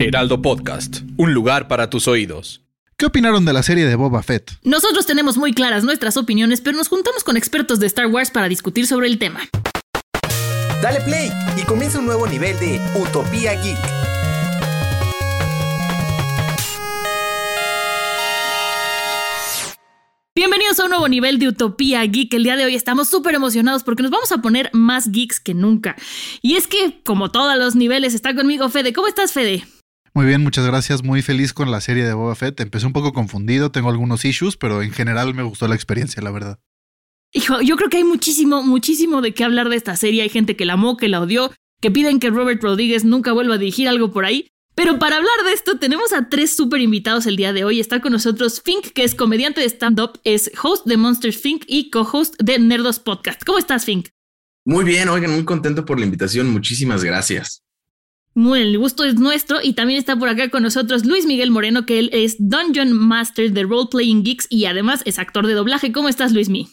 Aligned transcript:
Heraldo 0.00 0.40
Podcast, 0.40 1.00
un 1.16 1.34
lugar 1.34 1.66
para 1.66 1.90
tus 1.90 2.06
oídos. 2.06 2.62
¿Qué 2.96 3.06
opinaron 3.06 3.44
de 3.44 3.52
la 3.52 3.64
serie 3.64 3.84
de 3.84 3.96
Boba 3.96 4.22
Fett? 4.22 4.52
Nosotros 4.62 5.06
tenemos 5.06 5.36
muy 5.36 5.52
claras 5.52 5.82
nuestras 5.82 6.16
opiniones, 6.16 6.60
pero 6.60 6.76
nos 6.76 6.86
juntamos 6.86 7.24
con 7.24 7.36
expertos 7.36 7.80
de 7.80 7.88
Star 7.88 8.06
Wars 8.06 8.30
para 8.30 8.48
discutir 8.48 8.86
sobre 8.86 9.08
el 9.08 9.18
tema. 9.18 9.40
Dale 10.80 11.00
play 11.00 11.32
y 11.56 11.62
comienza 11.62 11.98
un 11.98 12.06
nuevo 12.06 12.28
nivel 12.28 12.56
de 12.60 12.80
Utopía 12.94 13.60
Geek. 13.60 13.78
Bienvenidos 20.36 20.78
a 20.78 20.84
un 20.84 20.90
nuevo 20.90 21.08
nivel 21.08 21.40
de 21.40 21.48
Utopía 21.48 22.04
Geek. 22.04 22.32
El 22.34 22.44
día 22.44 22.54
de 22.54 22.66
hoy 22.66 22.76
estamos 22.76 23.08
súper 23.08 23.34
emocionados 23.34 23.82
porque 23.82 24.04
nos 24.04 24.12
vamos 24.12 24.30
a 24.30 24.38
poner 24.38 24.70
más 24.72 25.10
geeks 25.10 25.40
que 25.40 25.54
nunca. 25.54 25.96
Y 26.40 26.54
es 26.54 26.68
que, 26.68 27.00
como 27.04 27.32
todos 27.32 27.58
los 27.58 27.74
niveles, 27.74 28.14
está 28.14 28.36
conmigo 28.36 28.68
Fede. 28.68 28.92
¿Cómo 28.92 29.08
estás, 29.08 29.32
Fede? 29.32 29.64
Muy 30.18 30.26
bien, 30.26 30.42
muchas 30.42 30.66
gracias. 30.66 31.04
Muy 31.04 31.22
feliz 31.22 31.52
con 31.52 31.70
la 31.70 31.80
serie 31.80 32.04
de 32.04 32.12
Boba 32.12 32.34
Fett. 32.34 32.58
Empecé 32.58 32.86
un 32.86 32.92
poco 32.92 33.12
confundido, 33.12 33.70
tengo 33.70 33.88
algunos 33.88 34.24
issues, 34.24 34.56
pero 34.56 34.82
en 34.82 34.90
general 34.90 35.32
me 35.32 35.44
gustó 35.44 35.68
la 35.68 35.76
experiencia, 35.76 36.20
la 36.20 36.32
verdad. 36.32 36.58
Hijo, 37.32 37.60
yo 37.60 37.76
creo 37.76 37.88
que 37.88 37.98
hay 37.98 38.02
muchísimo, 38.02 38.64
muchísimo 38.64 39.20
de 39.20 39.32
qué 39.32 39.44
hablar 39.44 39.68
de 39.68 39.76
esta 39.76 39.94
serie. 39.94 40.22
Hay 40.22 40.28
gente 40.28 40.56
que 40.56 40.64
la 40.64 40.72
amó, 40.72 40.96
que 40.96 41.06
la 41.06 41.20
odió, 41.20 41.52
que 41.80 41.92
piden 41.92 42.18
que 42.18 42.30
Robert 42.30 42.60
Rodríguez 42.60 43.04
nunca 43.04 43.30
vuelva 43.30 43.54
a 43.54 43.58
dirigir 43.58 43.88
algo 43.88 44.10
por 44.10 44.24
ahí. 44.24 44.48
Pero 44.74 44.98
para 44.98 45.18
hablar 45.18 45.44
de 45.46 45.52
esto, 45.52 45.78
tenemos 45.78 46.12
a 46.12 46.28
tres 46.28 46.56
súper 46.56 46.80
invitados 46.80 47.26
el 47.26 47.36
día 47.36 47.52
de 47.52 47.62
hoy. 47.62 47.78
Está 47.78 48.00
con 48.00 48.10
nosotros 48.10 48.60
Fink, 48.60 48.88
que 48.88 49.04
es 49.04 49.14
comediante 49.14 49.60
de 49.60 49.68
stand-up, 49.68 50.18
es 50.24 50.50
host 50.60 50.84
de 50.84 50.96
Monsters 50.96 51.40
Fink 51.40 51.62
y 51.68 51.90
co-host 51.90 52.34
de 52.42 52.58
Nerdos 52.58 52.98
Podcast. 52.98 53.44
¿Cómo 53.44 53.60
estás, 53.60 53.84
Fink? 53.84 54.08
Muy 54.64 54.84
bien, 54.84 55.10
oigan, 55.10 55.30
muy 55.30 55.44
contento 55.44 55.84
por 55.84 56.00
la 56.00 56.06
invitación. 56.06 56.50
Muchísimas 56.50 57.04
gracias. 57.04 57.62
Muy, 58.38 58.60
el 58.60 58.78
gusto 58.78 59.02
es 59.02 59.16
nuestro 59.16 59.58
y 59.60 59.72
también 59.72 59.98
está 59.98 60.16
por 60.16 60.28
acá 60.28 60.48
con 60.48 60.62
nosotros 60.62 61.04
Luis 61.04 61.26
Miguel 61.26 61.50
Moreno, 61.50 61.86
que 61.86 61.98
él 61.98 62.08
es 62.12 62.36
Dungeon 62.38 62.92
Master 62.92 63.50
de 63.50 63.64
Role 63.64 63.88
Playing 63.90 64.22
Geeks 64.22 64.46
y 64.48 64.66
además 64.66 65.02
es 65.06 65.18
actor 65.18 65.48
de 65.48 65.54
doblaje. 65.54 65.90
¿Cómo 65.90 66.08
estás, 66.08 66.32
Luis 66.32 66.48
Mi? 66.48 66.68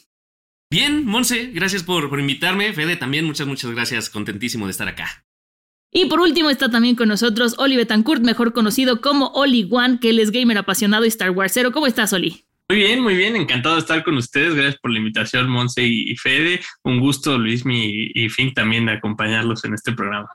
Bien, 0.69 1.07
Monse, 1.07 1.49
gracias 1.55 1.81
por, 1.81 2.07
por 2.07 2.19
invitarme. 2.19 2.71
Fede, 2.71 2.97
también 2.97 3.25
muchas, 3.25 3.47
muchas 3.47 3.71
gracias. 3.71 4.11
Contentísimo 4.11 4.67
de 4.67 4.73
estar 4.73 4.87
acá. 4.87 5.25
Y 5.91 6.05
por 6.05 6.19
último 6.19 6.51
está 6.51 6.69
también 6.69 6.95
con 6.95 7.07
nosotros 7.07 7.55
Oli 7.57 7.77
Betancourt, 7.77 8.21
mejor 8.21 8.53
conocido 8.53 9.01
como 9.01 9.29
Oli 9.29 9.67
One, 9.71 9.97
que 9.99 10.11
él 10.11 10.19
es 10.19 10.29
gamer 10.29 10.59
apasionado 10.59 11.03
y 11.05 11.07
Star 11.07 11.31
Warsero. 11.31 11.71
¿Cómo 11.71 11.87
estás, 11.87 12.13
Oli? 12.13 12.45
Muy 12.69 12.77
bien, 12.77 13.01
muy 13.01 13.15
bien, 13.15 13.35
encantado 13.35 13.73
de 13.73 13.81
estar 13.81 14.03
con 14.03 14.17
ustedes. 14.17 14.53
Gracias 14.53 14.77
por 14.79 14.91
la 14.91 14.99
invitación, 14.99 15.49
Monse 15.49 15.83
y 15.83 16.15
Fede. 16.15 16.59
Un 16.83 16.99
gusto, 16.99 17.39
Luismi 17.39 18.11
y 18.13 18.29
Fink, 18.29 18.53
también 18.53 18.85
de 18.85 18.91
acompañarlos 18.91 19.65
en 19.65 19.73
este 19.73 19.93
programa. 19.93 20.29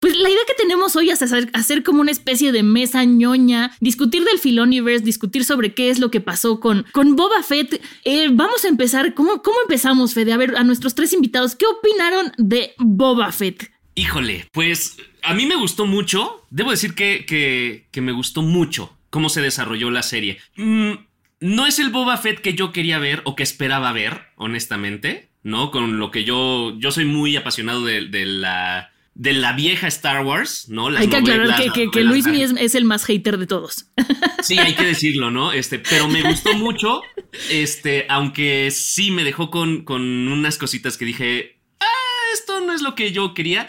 Pues 0.00 0.16
la 0.16 0.30
idea 0.30 0.40
que 0.46 0.54
tenemos 0.54 0.96
hoy 0.96 1.10
es 1.10 1.20
hacer, 1.20 1.82
como 1.82 2.00
una 2.00 2.10
especie 2.10 2.52
de 2.52 2.62
mesa 2.62 3.04
ñoña, 3.04 3.76
discutir 3.80 4.24
del 4.24 4.38
Filoniverse, 4.38 5.04
discutir 5.04 5.44
sobre 5.44 5.74
qué 5.74 5.90
es 5.90 5.98
lo 5.98 6.10
que 6.10 6.22
pasó 6.22 6.58
con, 6.58 6.86
con 6.92 7.16
Boba 7.16 7.42
Fett. 7.42 7.82
Eh, 8.04 8.28
vamos 8.32 8.64
a 8.64 8.68
empezar, 8.68 9.12
¿cómo, 9.12 9.42
¿cómo 9.42 9.58
empezamos, 9.60 10.14
Fede? 10.14 10.32
A 10.32 10.38
ver, 10.38 10.56
a 10.56 10.64
nuestros 10.64 10.94
tres 10.94 11.12
invitados, 11.12 11.54
¿qué 11.54 11.66
opinaron 11.66 12.32
de 12.38 12.72
Boba 12.78 13.30
Fett? 13.30 13.70
Híjole, 13.94 14.48
pues 14.52 14.96
a 15.22 15.34
mí 15.34 15.44
me 15.44 15.56
gustó 15.56 15.84
mucho. 15.84 16.46
Debo 16.48 16.70
decir 16.70 16.94
que, 16.94 17.26
que, 17.26 18.00
me 18.00 18.12
gustó 18.12 18.40
mucho 18.40 18.96
cómo 19.10 19.28
se 19.28 19.42
desarrolló 19.42 19.90
la 19.90 20.02
serie. 20.02 20.38
Mm, 20.56 20.92
no 21.40 21.66
es 21.66 21.78
el 21.78 21.90
Boba 21.90 22.16
Fett 22.16 22.40
que 22.40 22.54
yo 22.54 22.72
quería 22.72 22.98
ver 22.98 23.20
o 23.26 23.36
que 23.36 23.42
esperaba 23.42 23.92
ver, 23.92 24.28
honestamente, 24.36 25.28
¿no? 25.42 25.70
Con 25.70 25.98
lo 25.98 26.10
que 26.10 26.24
yo. 26.24 26.74
Yo 26.78 26.90
soy 26.90 27.04
muy 27.04 27.36
apasionado 27.36 27.84
de 27.84 28.24
la. 28.24 28.92
De 29.20 29.34
la 29.34 29.52
vieja 29.52 29.86
Star 29.88 30.24
Wars, 30.24 30.68
¿no? 30.68 30.88
Las 30.88 31.02
hay 31.02 31.08
que 31.08 31.16
aclarar 31.16 31.62
que, 31.62 31.70
que, 31.70 31.90
que 31.90 32.04
Luis 32.04 32.26
es, 32.26 32.52
es, 32.58 32.74
el 32.74 32.86
más 32.86 33.04
hater 33.04 33.36
de 33.38 33.46
todos. 33.46 33.86
Sí, 34.42 34.58
hay 34.58 34.74
que 34.74 34.86
decirlo, 34.86 35.30
¿no? 35.30 35.52
Este, 35.52 35.78
pero 35.78 36.08
me 36.08 36.22
gustó 36.22 36.54
mucho. 36.54 37.02
Este, 37.50 38.06
aunque 38.08 38.70
sí 38.70 39.10
me 39.10 39.22
dejó 39.22 39.50
con, 39.50 39.84
con 39.84 40.00
unas 40.00 40.56
cositas 40.56 40.96
que 40.96 41.04
dije. 41.04 41.60
Ah, 41.78 42.32
esto 42.32 42.62
no 42.62 42.72
es 42.72 42.80
lo 42.80 42.94
que 42.94 43.12
yo 43.12 43.34
quería 43.34 43.68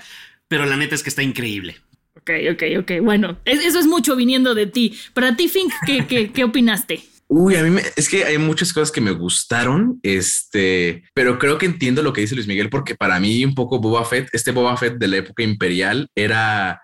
pero 0.52 0.66
la 0.66 0.76
neta 0.76 0.96
es 0.96 1.02
que 1.02 1.08
está 1.08 1.24
increíble. 1.24 1.78
Ok, 2.18 2.30
ok, 2.52 2.64
ok. 2.80 2.92
Bueno, 3.02 3.40
eso 3.46 3.80
es 3.80 3.88
mucho 3.88 4.18
viniendo 4.18 4.54
de 4.54 4.66
ti. 4.66 5.00
Para 5.14 5.38
ti, 5.38 5.48
Fink, 5.48 5.72
¿qué, 5.86 6.06
qué, 6.06 6.30
qué 6.34 6.44
opinaste? 6.44 7.02
Uy, 7.34 7.56
a 7.56 7.64
mí 7.64 7.70
me, 7.70 7.82
es 7.96 8.10
que 8.10 8.26
hay 8.26 8.38
muchas 8.38 8.74
cosas 8.74 8.92
que 8.92 9.00
me 9.00 9.12
gustaron, 9.12 10.02
este, 10.04 11.06
pero 11.14 11.40
creo 11.40 11.58
que 11.58 11.66
entiendo 11.66 12.04
lo 12.04 12.12
que 12.12 12.20
dice 12.20 12.36
Luis 12.36 12.46
Miguel, 12.46 12.70
porque 12.70 12.94
para 12.94 13.22
mí 13.22 13.46
un 13.46 13.56
poco 13.56 13.80
Boba 13.80 14.04
Fett, 14.04 14.28
este 14.34 14.52
Boba 14.52 14.76
Fett 14.76 14.98
de 14.98 15.08
la 15.08 15.16
época 15.16 15.42
imperial, 15.42 16.10
era, 16.14 16.82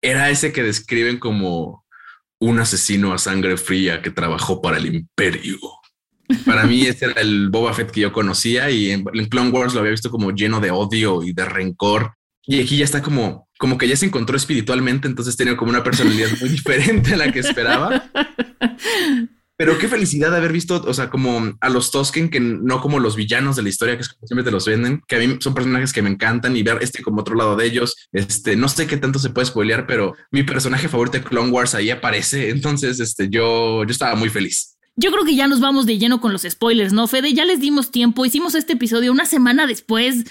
era 0.00 0.30
ese 0.30 0.52
que 0.52 0.62
describen 0.62 1.18
como 1.18 1.84
un 2.38 2.60
asesino 2.60 3.12
a 3.12 3.18
sangre 3.18 3.56
fría 3.56 4.02
que 4.02 4.12
trabajó 4.12 4.62
para 4.62 4.76
el 4.76 4.86
imperio. 4.86 5.58
Para 6.44 6.62
mí 6.62 6.86
ese 6.86 7.06
era 7.06 7.20
el 7.20 7.48
Boba 7.50 7.74
Fett 7.74 7.90
que 7.90 8.02
yo 8.02 8.12
conocía 8.12 8.70
y 8.70 8.92
en, 8.92 9.04
en 9.12 9.26
Clone 9.26 9.50
Wars 9.50 9.74
lo 9.74 9.80
había 9.80 9.90
visto 9.90 10.10
como 10.10 10.30
lleno 10.30 10.60
de 10.60 10.70
odio 10.70 11.24
y 11.24 11.32
de 11.32 11.44
rencor 11.44 12.12
y 12.46 12.60
aquí 12.60 12.76
ya 12.76 12.84
está 12.84 13.02
como, 13.02 13.48
como 13.58 13.76
que 13.76 13.88
ya 13.88 13.96
se 13.96 14.06
encontró 14.06 14.36
espiritualmente, 14.36 15.08
entonces 15.08 15.36
tenía 15.36 15.56
como 15.56 15.70
una 15.70 15.82
personalidad 15.82 16.28
muy 16.40 16.48
diferente 16.50 17.14
a 17.14 17.16
la 17.16 17.32
que 17.32 17.40
esperaba. 17.40 18.04
Pero 19.56 19.78
qué 19.78 19.88
felicidad 19.88 20.30
de 20.30 20.36
haber 20.36 20.52
visto, 20.52 20.84
o 20.86 20.94
sea, 20.94 21.08
como 21.08 21.56
a 21.60 21.68
los 21.70 21.90
Tosken, 21.90 22.28
que 22.28 22.40
no 22.40 22.80
como 22.80 23.00
los 23.00 23.16
villanos 23.16 23.56
de 23.56 23.62
la 23.62 23.70
historia, 23.70 23.96
que 23.96 24.04
siempre 24.04 24.44
te 24.44 24.50
los 24.50 24.66
venden, 24.66 25.02
que 25.08 25.16
a 25.16 25.18
mí 25.18 25.38
son 25.40 25.54
personajes 25.54 25.94
que 25.94 26.02
me 26.02 26.10
encantan 26.10 26.56
y 26.56 26.62
ver 26.62 26.78
este 26.82 27.02
como 27.02 27.22
otro 27.22 27.34
lado 27.34 27.56
de 27.56 27.64
ellos. 27.64 27.96
Este, 28.12 28.54
no 28.54 28.68
sé 28.68 28.86
qué 28.86 28.98
tanto 28.98 29.18
se 29.18 29.30
puede 29.30 29.46
spoilear, 29.46 29.86
pero 29.86 30.14
mi 30.30 30.42
personaje 30.42 30.88
favorito 30.88 31.18
de 31.18 31.24
Clone 31.24 31.50
Wars 31.50 31.74
ahí 31.74 31.90
aparece. 31.90 32.50
Entonces, 32.50 33.00
este, 33.00 33.28
yo, 33.30 33.84
yo 33.84 33.90
estaba 33.90 34.14
muy 34.14 34.28
feliz. 34.28 34.76
Yo 34.96 35.10
creo 35.10 35.24
que 35.24 35.34
ya 35.34 35.46
nos 35.46 35.60
vamos 35.60 35.86
de 35.86 35.98
lleno 35.98 36.20
con 36.20 36.32
los 36.32 36.42
spoilers, 36.42 36.92
¿no, 36.92 37.06
Fede? 37.06 37.32
Ya 37.32 37.44
les 37.44 37.60
dimos 37.60 37.90
tiempo, 37.90 38.24
hicimos 38.24 38.54
este 38.54 38.74
episodio 38.74 39.12
una 39.12 39.26
semana 39.26 39.66
después. 39.66 40.24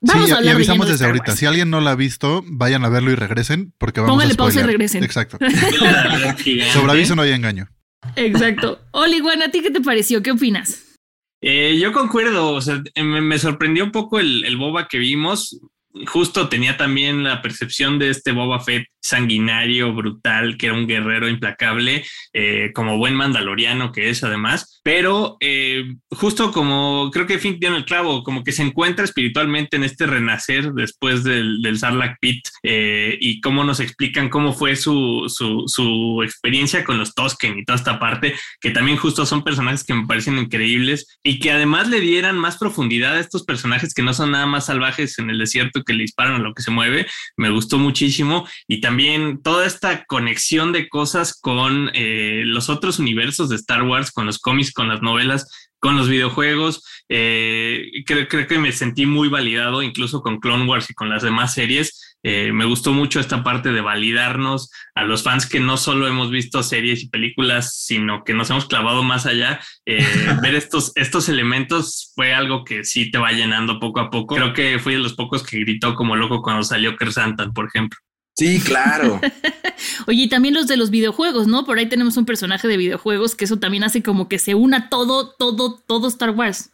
Vamos 0.00 0.26
sí, 0.26 0.32
a 0.32 0.36
hablar 0.36 0.54
y 0.54 0.56
avisamos 0.56 0.86
de 0.86 0.92
desde 0.92 1.06
ahorita. 1.06 1.36
Si 1.36 1.46
alguien 1.46 1.70
no 1.70 1.80
la 1.80 1.92
ha 1.92 1.96
visto, 1.96 2.44
vayan 2.46 2.84
a 2.84 2.88
verlo 2.88 3.12
y 3.12 3.14
regresen 3.14 3.72
porque 3.78 4.00
vamos 4.00 4.14
Póngale 4.14 4.34
a 4.34 4.36
pausa 4.36 4.60
y 4.60 4.62
regresen. 4.64 5.04
Exacto. 5.04 5.38
Sobre 6.72 6.92
aviso 6.92 7.14
no 7.14 7.22
hay 7.22 7.30
engaño. 7.30 7.68
Exacto. 8.16 8.80
Oli, 8.92 9.20
bueno, 9.20 9.44
¿a 9.44 9.48
ti 9.48 9.60
qué 9.60 9.70
te 9.70 9.80
pareció? 9.80 10.22
¿Qué 10.22 10.32
opinas? 10.32 10.96
Eh, 11.40 11.78
yo 11.80 11.92
concuerdo, 11.92 12.52
o 12.52 12.60
sea, 12.60 12.82
me, 12.96 13.20
me 13.20 13.38
sorprendió 13.38 13.84
un 13.84 13.90
poco 13.90 14.20
el, 14.20 14.44
el, 14.44 14.56
boba 14.56 14.86
que 14.86 14.98
vimos. 14.98 15.60
Justo 16.06 16.48
tenía 16.48 16.76
también 16.76 17.22
la 17.22 17.42
percepción 17.42 17.98
de 17.98 18.10
este 18.10 18.32
Boba 18.32 18.60
Fett 18.60 18.86
sanguinario, 19.02 19.92
brutal, 19.92 20.56
que 20.56 20.66
era 20.66 20.74
un 20.74 20.86
guerrero 20.86 21.28
implacable, 21.28 22.04
eh, 22.32 22.70
como 22.72 22.98
buen 22.98 23.14
mandaloriano 23.14 23.90
que 23.90 24.08
es 24.10 24.22
además, 24.22 24.80
pero 24.84 25.36
eh, 25.40 25.96
justo 26.10 26.52
como 26.52 27.10
creo 27.12 27.26
que 27.26 27.38
Fink 27.38 27.62
en 27.64 27.74
el 27.74 27.84
clavo, 27.84 28.22
como 28.22 28.44
que 28.44 28.52
se 28.52 28.62
encuentra 28.62 29.04
espiritualmente 29.04 29.76
en 29.76 29.84
este 29.84 30.06
renacer 30.06 30.72
después 30.72 31.24
del, 31.24 31.60
del 31.62 31.78
Sarlacc 31.78 32.18
Pit 32.20 32.46
eh, 32.62 33.18
y 33.20 33.40
cómo 33.40 33.64
nos 33.64 33.80
explican 33.80 34.28
cómo 34.28 34.52
fue 34.52 34.76
su, 34.76 35.24
su, 35.28 35.64
su, 35.66 36.22
experiencia 36.22 36.84
con 36.84 36.98
los 36.98 37.14
Tosken 37.14 37.58
y 37.58 37.64
toda 37.64 37.78
esta 37.78 37.98
parte, 37.98 38.34
que 38.60 38.70
también 38.70 38.96
justo 38.96 39.26
son 39.26 39.42
personajes 39.42 39.84
que 39.84 39.94
me 39.94 40.06
parecen 40.06 40.38
increíbles 40.38 41.18
y 41.24 41.40
que 41.40 41.50
además 41.50 41.88
le 41.88 42.00
dieran 42.00 42.38
más 42.38 42.56
profundidad 42.56 43.14
a 43.14 43.20
estos 43.20 43.44
personajes 43.44 43.94
que 43.94 44.02
no 44.02 44.14
son 44.14 44.30
nada 44.30 44.46
más 44.46 44.66
salvajes 44.66 45.18
en 45.18 45.30
el 45.30 45.38
desierto 45.38 45.81
que 45.84 45.94
le 45.94 46.02
disparan 46.02 46.34
a 46.34 46.38
lo 46.38 46.54
que 46.54 46.62
se 46.62 46.70
mueve, 46.70 47.06
me 47.36 47.50
gustó 47.50 47.78
muchísimo. 47.78 48.46
Y 48.68 48.80
también 48.80 49.42
toda 49.42 49.66
esta 49.66 50.04
conexión 50.04 50.72
de 50.72 50.88
cosas 50.88 51.38
con 51.38 51.90
eh, 51.94 52.42
los 52.44 52.68
otros 52.68 52.98
universos 52.98 53.48
de 53.48 53.56
Star 53.56 53.82
Wars, 53.82 54.10
con 54.10 54.26
los 54.26 54.38
cómics, 54.38 54.72
con 54.72 54.88
las 54.88 55.02
novelas, 55.02 55.46
con 55.82 55.96
los 55.96 56.08
videojuegos. 56.08 56.84
Eh, 57.08 57.90
creo, 58.06 58.28
creo 58.28 58.46
que 58.46 58.58
me 58.58 58.70
sentí 58.70 59.04
muy 59.04 59.28
validado, 59.28 59.82
incluso 59.82 60.22
con 60.22 60.38
Clone 60.38 60.64
Wars 60.64 60.88
y 60.88 60.94
con 60.94 61.10
las 61.10 61.24
demás 61.24 61.54
series. 61.54 62.16
Eh, 62.22 62.52
me 62.52 62.66
gustó 62.66 62.92
mucho 62.92 63.18
esta 63.18 63.42
parte 63.42 63.72
de 63.72 63.80
validarnos 63.80 64.70
a 64.94 65.02
los 65.02 65.24
fans 65.24 65.44
que 65.44 65.58
no 65.58 65.76
solo 65.76 66.06
hemos 66.06 66.30
visto 66.30 66.62
series 66.62 67.02
y 67.02 67.08
películas, 67.08 67.82
sino 67.84 68.22
que 68.22 68.32
nos 68.32 68.48
hemos 68.50 68.66
clavado 68.66 69.02
más 69.02 69.26
allá. 69.26 69.60
Eh, 69.84 70.06
ver 70.40 70.54
estos, 70.54 70.92
estos 70.94 71.28
elementos 71.28 72.12
fue 72.14 72.32
algo 72.32 72.62
que 72.62 72.84
sí 72.84 73.10
te 73.10 73.18
va 73.18 73.32
llenando 73.32 73.80
poco 73.80 73.98
a 73.98 74.08
poco. 74.08 74.36
Creo 74.36 74.52
que 74.52 74.78
fui 74.78 74.94
de 74.94 75.00
los 75.00 75.14
pocos 75.14 75.42
que 75.42 75.58
gritó 75.58 75.96
como 75.96 76.14
loco 76.14 76.42
cuando 76.42 76.62
salió 76.62 76.96
Kersantan, 76.96 77.52
por 77.52 77.66
ejemplo. 77.66 77.98
Sí, 78.36 78.60
claro. 78.60 79.20
Oye, 80.06 80.22
y 80.22 80.28
también 80.28 80.54
los 80.54 80.66
de 80.66 80.76
los 80.76 80.90
videojuegos, 80.90 81.46
¿no? 81.46 81.64
Por 81.64 81.78
ahí 81.78 81.86
tenemos 81.86 82.16
un 82.16 82.24
personaje 82.24 82.66
de 82.66 82.76
videojuegos 82.76 83.34
que 83.34 83.44
eso 83.44 83.58
también 83.58 83.84
hace 83.84 84.02
como 84.02 84.28
que 84.28 84.38
se 84.38 84.54
una 84.54 84.88
todo, 84.88 85.34
todo, 85.38 85.82
todo 85.86 86.08
Star 86.08 86.30
Wars. 86.30 86.70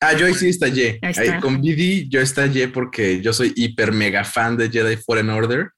Ah, 0.00 0.14
yo 0.14 0.26
ahí 0.26 0.34
sí 0.34 0.48
estallé. 0.48 0.98
Ahí 1.02 1.10
está. 1.10 1.22
Ahí, 1.34 1.40
con 1.40 1.60
BD 1.60 2.08
yo 2.08 2.20
estallé 2.20 2.68
porque 2.68 3.20
yo 3.20 3.32
soy 3.32 3.52
hiper 3.56 3.92
mega 3.92 4.24
fan 4.24 4.56
de 4.56 4.70
Jedi 4.70 4.96
Fallen 4.96 5.30
Order. 5.30 5.70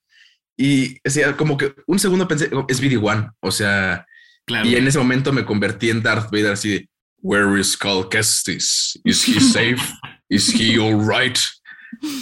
Y 0.56 0.96
o 1.06 1.10
sea, 1.10 1.36
como 1.36 1.56
que 1.56 1.74
un 1.86 1.98
segundo 1.98 2.26
pensé, 2.26 2.48
oh, 2.52 2.64
es 2.68 2.80
BD1. 2.82 3.32
O 3.40 3.50
sea, 3.50 4.06
Claro. 4.46 4.68
y 4.68 4.76
en 4.76 4.86
ese 4.86 4.98
momento 4.98 5.32
me 5.32 5.44
convertí 5.44 5.90
en 5.90 6.02
Darth 6.02 6.30
Vader 6.30 6.52
así 6.52 6.68
de, 6.70 6.88
Where 7.20 7.60
is 7.60 7.76
Cal 7.76 8.08
Kestis? 8.08 8.98
Is 9.04 9.26
he 9.26 9.40
safe? 9.40 9.82
Is 10.28 10.48
he 10.54 10.78
all 10.78 11.04
right? 11.04 11.36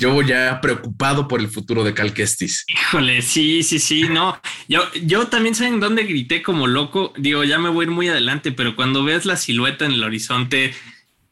Yo 0.00 0.22
ya 0.22 0.60
preocupado 0.60 1.26
por 1.26 1.40
el 1.40 1.48
futuro 1.48 1.82
de 1.84 1.94
Cal 1.94 2.12
Kestis. 2.12 2.64
Híjole, 2.68 3.22
sí, 3.22 3.62
sí, 3.62 3.78
sí, 3.78 4.04
no. 4.08 4.40
Yo, 4.68 4.82
yo 5.02 5.26
también 5.26 5.54
saben 5.54 5.80
dónde 5.80 6.04
grité 6.04 6.42
como 6.42 6.66
loco. 6.66 7.12
Digo, 7.16 7.42
ya 7.44 7.58
me 7.58 7.68
voy 7.70 7.84
a 7.84 7.88
ir 7.88 7.94
muy 7.94 8.08
adelante, 8.08 8.52
pero 8.52 8.76
cuando 8.76 9.02
ves 9.04 9.24
la 9.24 9.36
silueta 9.36 9.84
en 9.84 9.92
el 9.92 10.04
horizonte 10.04 10.74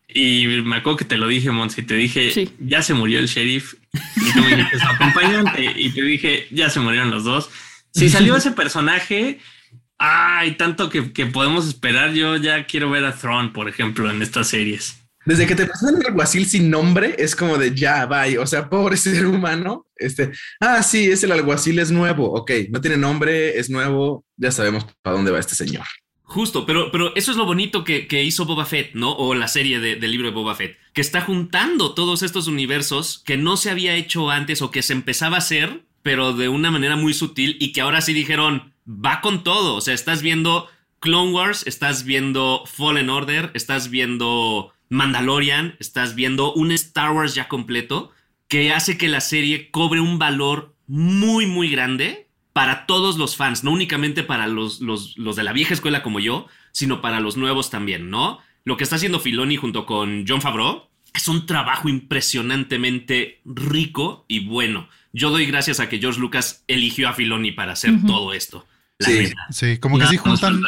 y 0.08 0.46
me 0.64 0.76
acuerdo 0.76 0.98
que 0.98 1.04
te 1.04 1.16
lo 1.16 1.28
dije, 1.28 1.50
Monse, 1.50 1.82
y 1.82 1.84
te 1.84 1.94
dije, 1.94 2.30
Sí. 2.32 2.50
ya 2.58 2.82
se 2.82 2.94
murió 2.94 3.18
el 3.18 3.26
sheriff. 3.28 3.74
Y 4.16 4.32
tú 4.32 4.40
me 4.40 4.56
dijiste, 4.56 4.78
su 4.80 4.86
acompañante. 4.86 5.72
Y 5.76 5.90
te 5.90 6.02
dije, 6.02 6.48
ya 6.50 6.68
se 6.68 6.80
murieron 6.80 7.10
los 7.10 7.24
dos. 7.24 7.48
Si 7.94 8.08
salió 8.08 8.36
ese 8.36 8.50
personaje, 8.52 9.38
hay 9.98 10.52
tanto 10.56 10.88
que, 10.90 11.12
que 11.12 11.26
podemos 11.26 11.68
esperar. 11.68 12.12
Yo 12.12 12.36
ya 12.36 12.64
quiero 12.66 12.90
ver 12.90 13.04
a 13.04 13.14
Thrawn, 13.16 13.52
por 13.52 13.68
ejemplo, 13.68 14.10
en 14.10 14.20
estas 14.22 14.48
series. 14.48 14.98
Desde 15.24 15.46
que 15.46 15.54
te 15.54 15.66
presentan 15.66 16.00
el 16.00 16.06
alguacil 16.08 16.46
sin 16.46 16.68
nombre, 16.70 17.14
es 17.18 17.36
como 17.36 17.56
de 17.58 17.74
ya, 17.74 18.06
bye. 18.06 18.38
O 18.38 18.46
sea, 18.46 18.68
pobre 18.68 18.96
ser 18.98 19.26
humano. 19.26 19.86
Este, 19.96 20.32
ah, 20.60 20.82
sí, 20.82 21.10
es 21.10 21.22
el 21.22 21.32
alguacil, 21.32 21.78
es 21.78 21.90
nuevo. 21.90 22.32
Ok, 22.32 22.50
no 22.70 22.80
tiene 22.80 22.96
nombre, 22.96 23.58
es 23.58 23.70
nuevo. 23.70 24.24
Ya 24.36 24.50
sabemos 24.50 24.86
para 25.02 25.16
dónde 25.16 25.30
va 25.30 25.38
este 25.40 25.54
señor. 25.54 25.84
Justo, 26.24 26.64
pero, 26.64 26.90
pero 26.90 27.14
eso 27.14 27.30
es 27.30 27.36
lo 27.36 27.44
bonito 27.44 27.84
que, 27.84 28.06
que 28.08 28.24
hizo 28.24 28.46
Boba 28.46 28.64
Fett, 28.64 28.94
¿no? 28.94 29.12
O 29.12 29.34
la 29.34 29.48
serie 29.48 29.80
de- 29.80 29.96
del 29.96 30.10
libro 30.12 30.28
de 30.28 30.34
Boba 30.34 30.54
Fett, 30.54 30.78
que 30.94 31.02
está 31.02 31.20
juntando 31.20 31.92
todos 31.94 32.22
estos 32.22 32.46
universos 32.48 33.22
que 33.26 33.36
no 33.36 33.58
se 33.58 33.68
había 33.70 33.94
hecho 33.96 34.30
antes 34.30 34.62
o 34.62 34.70
que 34.70 34.80
se 34.82 34.94
empezaba 34.94 35.36
a 35.36 35.40
hacer, 35.40 35.84
pero 36.02 36.32
de 36.32 36.48
una 36.48 36.70
manera 36.70 36.96
muy 36.96 37.12
sutil 37.12 37.58
y 37.60 37.72
que 37.72 37.82
ahora 37.82 38.00
sí 38.00 38.14
dijeron, 38.14 38.72
va 38.88 39.20
con 39.20 39.44
todo. 39.44 39.74
O 39.74 39.80
sea, 39.82 39.92
estás 39.92 40.22
viendo 40.22 40.68
Clone 41.00 41.32
Wars, 41.32 41.66
estás 41.66 42.04
viendo 42.04 42.64
Fallen 42.66 43.10
Order, 43.10 43.50
estás 43.52 43.90
viendo 43.90 44.72
Mandalorian, 44.92 45.74
estás 45.80 46.14
viendo 46.14 46.52
un 46.52 46.70
Star 46.70 47.12
Wars 47.12 47.34
ya 47.34 47.48
completo 47.48 48.12
que 48.46 48.74
hace 48.74 48.98
que 48.98 49.08
la 49.08 49.22
serie 49.22 49.70
cobre 49.70 50.00
un 50.00 50.18
valor 50.18 50.76
muy, 50.86 51.46
muy 51.46 51.70
grande 51.70 52.28
para 52.52 52.84
todos 52.84 53.16
los 53.16 53.34
fans, 53.34 53.64
no 53.64 53.70
únicamente 53.70 54.22
para 54.22 54.46
los, 54.46 54.82
los, 54.82 55.16
los 55.16 55.34
de 55.34 55.44
la 55.44 55.54
vieja 55.54 55.72
escuela 55.72 56.02
como 56.02 56.20
yo, 56.20 56.46
sino 56.72 57.00
para 57.00 57.20
los 57.20 57.38
nuevos 57.38 57.70
también, 57.70 58.10
¿no? 58.10 58.40
Lo 58.64 58.76
que 58.76 58.84
está 58.84 58.96
haciendo 58.96 59.18
Filoni 59.18 59.56
junto 59.56 59.86
con 59.86 60.26
John 60.28 60.42
Favreau 60.42 60.88
es 61.14 61.26
un 61.26 61.46
trabajo 61.46 61.88
impresionantemente 61.88 63.40
rico 63.46 64.26
y 64.28 64.40
bueno. 64.40 64.90
Yo 65.14 65.30
doy 65.30 65.46
gracias 65.46 65.80
a 65.80 65.88
que 65.88 66.00
George 66.00 66.20
Lucas 66.20 66.64
eligió 66.68 67.08
a 67.08 67.14
Filoni 67.14 67.52
para 67.52 67.72
hacer 67.72 67.94
todo 68.06 68.34
esto. 68.34 68.66
Sí. 69.04 69.32
Sí, 69.50 69.78
como 69.78 69.98
que 69.98 70.06
sí 70.06 70.16
juntan, 70.16 70.60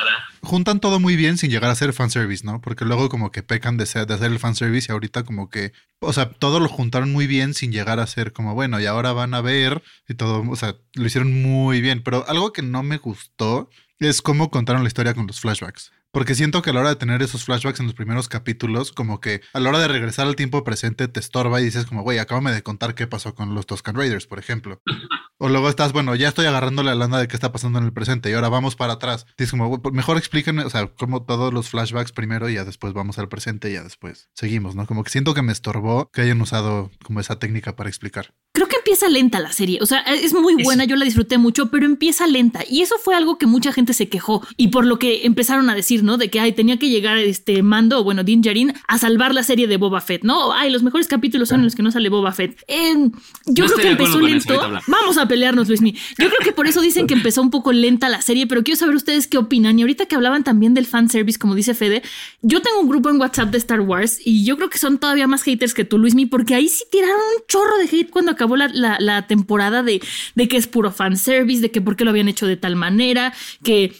juntan 0.42 0.80
todo 0.80 1.00
muy 1.00 1.16
bien 1.16 1.38
sin 1.38 1.50
llegar 1.50 1.70
a 1.70 1.74
ser 1.74 1.92
fanservice, 1.92 2.44
¿no? 2.44 2.60
Porque 2.60 2.84
luego 2.84 3.08
como 3.08 3.30
que 3.30 3.42
pecan 3.42 3.76
de, 3.76 3.86
ser- 3.86 4.06
de 4.06 4.14
hacer 4.14 4.30
el 4.32 4.38
fanservice 4.38 4.90
y 4.90 4.92
ahorita 4.92 5.22
como 5.24 5.48
que, 5.50 5.72
o 6.00 6.12
sea, 6.12 6.30
todo 6.30 6.60
lo 6.60 6.68
juntaron 6.68 7.12
muy 7.12 7.26
bien 7.26 7.54
sin 7.54 7.72
llegar 7.72 8.00
a 8.00 8.06
ser 8.06 8.32
como, 8.32 8.54
bueno, 8.54 8.80
y 8.80 8.86
ahora 8.86 9.12
van 9.12 9.34
a 9.34 9.40
ver 9.40 9.82
y 10.08 10.14
todo, 10.14 10.44
o 10.48 10.56
sea, 10.56 10.76
lo 10.94 11.06
hicieron 11.06 11.42
muy 11.42 11.80
bien. 11.80 12.02
Pero 12.02 12.24
algo 12.28 12.52
que 12.52 12.62
no 12.62 12.82
me 12.82 12.98
gustó 12.98 13.70
es 13.98 14.20
cómo 14.22 14.50
contaron 14.50 14.82
la 14.82 14.88
historia 14.88 15.14
con 15.14 15.26
los 15.26 15.40
flashbacks. 15.40 15.92
Porque 16.14 16.36
siento 16.36 16.62
que 16.62 16.70
a 16.70 16.72
la 16.72 16.78
hora 16.78 16.90
de 16.90 16.96
tener 16.96 17.22
esos 17.22 17.44
flashbacks 17.44 17.80
en 17.80 17.86
los 17.86 17.94
primeros 17.96 18.28
capítulos, 18.28 18.92
como 18.92 19.20
que 19.20 19.40
a 19.52 19.58
la 19.58 19.70
hora 19.70 19.80
de 19.80 19.88
regresar 19.88 20.28
al 20.28 20.36
tiempo 20.36 20.62
presente 20.62 21.08
te 21.08 21.18
estorba 21.18 21.60
y 21.60 21.64
dices 21.64 21.86
como, 21.86 22.02
güey, 22.02 22.18
acábame 22.18 22.52
de 22.52 22.62
contar 22.62 22.94
qué 22.94 23.08
pasó 23.08 23.34
con 23.34 23.56
los 23.56 23.66
Toscan 23.66 23.96
Raiders, 23.96 24.28
por 24.28 24.38
ejemplo. 24.38 24.80
O 25.36 25.48
luego 25.48 25.68
estás, 25.68 25.92
bueno, 25.92 26.14
ya 26.14 26.28
estoy 26.28 26.46
agarrando 26.46 26.84
la 26.84 26.94
lana 26.94 27.18
de 27.18 27.26
qué 27.26 27.34
está 27.34 27.50
pasando 27.50 27.80
en 27.80 27.84
el 27.84 27.92
presente 27.92 28.30
y 28.30 28.34
ahora 28.34 28.48
vamos 28.48 28.76
para 28.76 28.94
atrás. 28.94 29.26
Dices 29.36 29.50
como, 29.50 29.66
"Güey, 29.66 29.82
pues 29.82 29.92
mejor 29.92 30.16
explíquenme, 30.16 30.62
o 30.64 30.70
sea, 30.70 30.86
como 30.94 31.24
todos 31.24 31.52
los 31.52 31.68
flashbacks 31.68 32.12
primero 32.12 32.48
y 32.48 32.54
ya 32.54 32.64
después 32.64 32.92
vamos 32.92 33.18
al 33.18 33.28
presente 33.28 33.68
y 33.68 33.74
ya 33.74 33.82
después 33.82 34.30
seguimos, 34.32 34.76
¿no? 34.76 34.86
Como 34.86 35.02
que 35.02 35.10
siento 35.10 35.34
que 35.34 35.42
me 35.42 35.52
estorbó 35.52 36.08
que 36.12 36.20
hayan 36.22 36.40
usado 36.40 36.92
como 37.02 37.18
esa 37.18 37.40
técnica 37.40 37.74
para 37.74 37.90
explicar. 37.90 38.32
Creo 38.64 38.80
que 38.80 38.90
empieza 38.90 39.10
lenta 39.10 39.40
la 39.40 39.52
serie, 39.52 39.78
o 39.82 39.86
sea, 39.86 40.00
es 40.00 40.32
muy 40.32 40.62
buena, 40.62 40.84
yo 40.84 40.96
la 40.96 41.04
disfruté 41.04 41.36
mucho, 41.36 41.70
pero 41.70 41.84
empieza 41.84 42.26
lenta 42.26 42.64
y 42.66 42.80
eso 42.80 42.94
fue 42.98 43.14
algo 43.14 43.36
que 43.36 43.46
mucha 43.46 43.74
gente 43.74 43.92
se 43.92 44.08
quejó 44.08 44.42
y 44.56 44.68
por 44.68 44.86
lo 44.86 44.98
que 44.98 45.26
empezaron 45.26 45.68
a 45.68 45.74
decir, 45.74 46.02
¿no? 46.02 46.16
De 46.16 46.30
que 46.30 46.40
ay, 46.40 46.52
tenía 46.52 46.78
que 46.78 46.88
llegar 46.88 47.18
este 47.18 47.62
Mando, 47.62 48.00
o 48.00 48.04
bueno, 48.04 48.24
Din 48.24 48.40
Djarin 48.40 48.72
a 48.88 48.96
salvar 48.96 49.34
la 49.34 49.42
serie 49.42 49.66
de 49.66 49.76
Boba 49.76 50.00
Fett, 50.00 50.24
¿no? 50.24 50.54
Ay, 50.54 50.70
los 50.70 50.82
mejores 50.82 51.08
capítulos 51.08 51.50
son 51.50 51.60
en 51.60 51.64
los 51.66 51.74
que 51.74 51.82
no 51.82 51.90
sale 51.90 52.08
Boba 52.08 52.32
Fett. 52.32 52.62
Eh, 52.66 53.10
yo 53.44 53.66
No 53.66 53.70
creo 53.72 53.82
que 53.82 53.90
empezó 53.90 54.20
lento. 54.20 54.58
Vamos 54.86 55.18
a 55.18 55.28
pelearnos, 55.28 55.68
Luismi. 55.68 55.92
Yo 55.92 56.28
creo 56.28 56.40
que 56.42 56.52
por 56.52 56.66
eso 56.66 56.80
dicen 56.80 57.06
que 57.06 57.12
empezó 57.12 57.42
un 57.42 57.50
poco 57.50 57.70
lenta 57.70 58.08
la 58.08 58.22
serie, 58.22 58.46
pero 58.46 58.62
quiero 58.62 58.78
saber 58.78 58.94
ustedes 58.94 59.26
qué 59.26 59.36
opinan. 59.36 59.78
Y 59.78 59.82
ahorita 59.82 60.06
que 60.06 60.14
hablaban 60.14 60.42
también 60.42 60.72
del 60.72 60.86
fanservice, 60.86 61.38
como 61.38 61.54
dice 61.54 61.74
Fede, 61.74 62.02
yo 62.40 62.62
tengo 62.62 62.80
un 62.80 62.88
grupo 62.88 63.10
en 63.10 63.20
WhatsApp 63.20 63.50
de 63.50 63.58
Star 63.58 63.80
Wars 63.80 64.20
y 64.24 64.44
yo 64.44 64.56
creo 64.56 64.70
que 64.70 64.78
son 64.78 64.98
todavía 64.98 65.26
más 65.26 65.42
haters 65.42 65.74
que 65.74 65.84
tú, 65.84 65.98
Luismi, 65.98 66.26
porque 66.26 66.54
ahí 66.54 66.68
sí 66.68 66.84
tiraron 66.90 67.16
un 67.16 67.46
chorro 67.46 67.76
de 67.76 67.84
hate 67.84 68.10
cuando 68.10 68.32
acabó 68.32 68.53
la, 68.56 68.68
la- 68.68 68.98
la 69.00 69.26
temporada 69.26 69.82
de, 69.82 70.00
de 70.34 70.48
que 70.48 70.56
es 70.56 70.66
puro 70.66 70.90
fanservice, 70.92 71.60
de 71.62 71.70
que 71.70 71.80
por 71.80 71.96
qué 71.96 72.04
lo 72.04 72.10
habían 72.10 72.28
hecho 72.28 72.46
de 72.46 72.56
tal 72.56 72.76
manera, 72.76 73.32
que 73.62 73.92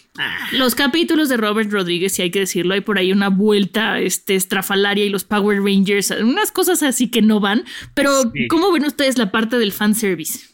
los 0.53 0.75
capítulos 0.75 1.29
de 1.29 1.37
Robert 1.37 1.71
Rodríguez, 1.73 2.13
si 2.13 2.23
hay 2.23 2.31
que 2.31 2.39
decirlo, 2.41 2.75
hay 2.75 2.81
por 2.81 2.99
ahí 2.99 3.13
una 3.13 3.29
vuelta 3.29 3.99
este, 3.99 4.35
estrafalaria 4.37 5.05
y 5.05 5.09
los 5.11 5.25
Power 5.25 5.61
Rangers, 5.63 6.11
unas 6.23 6.53
cosas 6.53 6.83
así 6.83 7.09
que 7.09 7.21
no 7.23 7.41
van. 7.41 7.65
Pero, 7.95 8.23
Sí. 8.33 8.47
¿cómo 8.49 8.71
ven 8.73 8.85
ustedes 8.85 9.19
la 9.19 9.31
parte 9.33 9.59
del 9.59 9.73
fanservice? 9.73 10.54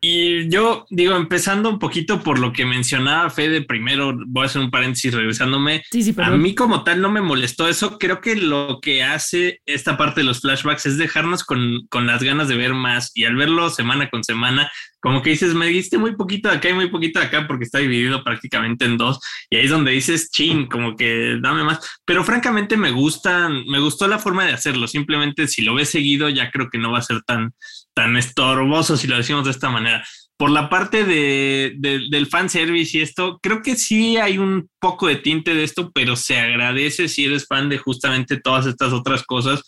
Y 0.00 0.48
yo 0.48 0.86
digo, 0.90 1.16
empezando 1.16 1.68
un 1.68 1.80
poquito 1.80 2.22
por 2.22 2.38
lo 2.38 2.52
que 2.52 2.64
mencionaba 2.64 3.30
Fede, 3.30 3.62
primero 3.62 4.14
voy 4.26 4.44
a 4.44 4.46
hacer 4.46 4.62
un 4.62 4.70
paréntesis 4.70 5.12
regresándome. 5.12 5.82
Sí, 5.90 6.02
sí, 6.02 6.14
A 6.18 6.30
mí 6.30 6.54
como 6.54 6.84
tal 6.84 7.00
no 7.00 7.10
me 7.10 7.20
molestó 7.20 7.68
eso. 7.68 7.98
Creo 7.98 8.20
que 8.20 8.36
lo 8.36 8.78
que 8.80 9.02
hace 9.02 9.60
esta 9.66 9.96
parte 9.96 10.20
de 10.20 10.26
los 10.26 10.40
flashbacks 10.40 10.86
es 10.86 10.98
dejarnos 10.98 11.42
con, 11.42 11.86
con 11.88 12.06
las 12.06 12.22
ganas 12.22 12.46
de 12.48 12.56
ver 12.56 12.74
más 12.74 13.10
y 13.14 13.24
al 13.24 13.34
verlo 13.34 13.70
semana 13.70 14.08
con 14.08 14.22
semana, 14.22 14.70
como 15.00 15.22
que 15.22 15.30
dices, 15.30 15.54
me 15.54 15.66
diste 15.66 15.98
muy 15.98 16.16
poquito 16.16 16.48
de 16.48 16.56
acá 16.56 16.70
y 16.70 16.74
muy 16.74 16.90
poquito 16.90 17.20
de 17.20 17.26
acá 17.26 17.46
porque 17.46 17.64
está 17.64 17.78
dividido 17.78 18.24
prácticamente 18.24 18.84
en 18.84 18.96
dos 18.96 19.20
y 19.50 19.56
ahí 19.56 19.64
es 19.64 19.70
donde 19.70 19.92
dices, 19.92 20.30
chin, 20.30 20.66
como 20.66 20.96
que 20.96 21.38
dame 21.40 21.64
más. 21.64 22.00
Pero 22.04 22.24
francamente 22.24 22.76
me 22.76 22.90
gustan, 22.90 23.64
me 23.66 23.80
gustó 23.80 24.06
la 24.08 24.18
forma 24.18 24.44
de 24.44 24.52
hacerlo. 24.52 24.86
Simplemente 24.88 25.46
si 25.46 25.62
lo 25.62 25.74
ves 25.74 25.90
seguido 25.90 26.28
ya 26.28 26.50
creo 26.50 26.68
que 26.68 26.78
no 26.78 26.92
va 26.92 26.98
a 26.98 27.02
ser 27.02 27.22
tan, 27.22 27.52
tan 27.98 28.16
estorboso 28.16 28.96
si 28.96 29.08
lo 29.08 29.16
decimos 29.16 29.44
de 29.44 29.50
esta 29.50 29.70
manera. 29.70 30.04
Por 30.36 30.50
la 30.50 30.68
parte 30.70 31.02
de, 31.04 31.72
de- 31.78 32.06
del 32.10 32.28
fanservice 32.28 32.96
y 32.98 33.00
esto, 33.00 33.40
creo 33.42 33.60
que 33.60 33.74
sí 33.74 34.18
hay 34.18 34.38
un 34.38 34.70
poco 34.78 35.08
de 35.08 35.16
tinte 35.16 35.52
de 35.52 35.64
esto, 35.64 35.90
pero 35.92 36.14
se 36.14 36.38
agradece 36.38 37.08
si 37.08 37.24
eres 37.24 37.46
fan 37.48 37.68
de 37.68 37.78
justamente 37.78 38.40
todas 38.40 38.66
estas 38.66 38.92
otras 38.92 39.24
cosas, 39.24 39.62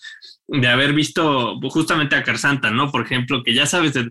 de 0.52 0.66
haber 0.66 0.92
visto 0.92 1.60
justamente 1.70 2.16
a 2.16 2.24
Carsanta, 2.24 2.70
¿no? 2.72 2.90
Por 2.90 3.02
ejemplo, 3.04 3.42
que 3.44 3.54
ya 3.54 3.66
sabes, 3.66 3.92
de- 3.94 4.10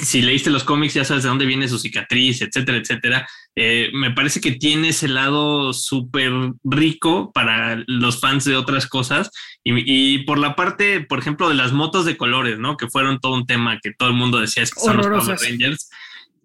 si 0.00 0.22
leíste 0.22 0.48
los 0.50 0.64
cómics, 0.64 0.94
ya 0.94 1.04
sabes 1.04 1.22
de 1.24 1.28
dónde 1.28 1.44
viene 1.44 1.68
su 1.68 1.78
cicatriz, 1.78 2.40
etcétera, 2.40 2.78
etcétera. 2.78 3.28
Eh, 3.54 3.90
me 3.92 4.10
parece 4.10 4.40
que 4.40 4.52
tiene 4.52 4.88
ese 4.88 5.08
lado 5.08 5.72
súper 5.74 6.32
rico 6.64 7.32
para 7.32 7.82
los 7.86 8.18
fans 8.18 8.44
de 8.44 8.56
otras 8.56 8.86
cosas. 8.86 9.30
Y, 9.62 9.72
y 9.84 10.24
por 10.24 10.38
la 10.38 10.56
parte, 10.56 11.02
por 11.02 11.18
ejemplo, 11.18 11.48
de 11.50 11.54
las 11.54 11.72
motos 11.72 12.06
de 12.06 12.16
colores, 12.16 12.58
¿no? 12.58 12.76
Que 12.78 12.88
fueron 12.88 13.20
todo 13.20 13.34
un 13.34 13.46
tema 13.46 13.78
que 13.82 13.92
todo 13.92 14.08
el 14.08 14.14
mundo 14.14 14.40
decía 14.40 14.62
es 14.62 14.72
que 14.72 14.80
son 14.80 14.96
los 14.96 15.06
Power. 15.06 15.38
Rangers. 15.38 15.90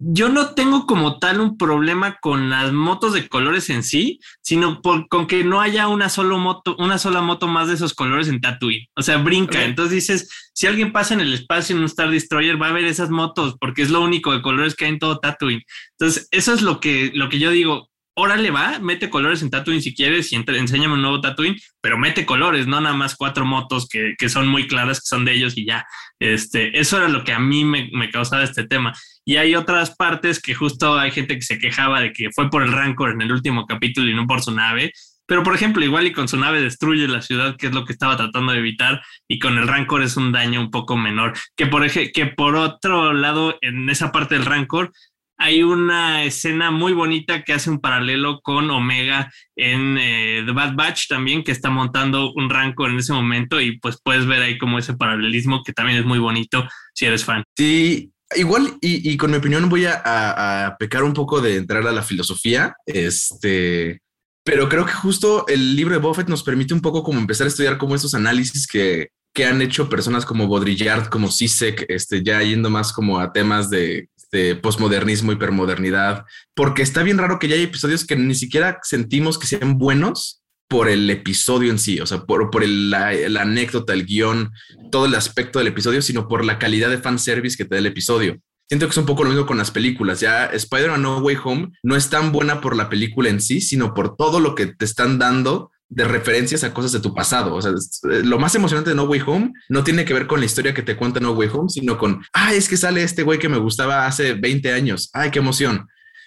Yo 0.02 0.30
no 0.30 0.54
tengo 0.54 0.86
como 0.86 1.18
tal 1.18 1.40
un 1.40 1.58
problema 1.58 2.16
con 2.22 2.48
las 2.48 2.72
motos 2.72 3.12
de 3.12 3.28
colores 3.28 3.68
en 3.68 3.82
sí, 3.82 4.18
sino 4.40 4.80
por, 4.80 5.08
con 5.08 5.26
que 5.26 5.44
no 5.44 5.60
haya 5.60 5.88
una, 5.88 6.08
solo 6.08 6.38
moto, 6.38 6.74
una 6.78 6.96
sola 6.96 7.20
moto 7.20 7.48
más 7.48 7.68
de 7.68 7.74
esos 7.74 7.92
colores 7.92 8.28
en 8.28 8.40
Tatooine. 8.40 8.88
O 8.96 9.02
sea, 9.02 9.18
brinca. 9.18 9.62
Entonces 9.62 9.94
dices, 9.94 10.50
si 10.54 10.66
alguien 10.66 10.92
pasa 10.92 11.12
en 11.12 11.20
el 11.20 11.34
espacio 11.34 11.76
en 11.76 11.80
un 11.80 11.86
Star 11.86 12.10
Destroyer, 12.10 12.60
va 12.60 12.68
a 12.68 12.72
ver 12.72 12.86
esas 12.86 13.10
motos 13.10 13.56
porque 13.60 13.82
es 13.82 13.90
lo 13.90 14.00
único 14.00 14.32
de 14.32 14.40
colores 14.40 14.74
que 14.74 14.86
hay 14.86 14.92
en 14.92 14.98
todo 14.98 15.18
Tatooine. 15.18 15.64
Entonces, 15.98 16.28
eso 16.30 16.54
es 16.54 16.62
lo 16.62 16.80
que, 16.80 17.12
lo 17.14 17.28
que 17.28 17.38
yo 17.38 17.50
digo. 17.50 17.90
Órale 18.20 18.50
va, 18.50 18.78
mete 18.78 19.08
colores 19.08 19.42
en 19.42 19.50
Tatooine 19.50 19.80
si 19.80 19.94
quieres 19.94 20.32
y 20.32 20.36
enséñame 20.36 20.94
un 20.94 21.02
nuevo 21.02 21.20
Tatooine, 21.20 21.56
pero 21.80 21.98
mete 21.98 22.26
colores, 22.26 22.66
no 22.66 22.80
nada 22.80 22.94
más 22.94 23.16
cuatro 23.16 23.44
motos 23.44 23.88
que, 23.88 24.14
que 24.18 24.28
son 24.28 24.46
muy 24.46 24.68
claras, 24.68 25.00
que 25.00 25.06
son 25.06 25.24
de 25.24 25.32
ellos 25.32 25.56
y 25.56 25.64
ya. 25.64 25.86
Este, 26.18 26.78
eso 26.78 26.98
era 26.98 27.08
lo 27.08 27.24
que 27.24 27.32
a 27.32 27.38
mí 27.38 27.64
me, 27.64 27.88
me 27.92 28.10
causaba 28.10 28.44
este 28.44 28.66
tema. 28.66 28.92
Y 29.24 29.36
hay 29.36 29.54
otras 29.54 29.96
partes 29.96 30.40
que 30.40 30.54
justo 30.54 30.98
hay 30.98 31.10
gente 31.10 31.36
que 31.36 31.42
se 31.42 31.58
quejaba 31.58 32.00
de 32.00 32.12
que 32.12 32.30
fue 32.30 32.50
por 32.50 32.62
el 32.62 32.72
Rancor 32.72 33.10
en 33.10 33.22
el 33.22 33.32
último 33.32 33.66
capítulo 33.66 34.10
y 34.10 34.14
no 34.14 34.26
por 34.26 34.42
su 34.42 34.52
nave. 34.52 34.92
Pero, 35.30 35.44
por 35.44 35.54
ejemplo, 35.54 35.84
igual 35.84 36.08
y 36.08 36.12
con 36.12 36.26
su 36.26 36.36
nave 36.36 36.60
destruye 36.60 37.06
la 37.06 37.22
ciudad, 37.22 37.56
que 37.56 37.68
es 37.68 37.72
lo 37.72 37.84
que 37.84 37.92
estaba 37.92 38.16
tratando 38.16 38.50
de 38.50 38.58
evitar, 38.58 39.00
y 39.28 39.38
con 39.38 39.58
el 39.58 39.68
Rancor 39.68 40.02
es 40.02 40.16
un 40.16 40.32
daño 40.32 40.60
un 40.60 40.72
poco 40.72 40.96
menor. 40.96 41.34
Que 41.56 41.66
por, 41.66 41.88
que 41.88 42.26
por 42.26 42.56
otro 42.56 43.12
lado, 43.12 43.56
en 43.60 43.88
esa 43.88 44.10
parte 44.10 44.34
del 44.34 44.44
Rancor, 44.44 44.92
hay 45.40 45.62
una 45.62 46.22
escena 46.24 46.70
muy 46.70 46.92
bonita 46.92 47.42
que 47.42 47.54
hace 47.54 47.70
un 47.70 47.80
paralelo 47.80 48.40
con 48.42 48.70
Omega 48.70 49.32
en 49.56 49.96
eh, 49.98 50.42
The 50.44 50.52
Bad 50.52 50.74
Batch 50.74 51.08
también, 51.08 51.42
que 51.42 51.50
está 51.50 51.70
montando 51.70 52.30
un 52.34 52.50
Rancor 52.50 52.90
en 52.90 52.98
ese 52.98 53.14
momento, 53.14 53.58
y 53.58 53.78
pues 53.78 53.98
puedes 54.04 54.26
ver 54.26 54.42
ahí 54.42 54.58
como 54.58 54.78
ese 54.78 54.94
paralelismo 54.94 55.62
que 55.64 55.72
también 55.72 55.98
es 55.98 56.04
muy 56.04 56.18
bonito 56.18 56.68
si 56.94 57.06
eres 57.06 57.24
fan. 57.24 57.42
Sí, 57.56 58.12
igual 58.36 58.76
y, 58.82 59.16
con 59.16 59.30
mi 59.30 59.38
opinión 59.38 59.68
voy 59.70 59.86
a 59.86 60.76
pecar 60.78 61.04
un 61.04 61.14
poco 61.14 61.40
de 61.40 61.56
entrar 61.56 61.86
a 61.86 61.92
la 61.92 62.02
filosofía, 62.02 62.76
este, 62.84 64.02
pero 64.44 64.68
creo 64.68 64.84
que 64.84 64.92
justo 64.92 65.46
el 65.48 65.74
libro 65.74 65.94
de 65.94 66.00
Buffett 66.00 66.28
nos 66.28 66.42
permite 66.42 66.74
un 66.74 66.82
poco 66.82 67.02
como 67.02 67.18
empezar 67.18 67.46
a 67.46 67.48
estudiar 67.48 67.78
como 67.78 67.94
estos 67.94 68.12
análisis 68.12 68.66
que, 68.66 69.08
que 69.34 69.46
han 69.46 69.62
hecho 69.62 69.88
personas 69.88 70.26
como 70.26 70.48
Baudrillard, 70.48 71.08
como 71.08 71.30
Sisek, 71.30 71.86
este, 71.88 72.22
ya 72.22 72.42
yendo 72.42 72.68
más 72.68 72.92
como 72.92 73.20
a 73.20 73.32
temas 73.32 73.70
de, 73.70 74.08
de 74.32 74.54
posmodernismo, 74.56 75.32
hipermodernidad, 75.32 76.24
porque 76.54 76.82
está 76.82 77.02
bien 77.02 77.18
raro 77.18 77.38
que 77.38 77.48
ya 77.48 77.56
hay 77.56 77.62
episodios 77.62 78.04
que 78.06 78.16
ni 78.16 78.34
siquiera 78.34 78.78
sentimos 78.82 79.38
que 79.38 79.46
sean 79.46 79.78
buenos 79.78 80.42
por 80.68 80.88
el 80.88 81.10
episodio 81.10 81.70
en 81.72 81.78
sí, 81.80 81.98
o 82.00 82.06
sea, 82.06 82.24
por, 82.24 82.48
por 82.50 82.62
el- 82.62 82.90
la, 82.90 83.12
la 83.12 83.42
anécdota, 83.42 83.92
el 83.92 84.06
guion, 84.06 84.52
todo 84.92 85.06
el 85.06 85.14
aspecto 85.16 85.58
del 85.58 85.68
episodio, 85.68 86.00
sino 86.00 86.28
por 86.28 86.44
la 86.44 86.58
calidad 86.60 86.90
de 86.90 86.98
fanservice 86.98 87.56
que 87.56 87.64
te 87.64 87.74
da 87.74 87.80
el 87.80 87.86
episodio. 87.86 88.38
Siento 88.68 88.86
que 88.86 88.90
es 88.92 88.96
un 88.98 89.06
poco 89.06 89.24
lo 89.24 89.30
mismo 89.30 89.46
con 89.46 89.58
las 89.58 89.72
películas. 89.72 90.20
Ya 90.20 90.46
Spider-Man 90.46 91.02
No 91.02 91.18
Way 91.18 91.36
Home 91.42 91.70
no 91.82 91.96
es 91.96 92.08
tan 92.08 92.30
buena 92.30 92.60
por 92.60 92.76
la 92.76 92.88
película 92.88 93.28
en 93.28 93.40
sí, 93.40 93.60
sino 93.60 93.94
por 93.94 94.16
todo 94.16 94.38
lo 94.38 94.54
que 94.54 94.66
te 94.66 94.84
están 94.84 95.18
dando 95.18 95.72
de 95.90 96.04
referencias 96.04 96.64
a 96.64 96.72
cosas 96.72 96.92
de 96.92 97.00
tu 97.00 97.12
pasado. 97.12 97.54
O 97.54 97.60
sea, 97.60 97.72
eh, 97.72 98.22
lo 98.24 98.38
más 98.38 98.54
emocionante 98.54 98.90
de 98.90 98.96
No 98.96 99.04
Way 99.04 99.22
Home 99.26 99.52
no 99.68 99.84
tiene 99.84 100.04
que 100.04 100.14
ver 100.14 100.26
con 100.26 100.40
la 100.40 100.46
historia 100.46 100.72
que 100.72 100.82
te 100.82 100.96
cuenta 100.96 101.20
No 101.20 101.32
Way 101.32 101.50
Home, 101.52 101.68
sino 101.68 101.98
con, 101.98 102.22
ay, 102.32 102.56
es 102.56 102.68
que 102.68 102.76
sale 102.76 103.02
este 103.02 103.24
güey 103.24 103.38
que 103.38 103.48
me 103.48 103.58
gustaba 103.58 104.06
hace 104.06 104.34
20 104.34 104.72
años. 104.72 105.10
Ay, 105.12 105.30
qué 105.30 105.40
emoción. 105.40 105.86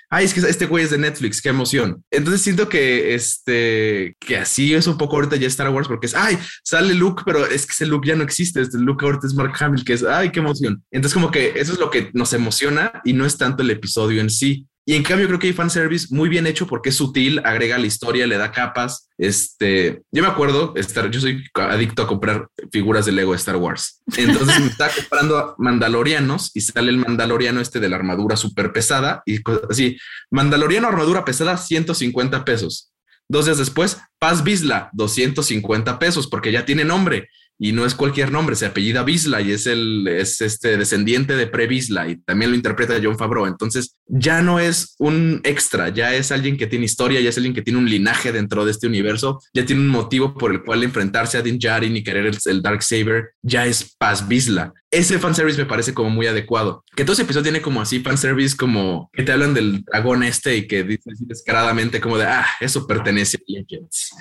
Ay, 0.10 0.26
es 0.26 0.34
que 0.36 0.42
este 0.42 0.68
güey 0.68 0.84
es 0.84 0.92
de 0.92 1.00
Netflix, 1.00 1.42
qué 1.42 1.50
emoción. 1.50 2.04
Entonces 2.12 2.42
siento 2.44 2.70
que 2.70 3.16
este, 3.16 4.16
que 4.20 4.38
así 4.38 4.76
es 4.76 4.86
un 4.86 4.96
poco 4.96 5.16
ahorita 5.16 5.38
ya 5.38 5.48
Star 5.48 5.70
Wars, 5.70 5.88
porque 5.88 6.06
es, 6.06 6.14
ay, 6.14 6.38
sale 6.64 6.94
Luke, 6.94 7.24
pero 7.26 7.48
es 7.48 7.66
que 7.66 7.72
ese 7.72 7.88
Luke 7.88 8.08
ya 8.08 8.16
no 8.16 8.24
existe. 8.24 8.62
Este 8.62 8.78
Luke 8.78 9.04
ahorita 9.04 9.26
es 9.26 9.34
Mark 9.34 9.54
Hamill, 9.60 9.84
que 9.84 9.94
es, 9.94 10.04
ay, 10.04 10.30
qué 10.30 10.40
emoción. 10.40 10.84
Entonces, 10.92 11.16
como 11.16 11.32
que 11.32 11.54
eso 11.56 11.74
es 11.74 11.80
lo 11.80 11.90
que 11.90 12.12
nos 12.14 12.32
emociona 12.34 13.02
y 13.04 13.14
no 13.14 13.26
es 13.26 13.38
tanto 13.38 13.64
el 13.64 13.72
episodio 13.72 14.22
en 14.22 14.30
sí. 14.30 14.68
Y 14.86 14.96
en 14.96 15.04
cambio, 15.04 15.28
creo 15.28 15.40
que 15.40 15.48
hay 15.48 15.54
fanservice 15.54 16.14
muy 16.14 16.28
bien 16.28 16.46
hecho 16.46 16.68
porque 16.68 16.90
es 16.90 16.96
sutil, 16.96 17.40
agrega 17.46 17.78
la 17.78 17.88
historia, 17.88 18.28
le 18.28 18.38
da 18.38 18.52
capas. 18.52 19.10
Este, 19.18 20.02
yo 20.12 20.22
me 20.22 20.28
acuerdo 20.28 20.74
estar, 20.76 21.10
yo 21.10 21.22
soy 21.22 21.42
adicto 21.54 22.04
a 22.04 22.08
comprar 22.08 22.50
figuras 22.70 23.06
de 23.06 23.14
Lego 23.14 23.32
de 23.32 23.38
Star 23.38 23.56
Wars. 23.56 24.02
Entonces 24.18 24.60
me 24.60 24.68
estaba 24.68 24.92
comprando 24.94 25.56
Mandalorianos 25.58 26.52
y 26.54 26.62
sale 26.62 26.90
el 26.90 26.98
Mandaloriano 26.98 27.62
este 27.62 27.80
de 27.80 27.88
la 27.88 27.96
armadura 27.96 28.36
súper 28.36 28.74
pesada 28.74 29.24
y 29.26 29.40
así. 29.70 29.98
Mandaloriano 30.32 30.90
armadura 30.90 31.24
pesada, 31.24 31.56
150 31.56 32.44
pesos. 32.44 32.92
Dos 33.30 33.46
días 33.46 33.58
después, 33.58 34.00
Paz 34.20 34.44
Bisla, 34.44 34.90
250 34.94 35.98
pesos, 35.98 36.28
porque 36.28 36.52
ya 36.52 36.66
tiene 36.66 36.84
nombre 36.84 37.30
y 37.60 37.72
no 37.72 37.86
es 37.86 37.96
cualquier 37.96 38.32
nombre, 38.32 38.56
se 38.56 38.66
apellida 38.66 39.04
Bisla 39.04 39.42
y 39.42 39.52
es 39.52 39.68
el 39.68 40.08
es 40.08 40.42
este 40.42 40.76
descendiente 40.78 41.36
de 41.36 41.48
Pre 41.48 41.68
Bisla 41.68 42.10
y 42.10 42.18
también 42.18 42.52
lo 42.52 42.58
interpreta 42.58 43.00
John 43.02 43.18
Favreau. 43.18 43.46
Entonces 43.46 43.96
ya 44.08 44.42
no 44.42 44.60
es 44.60 44.96
un 45.00 45.42
extra, 45.44 45.90
ya 45.90 46.14
es 46.14 46.32
alguien 46.32 46.58
que 46.58 46.68
tiene 46.68 46.86
historia, 46.86 47.22
ya 47.22 47.30
es 47.30 47.38
alguien 47.38 47.54
que 47.54 47.62
tiene 47.62 47.80
un 47.80 47.90
linaje 47.90 48.32
dentro 48.32 48.66
de 48.66 48.72
este 48.72 48.88
universo, 48.88 49.40
ya 49.54 49.66
tiene 49.66 49.82
un 49.82 49.88
motivo 49.88 50.34
por 50.34 50.52
el 50.52 50.64
cual 50.64 50.84
enfrentarse 50.84 51.38
a 51.38 51.42
Din 51.42 51.60
Djarin 51.60 51.96
y 51.96 52.04
querer 52.04 52.28
el, 52.28 52.38
el 52.46 52.62
Dark 52.62 52.84
Saber, 52.84 53.32
ya 53.42 53.66
es 53.66 53.96
Paz 53.98 54.28
Bisla. 54.28 54.74
Ese 54.92 55.18
fanservice 55.18 55.58
me 55.58 55.66
parece 55.66 55.94
como 55.96 56.12
muy 56.12 56.28
adecuado. 56.28 56.84
Que 56.96 57.04
todo 57.04 57.14
ese 57.14 57.24
episodio 57.24 57.44
tiene 57.44 57.64
como 57.64 57.82
así 57.82 58.02
fanservice 58.02 58.56
como 58.56 59.10
que 59.12 59.24
te 59.24 59.32
hablan 59.32 59.56
del 59.56 59.82
dragón 59.82 60.22
este 60.22 60.56
y 60.56 60.68
que 60.68 60.84
dices 60.84 61.18
descaradamente 61.22 62.00
como 62.00 62.20
de, 62.20 62.26
ah, 62.26 62.46
eso 62.60 62.86
pertenece 62.86 63.38
a 63.38 63.42
Legends. 63.48 64.12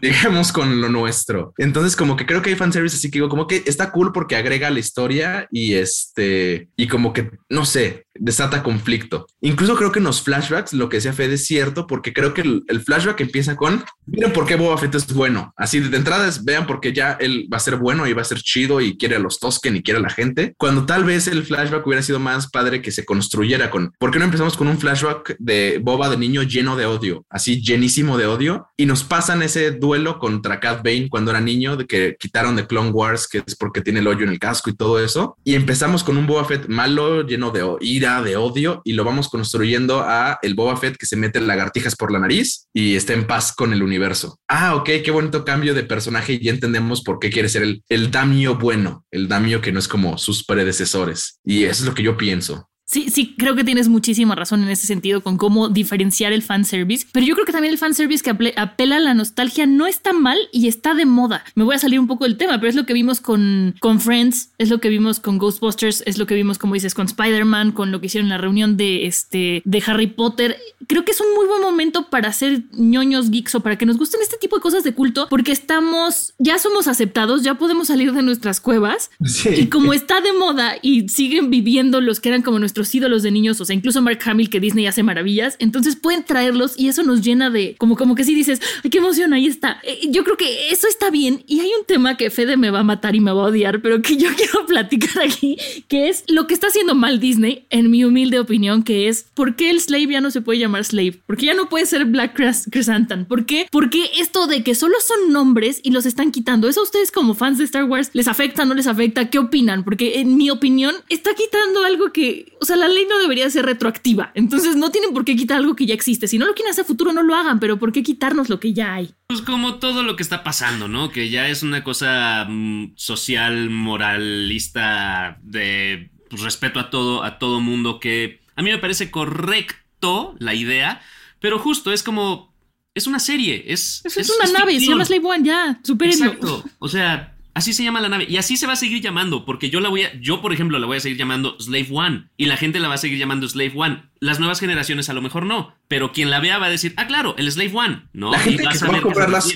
Digamos 0.00 0.52
con 0.52 0.80
lo 0.80 0.88
nuestro. 0.88 1.54
Entonces, 1.58 1.96
como 1.96 2.16
que 2.16 2.24
creo 2.24 2.40
que 2.40 2.50
hay 2.50 2.56
fanservice 2.56 2.94
así 2.94 3.10
que 3.10 3.18
digo, 3.18 3.28
como 3.28 3.48
que 3.48 3.64
está 3.66 3.90
cool 3.90 4.12
porque 4.12 4.36
agrega 4.36 4.70
la 4.70 4.78
historia 4.78 5.48
y 5.50 5.74
este, 5.74 6.68
y 6.76 6.86
como 6.86 7.12
que, 7.12 7.30
no 7.48 7.64
sé, 7.64 8.05
desata 8.20 8.62
conflicto. 8.62 9.26
Incluso 9.40 9.76
creo 9.76 9.92
que 9.92 9.98
en 9.98 10.04
los 10.04 10.22
flashbacks 10.22 10.72
lo 10.72 10.88
que 10.88 10.96
decía 10.98 11.12
Fede 11.12 11.34
es 11.34 11.46
cierto 11.46 11.86
porque 11.86 12.12
creo 12.12 12.34
que 12.34 12.42
el, 12.42 12.64
el 12.68 12.80
flashback 12.80 13.20
empieza 13.20 13.56
con, 13.56 13.84
miren 14.06 14.32
por 14.32 14.46
qué 14.46 14.56
Boba 14.56 14.78
Fett 14.78 14.94
es 14.94 15.12
bueno. 15.12 15.52
Así 15.56 15.80
de 15.80 15.96
entrada 15.96 16.28
es, 16.28 16.44
vean 16.44 16.66
porque 16.66 16.92
ya 16.92 17.12
él 17.20 17.48
va 17.52 17.56
a 17.56 17.60
ser 17.60 17.76
bueno 17.76 18.06
y 18.06 18.12
va 18.12 18.22
a 18.22 18.24
ser 18.24 18.38
chido 18.40 18.80
y 18.80 18.96
quiere 18.96 19.16
a 19.16 19.18
los 19.20 19.38
Tosken 19.40 19.76
y 19.76 19.82
quiere 19.82 19.98
a 20.00 20.02
la 20.02 20.10
gente. 20.10 20.54
Cuando 20.58 20.86
tal 20.86 21.04
vez 21.04 21.26
el 21.28 21.44
flashback 21.44 21.86
hubiera 21.86 22.02
sido 22.02 22.18
más 22.18 22.48
padre 22.50 22.82
que 22.82 22.90
se 22.92 23.04
construyera 23.04 23.70
con, 23.70 23.92
¿por 23.98 24.10
qué 24.10 24.18
no 24.18 24.24
empezamos 24.24 24.56
con 24.56 24.68
un 24.68 24.78
flashback 24.78 25.36
de 25.38 25.78
Boba 25.82 26.08
de 26.08 26.16
niño 26.16 26.42
lleno 26.42 26.76
de 26.76 26.86
odio, 26.86 27.24
así 27.30 27.60
llenísimo 27.62 28.16
de 28.18 28.26
odio 28.26 28.68
y 28.76 28.86
nos 28.86 29.04
pasan 29.04 29.42
ese 29.42 29.70
duelo 29.72 30.18
contra 30.18 30.60
Cat 30.60 30.82
Bane 30.84 31.08
cuando 31.08 31.30
era 31.30 31.40
niño 31.40 31.76
de 31.76 31.86
que 31.86 32.16
quitaron 32.18 32.56
de 32.56 32.66
Clone 32.66 32.90
Wars, 32.90 33.28
que 33.28 33.42
es 33.46 33.56
porque 33.56 33.80
tiene 33.80 34.00
el 34.00 34.06
hoyo 34.06 34.24
en 34.24 34.30
el 34.30 34.38
casco 34.38 34.70
y 34.70 34.74
todo 34.76 35.00
eso. 35.02 35.36
Y 35.44 35.54
empezamos 35.54 36.04
con 36.04 36.16
un 36.16 36.26
Boba 36.26 36.44
Fett 36.44 36.68
malo, 36.68 37.26
lleno 37.26 37.50
de 37.50 37.62
o- 37.62 37.78
de 38.06 38.36
odio 38.36 38.82
y 38.84 38.92
lo 38.92 39.04
vamos 39.04 39.28
construyendo 39.28 40.00
a 40.00 40.38
el 40.42 40.54
Boba 40.54 40.76
Fett 40.76 40.96
que 40.96 41.06
se 41.06 41.16
mete 41.16 41.40
lagartijas 41.40 41.96
por 41.96 42.12
la 42.12 42.18
nariz 42.18 42.68
y 42.72 42.94
está 42.94 43.12
en 43.12 43.26
paz 43.26 43.52
con 43.52 43.72
el 43.72 43.82
universo. 43.82 44.38
Ah, 44.48 44.74
ok, 44.76 44.88
qué 45.04 45.10
bonito 45.10 45.44
cambio 45.44 45.74
de 45.74 45.82
personaje 45.82 46.34
y 46.34 46.44
ya 46.44 46.52
entendemos 46.52 47.02
por 47.02 47.18
qué 47.18 47.30
quiere 47.30 47.48
ser 47.48 47.62
el, 47.62 47.82
el 47.88 48.10
Damio 48.10 48.56
bueno, 48.56 49.04
el 49.10 49.28
Damio 49.28 49.60
que 49.60 49.72
no 49.72 49.78
es 49.78 49.88
como 49.88 50.18
sus 50.18 50.44
predecesores. 50.44 51.40
Y 51.44 51.64
eso 51.64 51.82
es 51.82 51.88
lo 51.88 51.94
que 51.94 52.02
yo 52.02 52.16
pienso. 52.16 52.68
Sí, 52.88 53.10
sí, 53.10 53.34
creo 53.36 53.56
que 53.56 53.64
tienes 53.64 53.88
muchísima 53.88 54.36
razón 54.36 54.62
en 54.62 54.68
ese 54.68 54.86
sentido 54.86 55.20
con 55.20 55.36
cómo 55.38 55.68
diferenciar 55.68 56.32
el 56.32 56.42
fanservice, 56.42 57.04
pero 57.10 57.26
yo 57.26 57.34
creo 57.34 57.44
que 57.44 57.50
también 57.50 57.72
el 57.72 57.78
fanservice 57.78 58.22
que 58.22 58.52
apela 58.56 58.96
a 58.96 59.00
la 59.00 59.12
nostalgia 59.12 59.66
no 59.66 59.88
está 59.88 60.12
mal 60.12 60.38
y 60.52 60.68
está 60.68 60.94
de 60.94 61.04
moda. 61.04 61.44
Me 61.56 61.64
voy 61.64 61.74
a 61.74 61.80
salir 61.80 61.98
un 61.98 62.06
poco 62.06 62.22
del 62.22 62.36
tema, 62.36 62.60
pero 62.60 62.68
es 62.68 62.76
lo 62.76 62.86
que 62.86 62.92
vimos 62.92 63.20
con, 63.20 63.74
con 63.80 64.00
Friends, 64.00 64.50
es 64.58 64.70
lo 64.70 64.78
que 64.78 64.88
vimos 64.88 65.18
con 65.18 65.38
Ghostbusters, 65.38 66.04
es 66.06 66.16
lo 66.16 66.28
que 66.28 66.36
vimos, 66.36 66.58
como 66.58 66.74
dices, 66.74 66.94
con 66.94 67.06
Spider-Man, 67.06 67.72
con 67.72 67.90
lo 67.90 68.00
que 68.00 68.06
hicieron 68.06 68.26
en 68.26 68.30
la 68.30 68.38
reunión 68.38 68.76
de, 68.76 69.06
este, 69.06 69.62
de 69.64 69.82
Harry 69.84 70.06
Potter. 70.06 70.56
Creo 70.86 71.04
que 71.04 71.10
es 71.10 71.20
un 71.20 71.34
muy 71.34 71.46
buen 71.48 71.62
momento 71.62 72.08
para 72.08 72.32
ser 72.32 72.66
ñoños 72.70 73.32
geeks 73.32 73.56
o 73.56 73.60
para 73.60 73.76
que 73.76 73.86
nos 73.86 73.98
gusten 73.98 74.20
este 74.22 74.36
tipo 74.36 74.54
de 74.54 74.62
cosas 74.62 74.84
de 74.84 74.94
culto, 74.94 75.26
porque 75.28 75.50
estamos, 75.50 76.34
ya 76.38 76.60
somos 76.60 76.86
aceptados, 76.86 77.42
ya 77.42 77.56
podemos 77.56 77.88
salir 77.88 78.12
de 78.12 78.22
nuestras 78.22 78.60
cuevas 78.60 79.10
y 79.44 79.66
como 79.66 79.92
está 79.92 80.20
de 80.20 80.32
moda 80.32 80.76
y 80.82 81.08
siguen 81.08 81.50
viviendo 81.50 82.00
los 82.00 82.20
que 82.20 82.28
eran 82.28 82.42
como 82.42 82.60
nuestros 82.60 82.75
ídolos 82.94 83.22
de 83.22 83.30
niños, 83.30 83.60
o 83.60 83.64
sea, 83.64 83.74
incluso 83.74 84.02
Mark 84.02 84.20
Hamill 84.24 84.50
que 84.50 84.60
Disney 84.60 84.86
hace 84.86 85.02
maravillas, 85.02 85.56
entonces 85.58 85.96
pueden 85.96 86.24
traerlos 86.24 86.78
y 86.78 86.88
eso 86.88 87.02
nos 87.02 87.22
llena 87.22 87.50
de 87.50 87.74
como 87.78 87.96
como 87.96 88.14
que 88.14 88.24
sí 88.24 88.34
dices, 88.34 88.60
ay, 88.84 88.90
qué 88.90 88.98
emoción, 88.98 89.32
ahí 89.32 89.46
está. 89.46 89.80
Eh, 89.82 90.08
Yo 90.10 90.24
creo 90.24 90.36
que 90.36 90.70
eso 90.70 90.86
está 90.88 91.10
bien 91.10 91.42
y 91.46 91.60
hay 91.60 91.70
un 91.78 91.84
tema 91.86 92.16
que 92.16 92.30
Fede 92.30 92.56
me 92.56 92.70
va 92.70 92.80
a 92.80 92.84
matar 92.84 93.14
y 93.14 93.20
me 93.20 93.32
va 93.32 93.42
a 93.42 93.46
odiar, 93.46 93.80
pero 93.82 94.02
que 94.02 94.16
yo 94.18 94.28
quiero 94.36 94.66
platicar 94.66 95.24
aquí, 95.24 95.56
que 95.88 96.08
es 96.08 96.24
lo 96.28 96.46
que 96.46 96.54
está 96.54 96.68
haciendo 96.68 96.94
mal 96.94 97.20
Disney, 97.20 97.66
en 97.70 97.90
mi 97.90 98.04
humilde 98.04 98.38
opinión, 98.38 98.82
que 98.82 99.08
es 99.08 99.26
¿por 99.34 99.56
qué 99.56 99.70
el 99.70 99.80
slave 99.80 100.12
ya 100.12 100.20
no 100.20 100.30
se 100.30 100.40
puede 100.40 100.58
llamar 100.58 100.84
slave? 100.84 101.20
¿Por 101.26 101.36
qué 101.36 101.46
ya 101.46 101.54
no 101.54 101.68
puede 101.68 101.86
ser 101.86 102.04
Black 102.04 102.36
Chrysanthemum? 102.70 103.26
¿Por 103.26 103.46
qué? 103.46 103.66
Porque 103.70 104.10
esto 104.18 104.46
de 104.46 104.62
que 104.62 104.74
solo 104.74 104.96
son 105.00 105.32
nombres 105.32 105.80
y 105.82 105.90
los 105.90 106.06
están 106.06 106.32
quitando, 106.32 106.68
¿eso 106.68 106.80
a 106.80 106.84
ustedes 106.84 107.10
como 107.10 107.34
fans 107.34 107.58
de 107.58 107.64
Star 107.64 107.84
Wars 107.84 108.10
les 108.12 108.28
afecta, 108.28 108.64
no 108.64 108.74
les 108.74 108.86
afecta? 108.86 109.30
¿Qué 109.30 109.38
opinan? 109.38 109.84
Porque 109.84 110.20
en 110.20 110.36
mi 110.36 110.50
opinión 110.50 110.94
está 111.08 111.34
quitando 111.34 111.84
algo 111.84 112.12
que, 112.12 112.52
sea, 112.66 112.76
la 112.76 112.88
ley 112.88 113.06
no 113.08 113.18
debería 113.18 113.48
ser 113.48 113.64
retroactiva. 113.64 114.32
Entonces 114.34 114.76
no 114.76 114.90
tienen 114.90 115.14
por 115.14 115.24
qué 115.24 115.36
quitar 115.36 115.58
algo 115.58 115.74
que 115.76 115.86
ya 115.86 115.94
existe. 115.94 116.28
Si 116.28 116.38
no 116.38 116.46
lo 116.46 116.54
quieren 116.54 116.70
hacer 116.70 116.84
a 116.84 116.86
futuro, 116.86 117.12
no 117.12 117.22
lo 117.22 117.34
hagan, 117.34 117.60
pero 117.60 117.78
¿por 117.78 117.92
qué 117.92 118.02
quitarnos 118.02 118.48
lo 118.48 118.60
que 118.60 118.72
ya 118.72 118.94
hay? 118.94 119.14
Pues 119.28 119.40
como 119.40 119.76
todo 119.76 120.02
lo 120.02 120.16
que 120.16 120.22
está 120.22 120.44
pasando, 120.44 120.88
¿no? 120.88 121.10
Que 121.10 121.30
ya 121.30 121.48
es 121.48 121.62
una 121.62 121.82
cosa 121.82 122.46
mm, 122.48 122.92
social, 122.96 123.70
moralista, 123.70 125.38
de 125.42 126.10
pues, 126.28 126.42
respeto 126.42 126.80
a 126.80 126.90
todo, 126.90 127.22
a 127.22 127.38
todo 127.38 127.60
mundo, 127.60 128.00
que 128.00 128.40
a 128.56 128.62
mí 128.62 128.70
me 128.70 128.78
parece 128.78 129.10
correcto 129.10 130.34
la 130.38 130.54
idea, 130.54 131.00
pero 131.40 131.58
justo 131.58 131.92
es 131.92 132.02
como, 132.02 132.54
es 132.94 133.06
una 133.06 133.18
serie, 133.18 133.64
es... 133.68 134.02
Es, 134.04 134.30
una 134.30 134.50
nave, 134.52 134.72
se 134.72 134.78
ficción. 134.78 134.94
llama 134.94 135.04
Slave 135.04 135.26
One, 135.26 135.44
ya, 135.44 135.80
supérenlo. 135.82 136.26
Exacto, 136.26 136.64
o 136.78 136.88
sea, 136.88 137.35
Así 137.56 137.72
se 137.72 137.82
llama 137.82 138.02
la 138.02 138.10
nave. 138.10 138.26
Y 138.28 138.36
así 138.36 138.58
se 138.58 138.66
va 138.66 138.74
a 138.74 138.76
seguir 138.76 139.00
llamando. 139.02 139.46
Porque 139.46 139.70
yo 139.70 139.80
la 139.80 139.88
voy 139.88 140.02
a. 140.02 140.14
Yo, 140.20 140.42
por 140.42 140.52
ejemplo, 140.52 140.78
la 140.78 140.86
voy 140.86 140.98
a 140.98 141.00
seguir 141.00 141.16
llamando 141.16 141.56
Slave 141.58 141.88
One. 141.90 142.28
Y 142.36 142.44
la 142.46 142.58
gente 142.58 142.80
la 142.80 142.88
va 142.88 142.94
a 142.94 142.98
seguir 142.98 143.18
llamando 143.18 143.48
Slave 143.48 143.72
One. 143.74 144.02
Las 144.20 144.38
nuevas 144.38 144.60
generaciones 144.60 145.08
a 145.08 145.14
lo 145.14 145.22
mejor 145.22 145.46
no. 145.46 145.74
Pero 145.88 146.12
quien 146.12 146.28
la 146.28 146.38
vea 146.40 146.58
va 146.58 146.66
a 146.66 146.70
decir, 146.70 146.92
ah, 146.98 147.06
claro, 147.06 147.34
el 147.38 147.50
Slave 147.50 147.72
One. 147.74 148.02
¿no? 148.12 148.30
La 148.30 148.38
gente 148.40 148.62
Y 148.62 148.66
a 148.66 148.70
que 148.70 148.78
se 148.78 148.86
va 148.86 148.98
a 148.98 149.00
comprar 149.00 149.30
las 149.30 149.50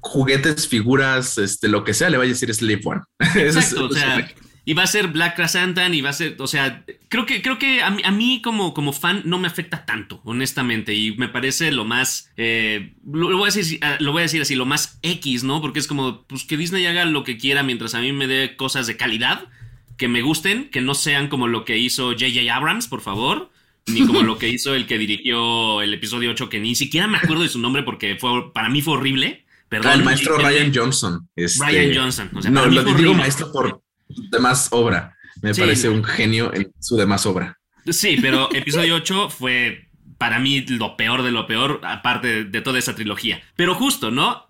juguetes, 0.00 0.66
figuras, 0.66 1.36
este, 1.38 1.68
lo 1.68 1.84
que 1.84 1.94
sea, 1.94 2.10
le 2.10 2.16
va 2.16 2.24
a 2.24 2.26
decir 2.26 2.52
Slave 2.54 2.80
One. 2.84 3.00
Es- 3.36 3.56
Exacto, 3.56 3.84
o 3.86 3.92
sea, 3.92 4.28
y 4.64 4.74
va 4.74 4.84
a 4.84 4.86
ser 4.86 5.08
Black 5.08 5.34
Krasantan 5.34 5.92
y 5.94 6.00
va 6.00 6.10
a 6.10 6.12
ser, 6.12 6.36
o 6.38 6.46
sea, 6.46 6.84
creo 7.08 7.26
que 7.26 7.42
creo 7.42 7.58
que 7.58 7.82
a 7.82 7.90
mí, 7.90 8.02
a 8.04 8.12
mí 8.12 8.40
como, 8.42 8.74
como 8.74 8.92
fan 8.92 9.22
no 9.24 9.38
me 9.38 9.48
afecta 9.48 9.84
tanto, 9.84 10.20
honestamente, 10.24 10.94
y 10.94 11.16
me 11.16 11.28
parece 11.28 11.72
lo 11.72 11.84
más, 11.84 12.30
eh, 12.36 12.94
lo, 13.04 13.30
lo 13.30 13.38
voy 13.38 13.50
a 13.50 13.52
decir, 13.52 13.80
ah, 13.82 13.96
lo 13.98 14.12
voy 14.12 14.20
a 14.20 14.22
decir 14.22 14.40
así, 14.40 14.54
lo 14.54 14.66
más 14.66 14.98
X, 15.02 15.42
¿no? 15.42 15.60
Porque 15.60 15.80
es 15.80 15.88
como, 15.88 16.22
pues 16.24 16.44
que 16.44 16.56
Disney 16.56 16.86
haga 16.86 17.04
lo 17.04 17.24
que 17.24 17.38
quiera 17.38 17.62
mientras 17.62 17.94
a 17.94 18.00
mí 18.00 18.12
me 18.12 18.28
dé 18.28 18.56
cosas 18.56 18.86
de 18.86 18.96
calidad, 18.96 19.48
que 19.96 20.08
me 20.08 20.22
gusten, 20.22 20.70
que 20.70 20.80
no 20.80 20.94
sean 20.94 21.28
como 21.28 21.48
lo 21.48 21.64
que 21.64 21.78
hizo 21.78 22.12
J.J. 22.12 22.54
Abrams, 22.54 22.88
por 22.88 23.00
favor. 23.00 23.50
Ni 23.86 24.06
como 24.06 24.22
lo 24.22 24.38
que 24.38 24.48
hizo 24.48 24.76
el 24.76 24.86
que 24.86 24.96
dirigió 24.96 25.82
el 25.82 25.92
episodio 25.92 26.30
8, 26.30 26.48
que 26.48 26.60
ni 26.60 26.76
siquiera 26.76 27.08
me 27.08 27.18
acuerdo 27.18 27.42
de 27.42 27.48
su 27.48 27.58
nombre 27.58 27.82
porque 27.82 28.14
fue, 28.14 28.52
para 28.52 28.68
mí 28.68 28.80
fue 28.80 28.94
horrible. 28.94 29.44
Perdón. 29.68 29.90
Ah, 29.90 29.94
el 29.94 30.04
maestro. 30.04 30.38
Ryan 30.38 30.72
Johnson. 30.72 31.28
este, 31.34 31.64
Ryan 31.64 31.96
Johnson, 31.96 32.30
o 32.32 32.42
sea, 32.42 32.50
no, 32.52 32.66
lo 32.66 32.84
digo 32.94 33.12
maestro 33.14 33.50
por 33.50 33.82
demás 34.30 34.68
obra. 34.72 35.16
Me 35.40 35.54
Sí, 35.54 35.60
parece 35.60 35.88
un 35.88 36.04
genio 36.04 36.52
en 36.54 36.72
su 36.78 36.96
demás 36.96 37.26
obra. 37.26 37.58
Sí, 37.90 38.16
pero 38.20 38.48
episodio 38.54 38.94
8 38.96 39.28
fue 39.30 39.88
para 40.18 40.38
mí 40.38 40.60
lo 40.68 40.96
peor 40.96 41.24
de 41.24 41.32
lo 41.32 41.48
peor, 41.48 41.80
aparte 41.82 42.28
de, 42.28 42.44
de 42.44 42.60
toda 42.60 42.78
esa 42.78 42.94
trilogía. 42.94 43.42
Pero 43.56 43.74
justo, 43.74 44.12
¿no? 44.12 44.28
A- 44.28 44.46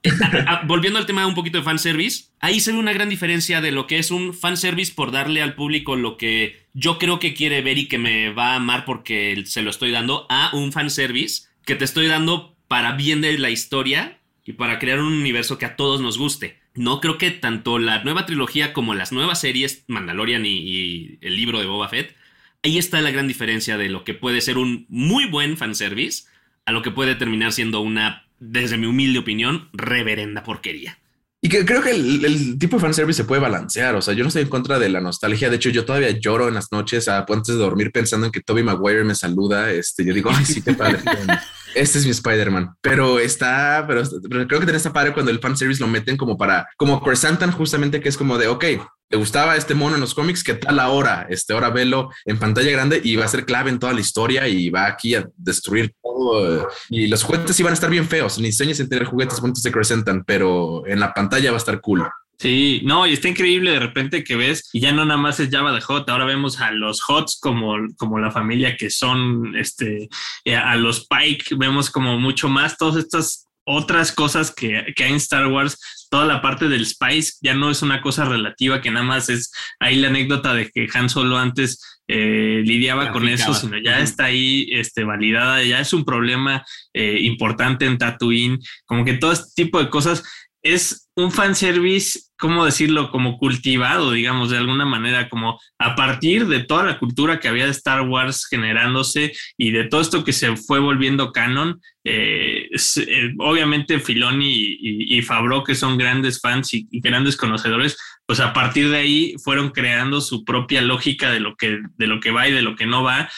a- 0.46 0.62
volviendo 0.66 0.98
al 0.98 1.06
tema 1.06 1.26
un 1.26 1.34
poquito 1.34 1.56
de 1.58 1.64
fanservice, 1.64 2.24
ahí 2.40 2.60
se 2.60 2.72
ve 2.72 2.78
una 2.78 2.92
gran 2.92 3.08
diferencia 3.08 3.62
de 3.62 3.72
lo 3.72 3.86
que 3.86 3.98
es 3.98 4.10
un 4.10 4.34
fanservice 4.34 4.92
por 4.94 5.12
darle 5.12 5.40
al 5.40 5.54
público 5.54 5.96
lo 5.96 6.18
que 6.18 6.66
yo 6.74 6.98
creo 6.98 7.18
que 7.18 7.32
quiere 7.32 7.62
ver 7.62 7.78
y 7.78 7.88
que 7.88 7.96
me 7.96 8.34
va 8.34 8.52
a 8.52 8.56
amar 8.56 8.84
porque 8.84 9.42
se 9.46 9.62
lo 9.62 9.70
estoy 9.70 9.92
dando, 9.92 10.26
a 10.28 10.54
un 10.54 10.72
fanservice 10.72 11.44
que 11.64 11.74
te 11.74 11.86
estoy 11.86 12.06
dando 12.06 12.54
para 12.68 12.92
bien 12.92 13.22
de 13.22 13.38
la 13.38 13.48
historia 13.48 14.18
y 14.44 14.52
para 14.52 14.78
crear 14.78 14.98
un 15.00 15.12
universo 15.12 15.56
que 15.56 15.64
a 15.64 15.76
todos 15.76 16.02
nos 16.02 16.18
guste. 16.18 16.60
No 16.74 17.00
creo 17.00 17.18
que 17.18 17.30
tanto 17.30 17.78
la 17.78 18.02
nueva 18.02 18.26
trilogía 18.26 18.72
como 18.72 18.94
las 18.94 19.12
nuevas 19.12 19.40
series, 19.40 19.84
Mandalorian 19.88 20.46
y, 20.46 20.58
y 20.58 21.18
el 21.20 21.36
libro 21.36 21.60
de 21.60 21.66
Boba 21.66 21.88
Fett, 21.88 22.14
ahí 22.62 22.78
está 22.78 23.00
la 23.00 23.10
gran 23.10 23.28
diferencia 23.28 23.76
de 23.76 23.88
lo 23.88 24.04
que 24.04 24.14
puede 24.14 24.40
ser 24.40 24.58
un 24.58 24.86
muy 24.88 25.26
buen 25.26 25.56
fanservice 25.56 26.24
a 26.64 26.72
lo 26.72 26.82
que 26.82 26.90
puede 26.90 27.14
terminar 27.14 27.52
siendo 27.52 27.80
una, 27.80 28.26
desde 28.38 28.78
mi 28.78 28.86
humilde 28.86 29.18
opinión, 29.18 29.68
reverenda 29.72 30.42
porquería. 30.44 30.98
Y 31.44 31.48
que 31.48 31.64
creo 31.64 31.82
que 31.82 31.90
el, 31.90 32.24
el 32.24 32.58
tipo 32.58 32.76
de 32.76 32.82
fanservice 32.82 33.16
se 33.16 33.24
puede 33.24 33.40
balancear. 33.40 33.96
O 33.96 34.02
sea, 34.02 34.14
yo 34.14 34.22
no 34.22 34.28
estoy 34.28 34.42
en 34.42 34.48
contra 34.48 34.78
de 34.78 34.88
la 34.88 35.00
nostalgia. 35.00 35.50
De 35.50 35.56
hecho, 35.56 35.70
yo 35.70 35.84
todavía 35.84 36.10
lloro 36.10 36.46
en 36.46 36.54
las 36.54 36.70
noches 36.70 37.08
antes 37.08 37.48
de 37.48 37.54
dormir 37.54 37.90
pensando 37.90 38.26
en 38.26 38.32
que 38.32 38.40
Toby 38.40 38.62
Maguire 38.62 39.02
me 39.02 39.16
saluda. 39.16 39.72
Este, 39.72 40.04
yo 40.04 40.14
digo, 40.14 40.30
ay, 40.32 40.44
sí, 40.44 40.62
qué 40.62 40.72
padre. 40.72 41.00
Este 41.74 41.98
es 41.98 42.04
mi 42.04 42.10
Spider-Man, 42.10 42.74
pero 42.80 43.18
está, 43.18 43.84
pero, 43.86 44.02
creo 44.02 44.46
que 44.46 44.58
también 44.58 44.76
está 44.76 44.92
padre 44.92 45.12
cuando 45.12 45.30
el 45.30 45.38
fanservice 45.40 45.80
lo 45.80 45.88
meten 45.88 46.16
como 46.16 46.36
para, 46.36 46.66
como 46.76 47.02
presentan 47.02 47.50
justamente 47.52 48.00
que 48.00 48.08
es 48.08 48.16
como 48.16 48.38
de, 48.38 48.48
ok, 48.48 48.64
te 49.08 49.16
gustaba 49.16 49.56
este 49.56 49.74
mono 49.74 49.96
en 49.96 50.00
los 50.00 50.14
cómics, 50.14 50.42
¿qué 50.42 50.54
tal 50.54 50.78
ahora? 50.78 51.26
Este, 51.28 51.52
ahora 51.52 51.68
velo 51.70 52.10
en 52.24 52.38
pantalla 52.38 52.70
grande 52.70 53.00
y 53.04 53.16
va 53.16 53.26
a 53.26 53.28
ser 53.28 53.44
clave 53.44 53.70
en 53.70 53.78
toda 53.78 53.92
la 53.92 54.00
historia 54.00 54.48
y 54.48 54.70
va 54.70 54.86
aquí 54.86 55.14
a 55.14 55.28
destruir 55.36 55.94
todo. 56.02 56.62
eh, 56.62 56.66
Y 56.88 57.06
los 57.08 57.22
juguetes 57.22 57.60
van 57.62 57.72
a 57.72 57.74
estar 57.74 57.90
bien 57.90 58.08
feos, 58.08 58.38
ni 58.38 58.52
sueñes 58.52 58.80
en 58.80 58.88
tener 58.88 59.04
juguetes 59.04 59.40
bonitos 59.40 59.62
de 59.62 59.72
Crescentan, 59.72 60.24
pero 60.24 60.86
en 60.86 60.98
la 61.00 61.12
pantalla 61.12 61.50
va 61.50 61.56
a 61.56 61.58
estar 61.58 61.80
cool. 61.80 62.02
Sí, 62.38 62.80
no, 62.84 63.06
y 63.06 63.12
está 63.12 63.28
increíble 63.28 63.70
de 63.70 63.78
repente 63.78 64.24
que 64.24 64.34
ves, 64.34 64.68
y 64.72 64.80
ya 64.80 64.92
no 64.92 65.04
nada 65.04 65.18
más 65.18 65.38
es 65.38 65.48
Java 65.50 65.72
de 65.72 65.80
Hot, 65.80 66.08
ahora 66.08 66.24
vemos 66.24 66.60
a 66.60 66.72
los 66.72 67.00
Hots 67.08 67.38
como, 67.40 67.76
como 67.96 68.18
la 68.18 68.32
familia 68.32 68.76
que 68.76 68.90
son, 68.90 69.54
este, 69.56 70.08
eh, 70.44 70.56
a 70.56 70.74
los 70.74 71.06
Pike, 71.06 71.54
vemos 71.56 71.90
como 71.90 72.18
mucho 72.18 72.48
más 72.48 72.76
todas 72.76 72.96
estas 72.96 73.48
otras 73.64 74.10
cosas 74.10 74.52
que, 74.52 74.92
que 74.96 75.04
hay 75.04 75.10
en 75.10 75.16
Star 75.16 75.46
Wars, 75.46 75.78
toda 76.10 76.26
la 76.26 76.42
parte 76.42 76.68
del 76.68 76.84
Spice 76.84 77.34
ya 77.40 77.54
no 77.54 77.70
es 77.70 77.80
una 77.82 78.02
cosa 78.02 78.24
relativa 78.24 78.80
que 78.80 78.90
nada 78.90 79.06
más 79.06 79.28
es 79.28 79.52
ahí 79.78 79.96
la 79.96 80.08
anécdota 80.08 80.52
de 80.52 80.68
que 80.68 80.88
Han 80.92 81.08
Solo 81.08 81.38
antes 81.38 82.02
eh, 82.08 82.62
lidiaba 82.66 83.12
con 83.12 83.28
eso, 83.28 83.54
sino 83.54 83.78
ya 83.78 84.00
está 84.00 84.24
ahí 84.24 84.68
este, 84.72 85.04
validada, 85.04 85.62
ya 85.62 85.80
es 85.80 85.92
un 85.92 86.04
problema 86.04 86.62
eh, 86.92 87.20
importante 87.22 87.86
en 87.86 87.96
Tatooine, 87.96 88.58
como 88.84 89.04
que 89.04 89.14
todo 89.14 89.32
este 89.32 89.62
tipo 89.62 89.78
de 89.78 89.88
cosas 89.88 90.22
es 90.62 91.10
un 91.16 91.32
fanservice, 91.32 92.20
¿cómo 92.38 92.64
decirlo? 92.64 93.10
Como 93.10 93.36
cultivado, 93.36 94.12
digamos, 94.12 94.50
de 94.50 94.58
alguna 94.58 94.84
manera, 94.84 95.28
como 95.28 95.60
a 95.78 95.94
partir 95.94 96.46
de 96.46 96.60
toda 96.60 96.84
la 96.84 96.98
cultura 96.98 97.40
que 97.40 97.48
había 97.48 97.64
de 97.64 97.72
Star 97.72 98.02
Wars 98.02 98.46
generándose 98.48 99.32
y 99.58 99.72
de 99.72 99.84
todo 99.84 100.00
esto 100.00 100.24
que 100.24 100.32
se 100.32 100.56
fue 100.56 100.78
volviendo 100.78 101.32
canon. 101.32 101.80
eh, 102.04 102.68
eh, 102.72 103.34
obviamente 103.38 104.00
Filoni 104.00 104.52
y, 104.52 105.18
y, 105.18 105.22
Favreau, 105.22 105.62
que 105.64 105.74
son 105.74 105.98
grandes 105.98 106.40
fans 106.40 106.74
y, 106.74 106.86
y 106.90 107.00
grandes 107.00 107.36
conocedores, 107.36 107.96
pues 108.26 108.40
a 108.40 108.52
partir 108.52 108.88
de 108.88 108.96
ahí 108.98 109.34
fueron 109.42 109.70
creando 109.70 110.20
su 110.20 110.44
propia 110.44 110.80
lógica 110.80 111.30
de 111.30 111.40
lo 111.40 111.56
que, 111.56 111.80
de 111.96 112.06
lo 112.06 112.20
que 112.20 112.30
va 112.30 112.48
y 112.48 112.52
de 112.52 112.62
lo 112.62 112.76
que 112.76 112.86
no 112.86 113.02
va. 113.02 113.28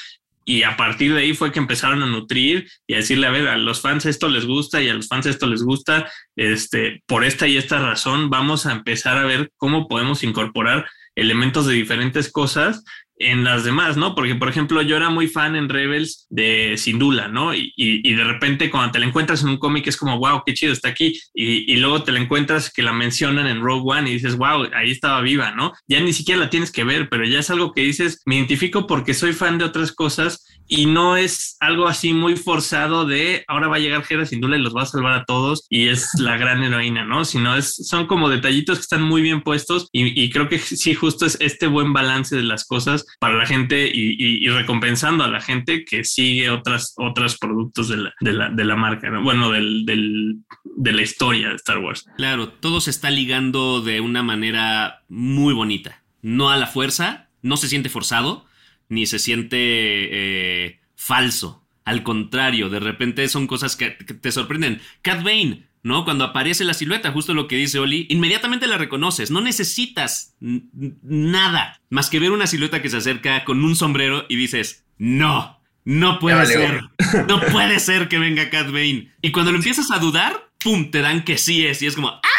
Y 0.44 0.62
a 0.62 0.76
partir 0.76 1.14
de 1.14 1.20
ahí 1.20 1.34
fue 1.34 1.52
que 1.52 1.58
empezaron 1.58 2.02
a 2.02 2.06
nutrir 2.06 2.68
y 2.86 2.94
a 2.94 2.98
decirle, 2.98 3.26
a 3.26 3.30
ver, 3.30 3.48
a 3.48 3.56
los 3.56 3.80
fans 3.80 4.06
esto 4.06 4.28
les 4.28 4.46
gusta 4.46 4.82
y 4.82 4.88
a 4.88 4.94
los 4.94 5.08
fans 5.08 5.26
esto 5.26 5.46
les 5.46 5.62
gusta, 5.62 6.10
este, 6.36 7.02
por 7.06 7.24
esta 7.24 7.46
y 7.46 7.56
esta 7.56 7.78
razón 7.78 8.30
vamos 8.30 8.66
a 8.66 8.72
empezar 8.72 9.16
a 9.16 9.24
ver 9.24 9.50
cómo 9.56 9.88
podemos 9.88 10.22
incorporar 10.22 10.86
elementos 11.14 11.66
de 11.66 11.74
diferentes 11.74 12.30
cosas 12.30 12.84
en 13.16 13.44
las 13.44 13.64
demás, 13.64 13.96
¿no? 13.96 14.14
Porque, 14.14 14.34
por 14.34 14.48
ejemplo, 14.48 14.82
yo 14.82 14.96
era 14.96 15.08
muy 15.08 15.28
fan 15.28 15.56
en 15.56 15.68
Rebels 15.68 16.26
de 16.30 16.74
Sindula, 16.76 17.28
¿no? 17.28 17.54
Y, 17.54 17.72
de 18.14 18.24
repente 18.24 18.70
cuando 18.70 18.92
te 18.92 18.98
la 18.98 19.06
encuentras 19.06 19.42
en 19.42 19.48
un 19.48 19.58
cómic 19.58 19.86
es 19.86 19.96
como, 19.96 20.18
wow, 20.18 20.42
qué 20.44 20.54
chido 20.54 20.72
está 20.72 20.88
aquí. 20.88 21.18
Y, 21.32 21.76
luego 21.76 22.02
te 22.02 22.12
la 22.12 22.20
encuentras 22.20 22.72
que 22.72 22.82
la 22.82 22.92
mencionan 22.92 23.46
en 23.46 23.60
Rogue 23.60 23.98
One 23.98 24.10
y 24.10 24.14
dices, 24.14 24.36
wow, 24.36 24.68
ahí 24.74 24.90
estaba 24.90 25.20
viva, 25.20 25.52
¿no? 25.52 25.72
Ya 25.86 26.00
ni 26.00 26.12
siquiera 26.12 26.40
la 26.40 26.50
tienes 26.50 26.72
que 26.72 26.84
ver, 26.84 27.08
pero 27.08 27.24
ya 27.24 27.40
es 27.40 27.50
algo 27.50 27.72
que 27.72 27.82
dices, 27.82 28.22
me 28.26 28.36
identifico 28.36 28.86
porque 28.86 29.14
soy 29.14 29.32
fan 29.32 29.58
de 29.58 29.64
otras 29.64 29.92
cosas 29.92 30.44
y 30.66 30.86
no 30.86 31.16
es 31.16 31.56
algo 31.60 31.86
así 31.86 32.12
muy 32.12 32.36
forzado 32.36 33.04
de 33.04 33.44
ahora 33.48 33.68
va 33.68 33.76
a 33.76 33.80
llegar 33.80 34.04
Hera 34.08 34.26
Sindula 34.26 34.56
y 34.56 34.62
los 34.62 34.74
va 34.74 34.82
a 34.82 34.86
salvar 34.86 35.12
a 35.12 35.24
todos 35.24 35.66
y 35.68 35.88
es 35.88 36.10
la 36.18 36.36
gran 36.36 36.62
heroína, 36.62 37.04
¿no? 37.04 37.24
Sino 37.24 37.56
es, 37.56 37.74
son 37.74 38.06
como 38.06 38.28
detallitos 38.28 38.78
que 38.78 38.82
están 38.82 39.02
muy 39.02 39.22
bien 39.22 39.42
puestos 39.42 39.88
y, 39.92 40.30
creo 40.30 40.48
que 40.48 40.58
sí, 40.58 40.94
justo 40.94 41.26
es 41.26 41.36
este 41.40 41.66
buen 41.66 41.92
balance 41.92 42.34
de 42.34 42.42
las 42.42 42.66
cosas 42.66 43.04
para 43.20 43.36
la 43.36 43.46
gente 43.46 43.90
y 43.92 44.48
recompensando 44.48 45.24
a 45.24 45.28
la 45.28 45.40
gente 45.40 45.84
que 45.84 46.04
sigue 46.04 46.50
otras, 46.50 46.94
otros 46.96 47.38
productos 47.38 47.88
de 47.88 47.96
la, 47.96 48.14
de 48.20 48.32
la, 48.32 48.50
de 48.50 48.64
la 48.64 48.76
marca, 48.76 49.10
¿no? 49.10 49.22
bueno, 49.22 49.50
del, 49.50 49.84
del, 49.84 50.36
de 50.64 50.92
la 50.92 51.02
historia 51.02 51.48
de 51.48 51.56
Star 51.56 51.78
Wars. 51.78 52.06
Claro, 52.16 52.48
todo 52.48 52.80
se 52.80 52.90
está 52.90 53.10
ligando 53.10 53.80
de 53.80 54.00
una 54.00 54.22
manera 54.22 55.02
muy 55.08 55.54
bonita. 55.54 56.02
No 56.22 56.50
a 56.50 56.56
la 56.56 56.66
fuerza, 56.66 57.28
no 57.42 57.56
se 57.56 57.68
siente 57.68 57.88
forzado, 57.88 58.46
ni 58.88 59.06
se 59.06 59.18
siente 59.18 59.56
eh, 59.58 60.80
falso. 60.96 61.64
Al 61.84 62.02
contrario, 62.02 62.70
de 62.70 62.80
repente 62.80 63.28
son 63.28 63.46
cosas 63.46 63.76
que, 63.76 63.96
que 63.96 64.14
te 64.14 64.32
sorprenden. 64.32 64.80
Cat 65.02 65.22
Bane, 65.22 65.66
¿no? 65.82 66.04
Cuando 66.04 66.24
aparece 66.24 66.64
la 66.64 66.74
silueta, 66.74 67.12
justo 67.12 67.34
lo 67.34 67.46
que 67.46 67.56
dice 67.56 67.78
Oli, 67.78 68.06
inmediatamente 68.08 68.66
la 68.66 68.78
reconoces. 68.78 69.30
No 69.30 69.40
necesitas 69.40 70.34
nada 70.40 71.80
más 71.90 72.10
que 72.10 72.18
ver 72.18 72.30
una 72.30 72.46
silueta 72.46 72.82
que 72.82 72.90
se 72.90 72.96
acerca 72.96 73.44
con 73.44 73.62
un 73.62 73.76
sombrero 73.76 74.24
y 74.28 74.36
dices, 74.36 74.86
no, 74.96 75.60
no 75.84 76.18
puede 76.18 76.36
vale, 76.36 76.54
ser. 76.54 76.80
No 77.28 77.40
puede 77.40 77.78
ser 77.78 78.08
que 78.08 78.18
venga 78.18 78.50
Cat 78.50 78.68
Bane. 78.68 79.12
Y 79.20 79.30
cuando 79.30 79.52
lo 79.52 79.58
empiezas 79.58 79.90
a 79.90 79.98
dudar, 79.98 80.50
¡pum! 80.58 80.90
te 80.90 81.02
dan 81.02 81.22
que 81.22 81.36
sí 81.36 81.66
es. 81.66 81.82
Y 81.82 81.86
es 81.86 81.94
como, 81.94 82.08
¡ah! 82.08 82.33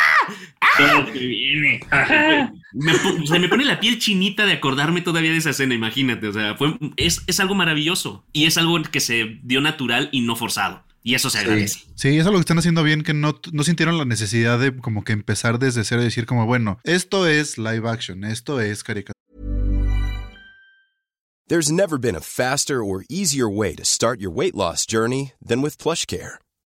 Que 1.12 1.20
viene. 1.26 1.80
Me, 2.74 2.94
se 3.26 3.40
me 3.40 3.48
pone 3.48 3.66
la 3.66 3.80
piel 3.80 4.00
chinita 4.00 4.46
de 4.46 4.54
acordarme 4.54 5.02
todavía 5.02 5.32
de 5.32 5.38
esa 5.38 5.52
escena, 5.52 5.74
imagínate. 5.74 6.28
O 6.28 6.34
sea, 6.34 6.56
fue, 6.56 6.78
es, 6.98 7.24
es 7.28 7.40
algo 7.40 7.56
maravilloso. 7.56 8.26
Y 8.34 8.46
es 8.46 8.58
algo 8.58 8.82
que 8.84 9.00
se 9.00 9.40
dio 9.44 9.62
natural 9.62 10.10
y 10.12 10.22
no 10.22 10.36
forzado. 10.36 10.84
Y 11.04 11.14
eso 11.14 11.30
se 11.30 11.38
agradece. 11.38 11.80
Sí, 11.80 11.86
sí, 11.96 12.08
eso 12.18 12.30
es 12.30 12.34
lo 12.34 12.34
que 12.34 12.40
están 12.40 12.58
haciendo 12.58 12.84
bien, 12.84 13.04
que 13.04 13.14
no, 13.14 13.40
no 13.52 13.64
sintieron 13.64 13.98
la 13.98 14.06
necesidad 14.06 14.60
de 14.60 14.76
como 14.76 15.04
que 15.04 15.14
empezar 15.14 15.60
desde 15.60 15.84
cero 15.84 16.02
y 16.02 16.06
decir 16.06 16.26
como, 16.26 16.48
bueno, 16.48 16.80
esto 16.84 17.28
es 17.28 17.60
live 17.60 17.88
action, 17.88 18.24
esto 18.24 18.60
es 18.60 18.84
caricatura. 18.84 19.14
There's 21.48 21.72
never 21.72 22.00
been 22.00 22.16
a 22.16 22.22
faster 22.22 22.82
or 22.82 23.06
easier 23.08 23.48
way 23.48 23.76
to 23.76 23.86
start 23.86 24.20
your 24.20 24.32
weight 24.32 24.56
loss 24.56 24.84
journey 24.84 25.34
than 25.40 25.62
with 25.62 25.78
PlushCare. 25.78 26.40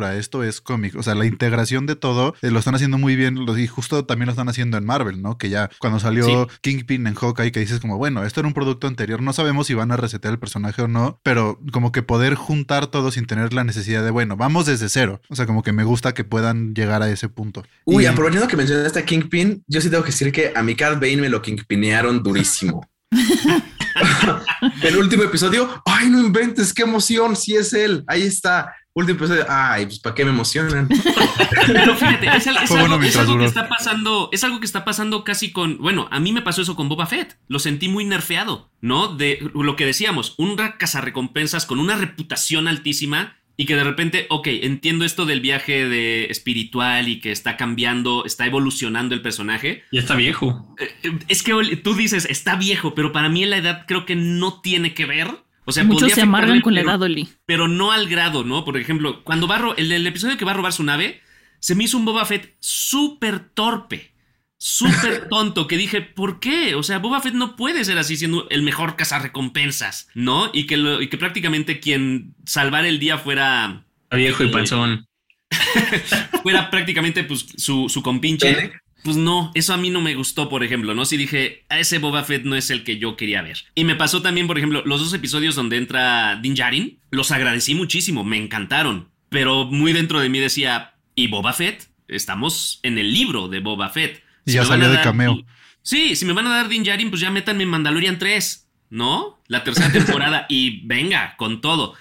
Esto 0.00 0.42
es 0.42 0.60
cómic. 0.60 0.96
O 0.96 1.02
sea, 1.02 1.14
la 1.14 1.26
integración 1.26 1.86
de 1.86 1.96
todo 1.96 2.34
eh, 2.40 2.50
lo 2.50 2.58
están 2.58 2.74
haciendo 2.74 2.98
muy 2.98 3.16
bien. 3.16 3.38
Y 3.56 3.66
justo 3.66 4.04
también 4.04 4.26
lo 4.26 4.32
están 4.32 4.48
haciendo 4.48 4.78
en 4.78 4.86
Marvel, 4.86 5.20
¿no? 5.20 5.36
Que 5.36 5.50
ya 5.50 5.70
cuando 5.78 6.00
salió 6.00 6.48
Kingpin 6.62 7.06
en 7.06 7.14
Hawkeye, 7.14 7.52
que 7.52 7.60
dices 7.60 7.80
como, 7.80 7.98
bueno, 7.98 8.24
esto 8.24 8.40
era 8.40 8.46
un 8.46 8.54
producto 8.54 8.86
anterior. 8.86 9.20
No 9.20 9.32
sabemos 9.32 9.66
si 9.66 9.74
van 9.74 9.92
a 9.92 9.96
resetear 9.96 10.32
el 10.32 10.38
personaje 10.38 10.82
o 10.82 10.88
no, 10.88 11.20
pero 11.22 11.60
como 11.72 11.92
que 11.92 12.02
poder 12.02 12.34
juntar 12.34 12.86
todo 12.86 13.10
sin 13.10 13.26
tener 13.26 13.52
la 13.52 13.64
necesidad 13.64 14.02
de, 14.02 14.10
bueno, 14.10 14.36
vamos 14.36 14.66
desde 14.66 14.88
cero. 14.88 15.20
O 15.28 15.36
sea, 15.36 15.46
como 15.46 15.62
que 15.62 15.72
me 15.72 15.84
gusta 15.84 16.14
que 16.14 16.24
puedan 16.24 16.74
llegar 16.74 17.02
a 17.02 17.10
ese 17.10 17.28
punto. 17.28 17.64
Uy, 17.84 18.06
aprovechando 18.06 18.48
que 18.48 18.56
mencionaste 18.56 19.00
a 19.00 19.04
Kingpin, 19.04 19.62
yo 19.66 19.80
sí 19.80 19.90
tengo 19.90 20.02
que 20.02 20.10
decir 20.10 20.32
que 20.32 20.52
a 20.54 20.62
mi 20.62 20.74
Cat 20.74 20.94
Bane 20.94 21.18
me 21.18 21.28
lo 21.28 21.42
Kingpinearon 21.42 22.22
durísimo. 22.22 22.88
el 24.82 24.96
último 24.96 25.24
episodio, 25.24 25.82
ay, 25.84 26.08
no 26.08 26.20
inventes, 26.20 26.72
qué 26.72 26.82
emoción, 26.82 27.36
si 27.36 27.54
es 27.56 27.72
él, 27.72 28.04
ahí 28.06 28.22
está 28.22 28.74
último 28.94 29.18
episodio, 29.18 29.46
ay, 29.48 29.86
pues 29.86 29.98
para 29.98 30.14
qué 30.14 30.24
me 30.24 30.30
emocionan. 30.30 30.88
Pero 31.66 31.96
fíjate, 31.96 32.26
es, 32.36 32.46
algo, 32.46 32.98
que 32.98 33.46
está 33.46 33.68
pasando, 33.68 34.28
es 34.32 34.44
algo 34.44 34.60
que 34.60 34.66
está 34.66 34.84
pasando 34.84 35.24
casi 35.24 35.52
con, 35.52 35.78
bueno, 35.78 36.08
a 36.10 36.20
mí 36.20 36.32
me 36.32 36.42
pasó 36.42 36.62
eso 36.62 36.76
con 36.76 36.88
Boba 36.88 37.06
Fett, 37.06 37.38
lo 37.48 37.58
sentí 37.58 37.88
muy 37.88 38.04
nerfeado, 38.04 38.70
¿no? 38.80 39.08
De 39.08 39.38
lo 39.54 39.76
que 39.76 39.86
decíamos, 39.86 40.34
un 40.38 40.56
cazarrecompensas 40.56 41.66
con 41.66 41.80
una 41.80 41.96
reputación 41.96 42.68
altísima 42.68 43.36
y 43.56 43.66
que 43.66 43.76
de 43.76 43.84
repente, 43.84 44.26
ok, 44.30 44.46
entiendo 44.48 45.04
esto 45.04 45.26
del 45.26 45.40
viaje 45.40 45.88
de 45.88 46.26
espiritual 46.26 47.08
y 47.08 47.20
que 47.20 47.32
está 47.32 47.56
cambiando, 47.56 48.24
está 48.24 48.46
evolucionando 48.46 49.14
el 49.14 49.22
personaje. 49.22 49.84
Y 49.90 49.98
está 49.98 50.16
viejo. 50.16 50.74
Eh, 50.78 50.94
eh, 51.02 51.18
es 51.28 51.42
que 51.42 51.76
tú 51.76 51.94
dices, 51.94 52.26
está 52.28 52.56
viejo, 52.56 52.94
pero 52.94 53.12
para 53.12 53.28
mí 53.28 53.44
la 53.44 53.58
edad 53.58 53.84
creo 53.86 54.06
que 54.06 54.16
no 54.16 54.60
tiene 54.60 54.94
que 54.94 55.06
ver 55.06 55.28
o 55.64 55.72
sea, 55.72 55.84
Muchos 55.84 56.12
se 56.12 56.22
amargan 56.22 56.60
con 56.60 56.74
la 56.74 56.80
edad, 56.80 57.00
Oli. 57.02 57.28
Pero 57.46 57.68
no 57.68 57.92
al 57.92 58.08
grado, 58.08 58.44
¿no? 58.44 58.64
Por 58.64 58.76
ejemplo, 58.76 59.22
cuando 59.22 59.46
va 59.46 59.74
el, 59.76 59.92
el 59.92 60.06
episodio 60.06 60.36
que 60.36 60.44
va 60.44 60.52
a 60.52 60.54
robar 60.54 60.72
su 60.72 60.82
nave, 60.82 61.20
se 61.60 61.74
me 61.74 61.84
hizo 61.84 61.96
un 61.96 62.04
Boba 62.04 62.24
Fett 62.24 62.56
súper 62.58 63.38
torpe, 63.50 64.12
súper 64.58 65.28
tonto, 65.30 65.68
que 65.68 65.76
dije, 65.76 66.00
¿por 66.00 66.40
qué? 66.40 66.74
O 66.74 66.82
sea, 66.82 66.98
Boba 66.98 67.20
Fett 67.20 67.34
no 67.34 67.54
puede 67.54 67.84
ser 67.84 67.98
así 67.98 68.16
siendo 68.16 68.48
el 68.50 68.62
mejor 68.62 68.96
cazarrecompensas, 68.96 70.08
¿no? 70.14 70.50
Y 70.52 70.66
que, 70.66 70.76
y 71.00 71.08
que 71.08 71.18
prácticamente 71.18 71.78
quien 71.78 72.34
salvar 72.44 72.84
el 72.84 72.98
día 72.98 73.18
fuera... 73.18 73.84
A 74.10 74.16
viejo 74.16 74.42
y 74.42 74.48
panzón. 74.48 75.06
fuera 76.42 76.70
prácticamente 76.70 77.22
pues, 77.24 77.46
su, 77.56 77.88
su 77.88 78.02
compinche 78.02 78.72
pues 79.02 79.16
no, 79.16 79.50
eso 79.54 79.74
a 79.74 79.76
mí 79.76 79.90
no 79.90 80.00
me 80.00 80.14
gustó, 80.14 80.48
por 80.48 80.62
ejemplo, 80.62 80.94
¿no? 80.94 81.04
Si 81.04 81.16
dije, 81.16 81.64
a 81.68 81.78
ese 81.78 81.98
Boba 81.98 82.22
Fett 82.22 82.44
no 82.44 82.54
es 82.54 82.70
el 82.70 82.84
que 82.84 82.98
yo 82.98 83.16
quería 83.16 83.42
ver. 83.42 83.64
Y 83.74 83.84
me 83.84 83.96
pasó 83.96 84.22
también, 84.22 84.46
por 84.46 84.58
ejemplo, 84.58 84.82
los 84.84 85.00
dos 85.00 85.12
episodios 85.12 85.54
donde 85.54 85.76
entra 85.76 86.36
Din 86.36 86.54
Djarin, 86.54 86.98
los 87.10 87.32
agradecí 87.32 87.74
muchísimo, 87.74 88.22
me 88.22 88.36
encantaron. 88.36 89.08
Pero 89.28 89.64
muy 89.64 89.92
dentro 89.92 90.20
de 90.20 90.28
mí 90.28 90.38
decía, 90.38 90.94
¿y 91.14 91.26
Boba 91.26 91.52
Fett? 91.52 91.88
Estamos 92.06 92.80
en 92.82 92.98
el 92.98 93.12
libro 93.12 93.48
de 93.48 93.60
Boba 93.60 93.88
Fett. 93.88 94.22
y 94.44 94.52
ya 94.52 94.64
salió 94.64 94.90
de 94.90 95.00
cameo. 95.00 95.44
Sí, 95.82 96.14
si 96.14 96.24
me 96.24 96.32
van 96.32 96.46
a 96.46 96.50
dar 96.50 96.68
Din 96.68 96.84
Djarin, 96.84 97.10
pues 97.10 97.20
ya 97.20 97.30
métanme 97.30 97.64
en 97.64 97.70
Mandalorian 97.70 98.18
3, 98.18 98.68
¿no? 98.90 99.40
La 99.48 99.64
tercera 99.64 99.90
temporada 99.90 100.46
y 100.48 100.86
venga, 100.86 101.36
con 101.36 101.60
todo. 101.60 101.94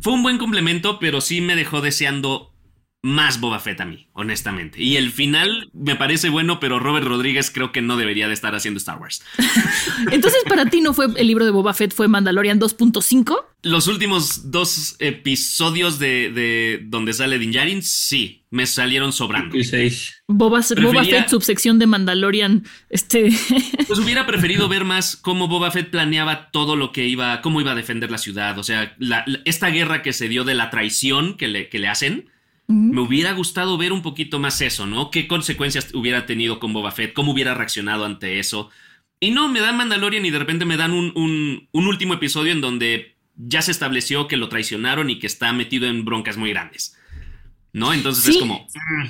Fue 0.00 0.12
un 0.12 0.22
buen 0.22 0.36
complemento, 0.36 0.98
pero 0.98 1.22
sí 1.22 1.40
me 1.40 1.56
dejó 1.56 1.80
deseando 1.80 2.53
más 3.04 3.38
Boba 3.38 3.60
Fett 3.60 3.78
a 3.82 3.84
mí, 3.84 4.08
honestamente. 4.14 4.82
Y 4.82 4.96
el 4.96 5.10
final 5.10 5.68
me 5.74 5.94
parece 5.94 6.30
bueno, 6.30 6.58
pero 6.58 6.78
Robert 6.78 7.06
Rodríguez 7.06 7.50
creo 7.50 7.70
que 7.70 7.82
no 7.82 7.98
debería 7.98 8.28
de 8.28 8.32
estar 8.32 8.54
haciendo 8.54 8.78
Star 8.78 8.98
Wars. 8.98 9.22
Entonces, 10.10 10.42
para 10.48 10.70
ti 10.70 10.80
no 10.80 10.94
fue 10.94 11.08
el 11.14 11.26
libro 11.26 11.44
de 11.44 11.50
Boba 11.50 11.74
Fett, 11.74 11.92
fue 11.92 12.08
Mandalorian 12.08 12.58
2.5? 12.58 13.44
Los 13.62 13.88
últimos 13.88 14.50
dos 14.50 14.96
episodios 15.00 15.98
de, 15.98 16.80
donde 16.86 17.12
sale 17.12 17.38
Din 17.38 17.52
Djarin, 17.52 17.82
sí, 17.82 18.46
me 18.48 18.64
salieron 18.64 19.12
sobrando. 19.12 19.54
Boba, 20.26 20.62
Boba, 20.80 21.04
Fett, 21.04 21.28
subsección 21.28 21.78
de 21.78 21.86
Mandalorian, 21.86 22.64
este... 22.88 23.28
Pues 23.86 23.98
hubiera 23.98 24.26
preferido 24.26 24.66
ver 24.66 24.84
más 24.84 25.14
cómo 25.14 25.46
Boba 25.46 25.70
Fett 25.70 25.90
planeaba 25.90 26.50
todo 26.50 26.74
lo 26.74 26.90
que 26.90 27.06
iba, 27.06 27.42
cómo 27.42 27.60
iba 27.60 27.72
a 27.72 27.74
defender 27.74 28.10
la 28.10 28.16
ciudad, 28.16 28.58
o 28.58 28.62
sea, 28.62 28.96
esta 29.44 29.68
guerra 29.68 30.00
que 30.00 30.14
se 30.14 30.30
dio 30.30 30.44
de 30.44 30.54
la 30.54 30.70
traición 30.70 31.36
que 31.36 31.48
le, 31.48 31.68
que 31.68 31.78
le 31.78 31.88
hacen, 31.88 32.30
me 32.66 33.00
hubiera 33.00 33.32
gustado 33.32 33.76
ver 33.76 33.92
un 33.92 34.02
poquito 34.02 34.38
más 34.38 34.60
eso, 34.60 34.86
¿no? 34.86 35.10
¿Qué 35.10 35.28
consecuencias 35.28 35.92
hubiera 35.94 36.24
tenido 36.24 36.58
con 36.60 36.72
Boba 36.72 36.92
Fett? 36.92 37.12
¿Cómo 37.12 37.32
hubiera 37.32 37.54
reaccionado 37.54 38.04
ante 38.04 38.38
eso? 38.38 38.70
Y 39.20 39.30
no, 39.30 39.48
me 39.48 39.60
dan 39.60 39.76
Mandalorian 39.76 40.24
y 40.24 40.30
de 40.30 40.38
repente 40.38 40.64
me 40.64 40.76
dan 40.76 40.92
un, 40.92 41.68
último 41.72 42.14
episodio 42.14 42.52
en 42.52 42.60
donde 42.60 43.16
ya 43.36 43.62
se 43.62 43.70
estableció 43.70 44.28
que 44.28 44.36
lo 44.36 44.48
traicionaron 44.48 45.10
y 45.10 45.18
que 45.18 45.26
está 45.26 45.52
metido 45.52 45.86
en 45.86 46.04
broncas 46.04 46.36
muy 46.36 46.50
grandes. 46.50 46.96
¿No? 47.72 47.92
Entonces 47.92 48.28
es 48.28 48.38
como... 48.38 48.66
Mm, 48.74 49.06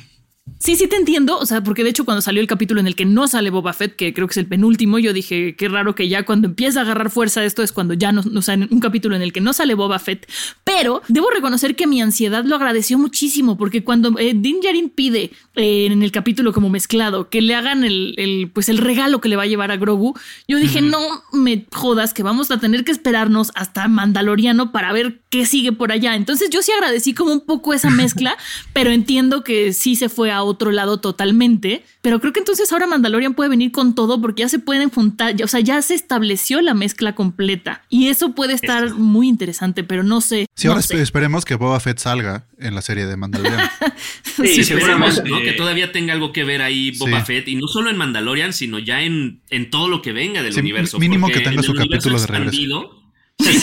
Sí, 0.59 0.77
sí 0.77 0.89
te 0.89 0.97
entiendo, 0.97 1.39
o 1.39 1.47
sea, 1.47 1.63
porque 1.63 1.85
de 1.85 1.91
hecho 1.91 2.05
cuando 2.05 2.21
salió 2.21 2.43
el 2.43 2.47
capítulo 2.47 2.79
en 2.79 2.87
el 2.87 2.95
que 2.95 3.07
no 3.07 3.27
sale 3.29 3.49
Boba 3.49 3.73
Fett, 3.73 3.97
que 3.97 4.13
creo 4.13 4.27
que 4.27 4.33
es 4.33 4.37
el 4.37 4.47
penúltimo, 4.47 4.99
yo 4.99 5.15
dije, 5.15 5.57
qué 5.57 5.69
raro 5.69 5.95
que 5.95 6.09
ya 6.09 6.27
cuando 6.27 6.49
empieza 6.49 6.81
a 6.81 6.83
agarrar 6.83 7.11
fuerza 7.11 7.43
esto 7.45 7.63
es 7.63 7.73
cuando 7.73 7.95
ya 7.95 8.13
no, 8.13 8.23
o 8.37 8.43
sea, 8.43 8.55
un 8.55 8.81
capítulo 8.81 9.17
en 9.17 9.23
el 9.23 9.33
que 9.33 9.41
no 9.41 9.55
sale 9.55 9.73
Boba 9.75 9.99
Fett, 9.99 10.31
pero 10.63 11.01
debo 11.09 11.31
reconocer 11.31 11.77
que 11.77 11.87
mi 11.87 12.03
ansiedad 12.03 12.45
lo 12.45 12.57
agradeció 12.57 12.99
muchísimo, 12.99 13.57
porque 13.57 13.85
cuando 13.85 14.19
eh, 14.19 14.35
Din 14.35 14.61
Djarin 14.61 14.91
pide 14.91 15.31
eh, 15.57 15.87
en 15.87 16.03
el 16.03 16.13
capítulo 16.13 16.53
como 16.53 16.69
mezclado 16.69 17.31
que 17.31 17.41
le 17.41 17.55
hagan 17.55 17.83
el, 17.83 18.51
pues 18.53 18.69
el 18.69 18.79
regalo 18.79 19.23
que 19.23 19.31
le 19.31 19.37
va 19.37 19.45
a 19.45 19.47
llevar 19.47 19.71
a 19.71 19.79
Grogu, 19.79 20.15
yo 20.47 20.59
dije, 20.59 20.83
no 20.83 20.99
me 21.33 21.65
jodas 21.73 22.13
que 22.13 22.23
vamos 22.23 22.51
a 22.51 22.61
tener 22.61 22.85
que 22.85 22.93
esperarnos 22.93 23.51
hasta 23.55 23.89
Mandaloriano 23.89 24.73
para 24.73 24.93
ver 24.93 25.23
qué 25.31 25.47
sigue 25.47 25.73
por 25.73 25.91
allá. 25.91 26.17
Entonces 26.17 26.51
yo 26.51 26.61
sí 26.61 26.71
agradecí 26.73 27.15
como 27.15 27.33
un 27.33 27.41
poco 27.41 27.73
esa 27.73 27.89
mezcla, 27.89 28.37
pero 28.75 28.91
entiendo 28.91 29.43
que 29.43 29.73
sí 29.73 29.97
se 29.97 30.11
fue 30.11 30.34
a 30.37 30.43
otro 30.43 30.71
lado 30.71 31.01
totalmente. 31.01 31.85
Pero 32.03 32.21
creo 32.21 32.33
que 32.33 32.41
entonces 32.41 32.71
ahora 32.73 32.87
Mandalorian 32.87 33.35
puede 33.35 33.51
venir 33.51 33.73
con 33.73 33.95
todo 33.95 34.21
porque 34.21 34.43
ya 34.43 34.49
se 34.49 34.59
pueden 34.59 34.91
juntar, 34.91 35.35
o 35.43 35.49
sea, 35.49 35.61
ya 35.61 35.81
se 35.83 35.95
estableció 35.95 36.61
la 36.61 36.75
mezcla 36.75 37.15
completa. 37.15 37.83
Y 37.89 38.09
eso 38.09 38.35
puede 38.35 38.55
estar 38.55 38.95
muy 38.95 39.29
interesante, 39.29 39.85
pero 39.85 40.03
no 40.03 40.21
sé. 40.21 40.47
Sí, 40.55 40.69
ahora 40.69 40.81
esperemos 40.81 41.45
que 41.45 41.55
Boba 41.55 41.81
Fett 41.81 41.99
salga 41.99 42.47
en 42.59 42.75
la 42.75 42.83
serie 42.83 43.07
de 43.07 43.17
Mandalorian. 43.17 43.71
sí, 44.23 44.61
esperemos 44.61 45.21
que 45.21 45.53
todavía 45.53 45.93
tenga 45.93 46.13
algo 46.13 46.33
que 46.33 46.45
ver 46.45 46.63
ahí 46.63 46.93
Boba 46.99 47.25
Fett, 47.25 47.49
y 47.49 47.57
no 47.57 47.67
solo 47.69 47.91
en 47.91 47.97
Mandalorian, 47.97 48.53
sino 48.53 48.79
ya 48.79 49.03
en, 49.03 49.41
en 49.51 49.71
todo 49.71 49.89
lo 49.89 50.03
que 50.03 50.13
venga 50.13 50.43
del 50.43 50.57
universo. 50.59 50.99
Mínimo 50.99 51.29
que 51.29 51.41
tenga 51.41 51.63
su 51.63 51.75
capítulo 51.75 52.21
de 52.21 52.27
regreso. 52.27 53.01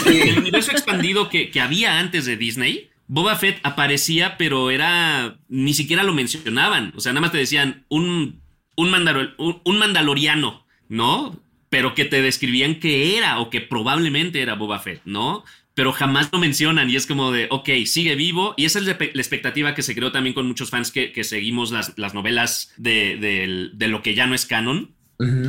el 0.06 0.40
universo 0.40 0.72
expandido 0.72 1.30
que, 1.30 1.50
que 1.50 1.62
había 1.62 2.00
antes 2.00 2.26
de 2.26 2.38
Disney 2.38 2.91
Boba 3.12 3.36
Fett 3.36 3.60
aparecía, 3.64 4.38
pero 4.38 4.72
era. 4.72 5.38
ni 5.50 5.74
siquiera 5.74 6.04
lo 6.04 6.14
mencionaban. 6.14 6.94
O 6.96 7.02
sea, 7.02 7.12
nada 7.12 7.20
más 7.20 7.34
te 7.34 7.40
decían 7.40 7.86
un, 7.90 8.42
un, 8.78 8.90
mandaloriano, 8.90 10.66
¿no? 10.88 11.38
Pero 11.70 11.94
que 11.94 12.06
te 12.06 12.22
describían 12.22 12.80
que 12.80 13.18
era 13.18 13.40
o 13.40 13.50
que 13.50 13.60
probablemente 13.60 14.42
era 14.42 14.56
Boba 14.56 14.80
Fett, 14.80 15.02
¿no? 15.04 15.44
Pero 15.74 15.92
jamás 15.92 16.30
lo 16.32 16.40
mencionan 16.40 16.90
y 16.90 16.96
es 16.96 17.06
como 17.06 17.34
de, 17.34 17.48
ok, 17.52 17.70
sigue 17.86 18.16
vivo. 18.16 18.54
Y 18.56 18.64
esa 18.64 18.80
es 18.80 18.86
la 18.86 18.94
expectativa 18.94 19.76
que 19.76 19.84
se 19.84 19.94
creó 19.94 20.14
también 20.14 20.34
con 20.34 20.48
muchos 20.48 20.70
fans 20.70 20.90
que, 20.90 21.24
seguimos 21.26 21.72
las, 21.72 21.98
las 21.98 22.14
novelas 22.14 22.74
de, 22.78 23.72
lo 23.78 24.02
que 24.02 24.16
ya 24.16 24.26
no 24.26 24.36
es 24.36 24.46
canon 24.46 24.96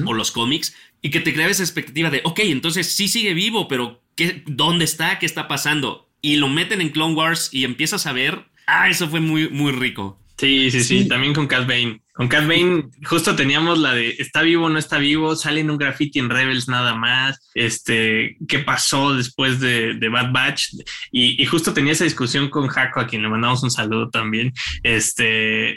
o 0.04 0.12
los 0.14 0.32
cómics 0.32 0.74
y 1.00 1.10
que 1.10 1.20
te 1.20 1.32
crea 1.32 1.46
esa 1.46 1.62
expectativa 1.62 2.10
de, 2.10 2.22
ok, 2.24 2.40
entonces 2.40 2.92
sí 2.92 3.06
sigue 3.06 3.34
vivo, 3.34 3.68
pero 3.68 4.02
¿qué, 4.16 4.42
¿dónde 4.46 4.84
está? 4.84 5.20
¿Qué 5.20 5.26
está 5.26 5.46
pasando? 5.46 6.11
Y 6.22 6.36
lo 6.36 6.48
meten 6.48 6.80
en 6.80 6.88
Clone 6.90 7.14
Wars 7.14 7.50
y 7.52 7.64
empiezas 7.64 8.06
a 8.06 8.12
ver, 8.12 8.46
ah, 8.66 8.88
eso 8.88 9.08
fue 9.08 9.20
muy, 9.20 9.50
muy 9.50 9.72
rico. 9.72 10.18
Sí, 10.38 10.70
sí, 10.70 10.82
sí, 10.82 11.06
también 11.06 11.34
con 11.34 11.46
Cat 11.46 11.68
Bane. 11.68 12.02
Con 12.14 12.26
Cat 12.26 12.48
Bane 12.48 12.88
justo 13.04 13.36
teníamos 13.36 13.78
la 13.78 13.94
de 13.94 14.16
está 14.18 14.42
vivo, 14.42 14.68
no 14.68 14.78
está 14.78 14.98
vivo, 14.98 15.36
sale 15.36 15.60
en 15.60 15.70
un 15.70 15.78
graffiti 15.78 16.18
en 16.18 16.30
Rebels 16.30 16.68
nada 16.68 16.94
más, 16.94 17.38
este, 17.54 18.36
qué 18.48 18.58
pasó 18.58 19.14
después 19.14 19.60
de, 19.60 19.96
Bad 20.10 20.32
Batch 20.32 20.74
y, 21.12 21.44
justo 21.46 21.72
tenía 21.72 21.92
esa 21.92 22.04
discusión 22.04 22.50
con 22.50 22.66
Jaco, 22.66 23.00
a 23.00 23.06
quien 23.06 23.22
le 23.22 23.28
mandamos 23.28 23.62
un 23.62 23.70
saludo 23.70 24.10
también, 24.10 24.52
este, 24.82 25.76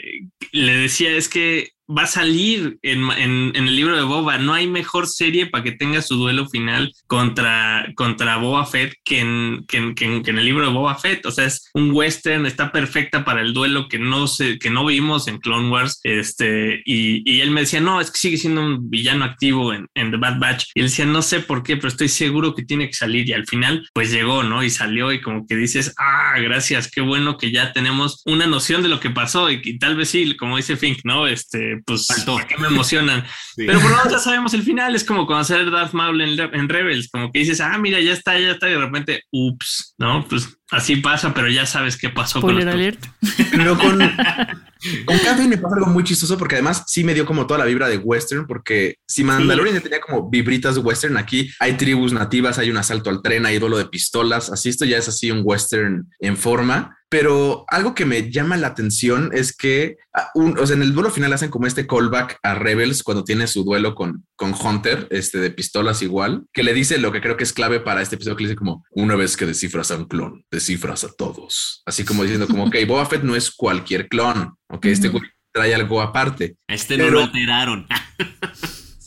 le 0.50 0.76
decía 0.76 1.12
es 1.12 1.28
que 1.28 1.70
va 1.88 2.02
a 2.02 2.06
salir 2.06 2.78
en, 2.82 3.10
en, 3.12 3.52
en, 3.54 3.68
el 3.68 3.76
libro 3.76 3.96
de 3.96 4.02
Boba. 4.02 4.38
No 4.38 4.54
hay 4.54 4.66
mejor 4.66 5.06
serie 5.06 5.46
para 5.46 5.64
que 5.64 5.72
tenga 5.72 6.02
su 6.02 6.16
duelo 6.16 6.48
final 6.48 6.92
contra, 7.06 7.86
contra 7.94 8.36
Boba 8.36 8.66
Fett 8.66 8.94
que 9.04 9.20
en, 9.20 9.64
que, 9.68 9.78
en, 9.78 9.94
que 9.94 10.04
en, 10.04 10.38
el 10.38 10.44
libro 10.44 10.66
de 10.66 10.72
Boba 10.72 10.96
Fett. 10.96 11.24
O 11.26 11.30
sea, 11.30 11.44
es 11.44 11.70
un 11.74 11.90
western, 11.92 12.46
está 12.46 12.72
perfecta 12.72 13.24
para 13.24 13.40
el 13.40 13.52
duelo 13.52 13.88
que 13.88 13.98
no, 13.98 14.26
se, 14.26 14.58
que 14.58 14.70
no 14.70 14.84
vimos 14.84 15.28
en 15.28 15.38
Clone 15.38 15.70
Wars. 15.70 16.00
Este, 16.02 16.82
y, 16.84 17.22
y 17.30 17.40
él 17.40 17.50
me 17.50 17.60
decía, 17.60 17.80
no, 17.80 18.00
es 18.00 18.10
que 18.10 18.18
sigue 18.18 18.36
siendo 18.36 18.62
un 18.62 18.90
villano 18.90 19.24
activo 19.24 19.72
en 19.72 19.88
The 19.94 20.16
Bad 20.16 20.38
Batch. 20.38 20.64
Y 20.74 20.80
él 20.80 20.86
decía, 20.86 21.06
no 21.06 21.22
sé 21.22 21.40
por 21.40 21.62
qué, 21.62 21.76
pero 21.76 21.88
estoy 21.88 22.08
seguro 22.08 22.54
que 22.54 22.64
tiene 22.64 22.88
que 22.88 22.94
salir. 22.94 23.28
Y 23.28 23.32
al 23.32 23.46
final, 23.46 23.88
pues 23.92 24.10
llegó, 24.10 24.42
¿no? 24.42 24.62
Y 24.62 24.70
salió 24.70 25.12
y 25.12 25.20
como 25.20 25.46
que 25.46 25.56
dices, 25.56 25.94
ah, 25.98 26.34
gracias, 26.40 26.90
qué 26.90 27.00
bueno 27.00 27.36
que 27.36 27.52
ya 27.52 27.72
tenemos 27.72 28.22
una 28.26 28.46
noción 28.46 28.82
de 28.82 28.88
lo 28.88 29.00
que 29.00 29.10
pasó 29.10 29.50
y, 29.50 29.60
y 29.62 29.78
tal 29.78 29.96
vez 29.96 30.10
sí, 30.10 30.36
como 30.36 30.56
dice 30.56 30.76
Fink, 30.76 31.00
¿no? 31.04 31.26
Este, 31.26 31.75
pues 31.84 32.06
Faltó. 32.06 32.38
que 32.46 32.56
me 32.58 32.68
emocionan. 32.68 33.24
Sí. 33.56 33.64
Pero 33.66 33.80
por 33.80 33.90
lo 33.90 33.96
menos 33.96 34.12
ya 34.12 34.18
sabemos 34.18 34.52
el 34.52 34.62
final, 34.62 34.94
es 34.94 35.02
como 35.02 35.26
conocer 35.26 35.70
Darth 35.70 35.94
Maul 35.94 36.20
en, 36.20 36.38
en, 36.38 36.68
Rebels, 36.68 37.08
como 37.08 37.32
que 37.32 37.38
dices, 37.38 37.58
ah, 37.62 37.78
mira, 37.78 37.98
ya 38.00 38.12
está, 38.12 38.38
ya 38.38 38.50
está, 38.50 38.68
y 38.68 38.72
de 38.72 38.78
repente, 38.78 39.22
ups, 39.30 39.94
¿no? 39.96 40.22
Pues 40.28 40.46
así 40.70 40.96
pasa, 40.96 41.32
pero 41.34 41.48
ya 41.48 41.66
sabes 41.66 41.96
qué 41.96 42.08
pasó 42.08 42.40
Spoiler 42.40 42.64
con 42.64 42.72
alert. 42.72 43.06
Pero 43.50 43.78
con, 43.78 43.98
con 45.06 45.18
Catherine 45.18 45.48
me 45.48 45.58
pasa 45.58 45.76
algo 45.76 45.86
muy 45.88 46.04
chistoso 46.04 46.36
porque 46.36 46.56
además 46.56 46.84
sí 46.86 47.04
me 47.04 47.14
dio 47.14 47.26
como 47.26 47.46
toda 47.46 47.58
la 47.58 47.64
vibra 47.64 47.88
de 47.88 47.98
western, 47.98 48.46
porque 48.46 48.98
si 49.06 49.24
Mandalorian 49.24 49.76
sí. 49.76 49.82
tenía 49.82 50.00
como 50.00 50.28
vibritas 50.28 50.74
de 50.74 50.80
western, 50.80 51.16
aquí 51.16 51.50
hay 51.60 51.76
tribus 51.76 52.12
nativas, 52.12 52.58
hay 52.58 52.70
un 52.70 52.76
asalto 52.76 53.10
al 53.10 53.22
tren, 53.22 53.46
hay 53.46 53.58
duelo 53.58 53.78
de 53.78 53.86
pistolas, 53.86 54.50
así 54.50 54.68
esto 54.68 54.84
ya 54.84 54.98
es 54.98 55.08
así 55.08 55.30
un 55.30 55.42
western 55.44 56.08
en 56.20 56.36
forma. 56.36 56.96
Pero 57.08 57.64
algo 57.68 57.94
que 57.94 58.04
me 58.04 58.32
llama 58.32 58.56
la 58.56 58.66
atención 58.66 59.30
es 59.32 59.56
que 59.56 59.96
un, 60.34 60.58
o 60.58 60.66
sea, 60.66 60.74
en 60.74 60.82
el 60.82 60.92
duelo 60.92 61.10
final 61.10 61.32
hacen 61.32 61.50
como 61.50 61.66
este 61.66 61.86
callback 61.86 62.38
a 62.42 62.54
Rebels 62.54 63.04
cuando 63.04 63.22
tiene 63.22 63.46
su 63.46 63.62
duelo 63.62 63.94
con, 63.94 64.26
con 64.34 64.54
Hunter, 64.54 65.06
este 65.10 65.38
de 65.38 65.50
pistolas 65.50 66.02
igual, 66.02 66.46
que 66.52 66.64
le 66.64 66.74
dice 66.74 66.98
lo 66.98 67.12
que 67.12 67.20
creo 67.20 67.36
que 67.36 67.44
es 67.44 67.52
clave 67.52 67.78
para 67.78 68.02
este 68.02 68.16
episodio, 68.16 68.36
que 68.36 68.42
le 68.42 68.48
dice 68.48 68.58
como 68.58 68.84
una 68.90 69.14
vez 69.14 69.36
que 69.36 69.46
descifras 69.46 69.92
a 69.92 69.96
un 69.96 70.06
clon, 70.06 70.44
descifras 70.56 71.04
a 71.04 71.12
todos. 71.12 71.82
Así 71.86 72.04
como 72.04 72.22
diciendo 72.22 72.46
como, 72.46 72.64
ok, 72.64 72.76
Boba 72.86 73.06
Fett 73.06 73.22
no 73.22 73.36
es 73.36 73.50
cualquier 73.50 74.08
clon, 74.08 74.54
ok, 74.68 74.84
uh 74.84 74.88
-huh. 74.88 74.90
este 74.90 75.12
trae 75.52 75.74
algo 75.74 76.02
aparte. 76.02 76.56
Este 76.68 76.98
no 76.98 77.08
lo 77.08 77.22
alteraron. 77.22 77.86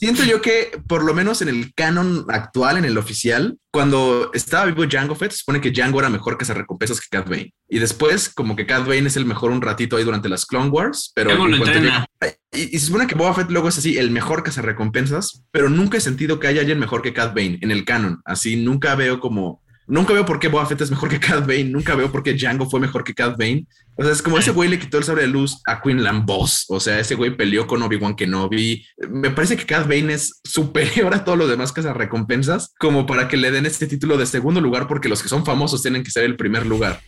Siento 0.00 0.24
yo 0.24 0.40
que 0.40 0.70
por 0.86 1.04
lo 1.04 1.12
menos 1.12 1.42
en 1.42 1.48
el 1.48 1.74
canon 1.74 2.24
actual, 2.28 2.78
en 2.78 2.86
el 2.86 2.96
oficial, 2.96 3.58
cuando 3.70 4.30
estaba 4.32 4.64
vivo 4.64 4.86
Django 4.86 5.14
Fett, 5.14 5.32
se 5.32 5.38
supone 5.38 5.60
que 5.60 5.72
Django 5.72 6.00
era 6.00 6.08
mejor 6.08 6.38
que 6.38 6.46
se 6.46 6.54
recompensas 6.54 7.02
que 7.02 7.08
Cad 7.10 7.28
Bane. 7.28 7.52
Y 7.68 7.80
después, 7.80 8.30
como 8.30 8.56
que 8.56 8.64
Cad 8.64 8.86
Bane 8.86 9.08
es 9.08 9.16
el 9.18 9.26
mejor 9.26 9.50
un 9.50 9.60
ratito 9.60 9.98
ahí 9.98 10.04
durante 10.04 10.30
las 10.30 10.46
Clone 10.46 10.70
Wars, 10.70 11.12
pero 11.14 11.34
lo 11.46 11.64
llega, 11.66 12.06
y, 12.50 12.74
y, 12.74 12.78
se 12.78 12.86
supone 12.86 13.06
que 13.06 13.14
Boba 13.14 13.34
Fett 13.34 13.50
luego 13.50 13.68
es 13.68 13.76
así, 13.76 13.98
el 13.98 14.10
mejor 14.10 14.42
que 14.42 14.52
se 14.52 14.62
recompensas, 14.62 15.44
pero 15.50 15.68
nunca 15.68 15.98
he 15.98 16.00
sentido 16.00 16.40
que 16.40 16.46
haya 16.46 16.60
alguien 16.60 16.78
mejor 16.78 17.02
que 17.02 17.12
Cad 17.12 17.34
Bane 17.34 17.58
en 17.60 17.70
el 17.70 17.84
canon. 17.84 18.22
Así 18.24 18.56
nunca 18.56 18.94
veo 18.94 19.20
como 19.20 19.59
Nunca 19.90 20.12
veo 20.12 20.24
por 20.24 20.38
qué 20.38 20.46
Boba 20.46 20.66
Fett 20.66 20.80
es 20.82 20.90
mejor 20.90 21.08
que 21.08 21.18
Cad 21.18 21.40
Bane. 21.40 21.64
Nunca 21.64 21.96
veo 21.96 22.12
por 22.12 22.22
qué 22.22 22.34
Django 22.34 22.70
fue 22.70 22.78
mejor 22.78 23.02
que 23.02 23.12
Cad 23.12 23.36
Bane. 23.36 23.66
O 23.96 24.04
sea, 24.04 24.12
es 24.12 24.22
como 24.22 24.38
ese 24.38 24.52
güey 24.52 24.68
le 24.68 24.78
quitó 24.78 24.98
el 24.98 25.04
sable 25.04 25.22
de 25.22 25.28
luz 25.28 25.60
a 25.66 25.82
Queen 25.82 26.04
Lambos. 26.04 26.64
O 26.68 26.78
sea, 26.78 27.00
ese 27.00 27.16
güey 27.16 27.36
peleó 27.36 27.66
con 27.66 27.82
Obi-Wan 27.82 28.14
Kenobi. 28.14 28.86
Me 29.10 29.30
parece 29.30 29.56
que 29.56 29.66
Cad 29.66 29.88
Bane 29.88 30.14
es 30.14 30.40
superior 30.44 31.12
a 31.14 31.24
todos 31.24 31.36
los 31.36 31.50
demás 31.50 31.72
que 31.72 31.82
recompensas, 31.82 32.72
como 32.78 33.04
para 33.04 33.26
que 33.26 33.36
le 33.36 33.50
den 33.50 33.66
este 33.66 33.88
título 33.88 34.16
de 34.16 34.26
segundo 34.26 34.60
lugar, 34.60 34.86
porque 34.86 35.08
los 35.08 35.22
que 35.22 35.28
son 35.28 35.44
famosos 35.44 35.82
tienen 35.82 36.04
que 36.04 36.12
ser 36.12 36.24
el 36.24 36.36
primer 36.36 36.66
lugar. 36.66 37.00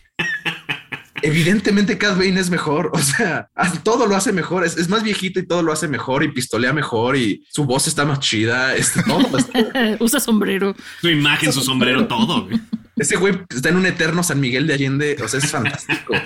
Evidentemente 1.23 1.97
Cad 1.97 2.17
Bane 2.17 2.39
es 2.39 2.49
mejor, 2.49 2.91
o 2.93 2.99
sea, 2.99 3.49
todo 3.83 4.05
lo 4.05 4.15
hace 4.15 4.31
mejor, 4.31 4.63
es, 4.63 4.77
es, 4.77 4.89
más 4.89 5.03
viejito 5.03 5.39
y 5.39 5.47
todo 5.47 5.63
lo 5.63 5.71
hace 5.71 5.87
mejor 5.87 6.23
y 6.23 6.31
pistolea 6.31 6.73
mejor 6.73 7.17
y 7.17 7.43
su 7.49 7.65
voz 7.65 7.87
está 7.87 8.05
más 8.05 8.19
chida, 8.19 8.75
este, 8.75 9.01
todo. 9.03 9.27
Usa 9.99 10.19
sombrero. 10.19 10.75
Su 11.01 11.09
imagen, 11.09 11.51
su 11.51 11.61
sombrero, 11.61 12.07
todo. 12.07 12.45
Güey. 12.45 12.59
Ese 12.95 13.15
güey 13.15 13.39
está 13.49 13.69
en 13.69 13.77
un 13.77 13.85
eterno 13.87 14.21
San 14.21 14.39
Miguel 14.39 14.67
de 14.67 14.73
Allende, 14.75 15.17
o 15.23 15.27
sea, 15.27 15.39
es 15.39 15.49
fantástico. 15.49 16.13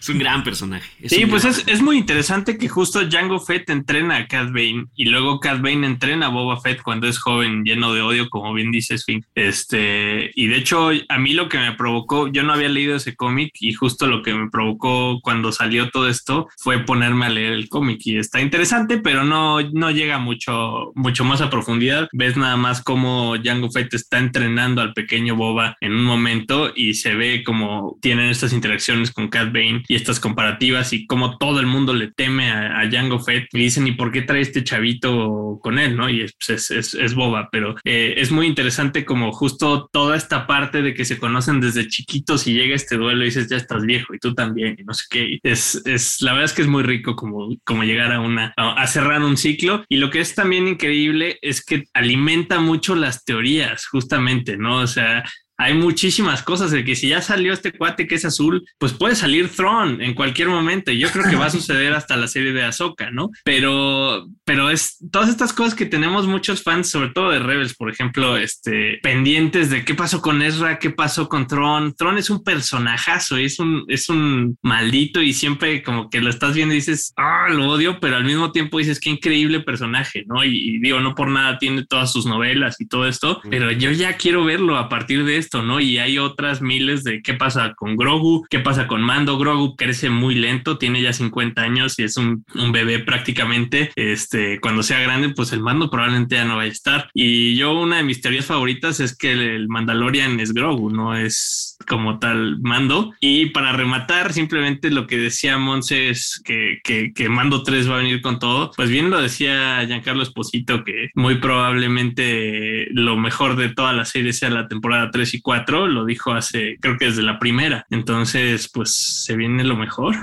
Es 0.00 0.08
un 0.08 0.18
gran 0.18 0.44
personaje. 0.44 0.88
Es 1.00 1.12
sí, 1.12 1.26
pues 1.26 1.44
es, 1.44 1.64
es, 1.66 1.82
muy 1.82 1.98
interesante 1.98 2.56
que 2.56 2.68
justo 2.68 3.04
Django 3.04 3.40
Fett 3.40 3.68
entrena 3.70 4.16
a 4.16 4.26
Cad 4.26 4.48
Bane 4.48 4.86
y 4.94 5.06
luego 5.06 5.40
Cad 5.40 5.60
Bane 5.60 5.86
entrena 5.86 6.26
a 6.26 6.28
Boba 6.30 6.60
Fett 6.60 6.82
cuando 6.82 7.08
es 7.08 7.18
joven, 7.18 7.64
lleno 7.64 7.92
de 7.92 8.02
odio, 8.02 8.28
como 8.30 8.52
bien 8.54 8.70
dices, 8.70 9.04
Finn. 9.04 9.24
Este, 9.34 10.30
y 10.34 10.46
de 10.46 10.56
hecho, 10.56 10.90
a 11.08 11.18
mí 11.18 11.32
lo 11.32 11.48
que 11.48 11.58
me 11.58 11.72
provocó, 11.72 12.28
yo 12.28 12.42
no 12.42 12.52
había 12.52 12.68
leído 12.68 12.96
ese 12.96 13.16
cómic 13.16 13.52
y 13.60 13.72
justo 13.72 14.06
lo 14.06 14.22
que 14.22 14.34
me 14.34 14.50
provocó 14.50 15.20
cuando 15.20 15.52
salió 15.52 15.90
todo 15.90 16.08
esto 16.08 16.48
fue 16.58 16.84
ponerme 16.84 17.26
a 17.26 17.30
leer 17.30 17.52
el 17.52 17.68
cómic 17.68 18.00
y 18.04 18.18
está 18.18 18.40
interesante, 18.40 18.98
pero 18.98 19.24
no, 19.24 19.60
no 19.60 19.90
llega 19.90 20.18
mucho, 20.18 20.92
mucho 20.94 21.24
más 21.24 21.40
a 21.40 21.50
profundidad. 21.50 22.08
Ves 22.12 22.36
nada 22.36 22.56
más 22.56 22.82
cómo 22.82 23.36
Django 23.36 23.70
Fett 23.70 23.92
está 23.94 24.18
entrenando 24.18 24.80
al 24.80 24.92
pequeño 24.92 25.36
Boba 25.36 25.76
en 25.80 25.92
un 25.92 26.04
momento 26.04 26.72
y 26.74 26.94
se 26.94 27.14
ve 27.14 27.42
como 27.44 27.98
tienen 28.00 28.28
estas 28.28 28.52
interacciones 28.52 29.10
con 29.10 29.28
Cad 29.28 29.52
Bane 29.52 29.82
y 29.88 29.94
estas 29.94 30.20
comparativas 30.20 30.92
y 30.92 31.06
como 31.06 31.38
todo 31.38 31.60
el 31.60 31.66
mundo 31.66 31.94
le 31.94 32.12
teme 32.12 32.50
a, 32.50 32.78
a 32.78 32.86
Django 32.86 33.18
Fett 33.18 33.48
y 33.52 33.58
dicen, 33.58 33.86
¿y 33.86 33.92
por 33.92 34.12
qué 34.12 34.22
trae 34.22 34.42
este 34.42 34.62
chavito 34.62 35.58
con 35.62 35.78
él? 35.78 35.96
¿no? 35.96 36.08
Y 36.10 36.22
es, 36.22 36.34
pues, 36.34 36.70
es, 36.70 36.70
es, 36.70 36.94
es 36.94 37.14
boba, 37.14 37.48
pero 37.50 37.74
eh, 37.84 38.14
es 38.18 38.30
muy 38.30 38.46
interesante 38.46 39.04
como 39.04 39.32
justo 39.32 39.88
toda 39.90 40.16
esta 40.16 40.46
parte 40.46 40.82
de 40.82 40.94
que 40.94 41.06
se 41.06 41.18
conocen 41.18 41.60
desde 41.60 41.88
chiquitos 41.88 42.46
y 42.46 42.52
llega 42.52 42.74
este 42.74 42.96
duelo 42.96 43.22
y 43.22 43.26
dices, 43.26 43.48
ya 43.48 43.56
estás 43.56 43.82
viejo 43.84 44.14
y 44.14 44.18
tú 44.18 44.34
también 44.34 44.76
y 44.78 44.84
no 44.84 44.92
sé 44.92 45.04
qué. 45.10 45.38
Es, 45.42 45.82
es 45.86 46.20
la 46.20 46.32
verdad 46.32 46.44
es 46.44 46.52
que 46.52 46.62
es 46.62 46.68
muy 46.68 46.82
rico 46.82 47.16
como, 47.16 47.48
como 47.64 47.84
llegar 47.84 48.12
a 48.12 48.20
una, 48.20 48.52
a, 48.56 48.72
a 48.72 48.86
cerrar 48.86 49.22
un 49.22 49.38
ciclo 49.38 49.84
y 49.88 49.96
lo 49.96 50.10
que 50.10 50.20
es 50.20 50.34
también 50.34 50.68
increíble 50.68 51.38
es 51.40 51.64
que 51.64 51.84
alimenta 51.94 52.60
mucho 52.60 52.94
las 52.94 53.24
teorías 53.24 53.86
justamente, 53.86 54.56
¿no? 54.56 54.80
O 54.80 54.86
sea, 54.86 55.24
hay 55.58 55.74
muchísimas 55.74 56.42
cosas 56.42 56.70
de 56.70 56.84
que 56.84 56.94
si 56.94 57.08
ya 57.08 57.20
salió 57.20 57.52
este 57.52 57.72
cuate 57.72 58.06
que 58.06 58.14
es 58.14 58.24
azul, 58.24 58.64
pues 58.78 58.92
puede 58.92 59.16
salir 59.16 59.48
Throne 59.48 60.04
en 60.04 60.14
cualquier 60.14 60.48
momento. 60.48 60.92
Y 60.92 60.98
yo 60.98 61.10
creo 61.10 61.28
que 61.28 61.36
va 61.36 61.46
a 61.46 61.50
suceder 61.50 61.92
hasta 61.94 62.16
la 62.16 62.28
serie 62.28 62.52
de 62.52 62.62
Ahsoka, 62.62 63.10
¿no? 63.10 63.30
Pero, 63.44 64.28
pero 64.44 64.70
es 64.70 64.98
todas 65.10 65.28
estas 65.28 65.52
cosas 65.52 65.74
que 65.74 65.84
tenemos 65.86 66.28
muchos 66.28 66.62
fans, 66.62 66.90
sobre 66.90 67.10
todo 67.10 67.30
de 67.30 67.40
Rebels, 67.40 67.74
por 67.74 67.90
ejemplo, 67.90 68.36
este, 68.36 68.98
pendientes 69.02 69.68
de 69.68 69.84
qué 69.84 69.94
pasó 69.94 70.22
con 70.22 70.42
Ezra, 70.42 70.78
qué 70.78 70.90
pasó 70.90 71.28
con 71.28 71.48
Throne. 71.48 71.92
Throne 71.92 72.20
es 72.20 72.30
un 72.30 72.44
personajazo, 72.44 73.36
es 73.36 73.58
un, 73.58 73.84
es 73.88 74.08
un 74.08 74.56
maldito 74.62 75.20
y 75.20 75.32
siempre 75.32 75.82
como 75.82 76.08
que 76.08 76.20
lo 76.20 76.30
estás 76.30 76.54
viendo 76.54 76.74
y 76.74 76.78
dices, 76.78 77.12
ah, 77.16 77.48
lo 77.50 77.68
odio, 77.68 77.98
pero 77.98 78.16
al 78.16 78.24
mismo 78.24 78.52
tiempo 78.52 78.78
dices, 78.78 79.00
qué 79.00 79.10
increíble 79.10 79.58
personaje, 79.58 80.24
¿no? 80.28 80.44
Y, 80.44 80.56
y 80.56 80.78
digo, 80.78 81.00
no 81.00 81.16
por 81.16 81.30
nada 81.30 81.58
tiene 81.58 81.84
todas 81.84 82.12
sus 82.12 82.26
novelas 82.26 82.80
y 82.80 82.86
todo 82.86 83.08
esto, 83.08 83.40
pero 83.50 83.72
yo 83.72 83.90
ya 83.90 84.16
quiero 84.16 84.44
verlo 84.44 84.76
a 84.76 84.88
partir 84.88 85.24
de 85.24 85.36
esto, 85.36 85.47
¿no? 85.54 85.80
Y 85.80 85.98
hay 85.98 86.18
otras 86.18 86.60
miles 86.60 87.04
de 87.04 87.22
qué 87.22 87.34
pasa 87.34 87.74
con 87.74 87.96
Grogu, 87.96 88.46
qué 88.50 88.60
pasa 88.60 88.86
con 88.86 89.02
Mando. 89.02 89.38
Grogu 89.38 89.76
crece 89.76 90.10
muy 90.10 90.34
lento, 90.34 90.78
tiene 90.78 91.02
ya 91.02 91.12
50 91.12 91.60
años 91.62 91.98
y 91.98 92.04
es 92.04 92.16
un, 92.16 92.44
un 92.54 92.72
bebé 92.72 92.98
prácticamente. 92.98 93.90
Este, 93.96 94.60
cuando 94.60 94.82
sea 94.82 95.00
grande, 95.00 95.30
pues 95.30 95.52
el 95.52 95.60
Mando 95.60 95.90
probablemente 95.90 96.36
ya 96.36 96.44
no 96.44 96.56
vaya 96.56 96.70
a 96.70 96.72
estar. 96.72 97.10
Y 97.14 97.56
yo, 97.56 97.72
una 97.72 97.96
de 97.98 98.02
mis 98.02 98.20
teorías 98.20 98.46
favoritas 98.46 99.00
es 99.00 99.16
que 99.16 99.32
el 99.32 99.68
Mandalorian 99.68 100.38
es 100.40 100.52
Grogu, 100.52 100.90
no 100.90 101.16
es 101.16 101.76
como 101.88 102.18
tal 102.18 102.58
Mando. 102.60 103.14
Y 103.20 103.46
para 103.46 103.72
rematar, 103.72 104.32
simplemente 104.32 104.90
lo 104.90 105.06
que 105.06 105.18
decía 105.18 105.58
Monse 105.58 106.10
es 106.10 106.40
que, 106.44 106.80
que, 106.84 107.12
que 107.14 107.28
Mando 107.28 107.62
3 107.62 107.90
va 107.90 107.94
a 107.94 107.98
venir 107.98 108.20
con 108.20 108.38
todo. 108.38 108.70
Pues 108.76 108.90
bien 108.90 109.10
lo 109.10 109.20
decía 109.20 109.84
Giancarlo 109.86 110.22
Esposito, 110.22 110.84
que 110.84 111.10
muy 111.14 111.36
probablemente 111.36 112.88
lo 112.92 113.16
mejor 113.16 113.56
de 113.56 113.68
toda 113.70 113.92
la 113.92 114.04
serie 114.04 114.32
sea 114.32 114.50
la 114.50 114.68
temporada 114.68 115.10
3 115.10 115.34
y 115.34 115.37
4, 115.40 115.86
lo 115.86 116.04
dijo 116.04 116.32
hace, 116.32 116.76
creo 116.80 116.96
que 116.98 117.06
desde 117.06 117.22
la 117.22 117.38
primera. 117.38 117.86
Entonces, 117.90 118.70
pues 118.72 119.22
se 119.24 119.36
viene 119.36 119.64
lo 119.64 119.76
mejor. 119.76 120.14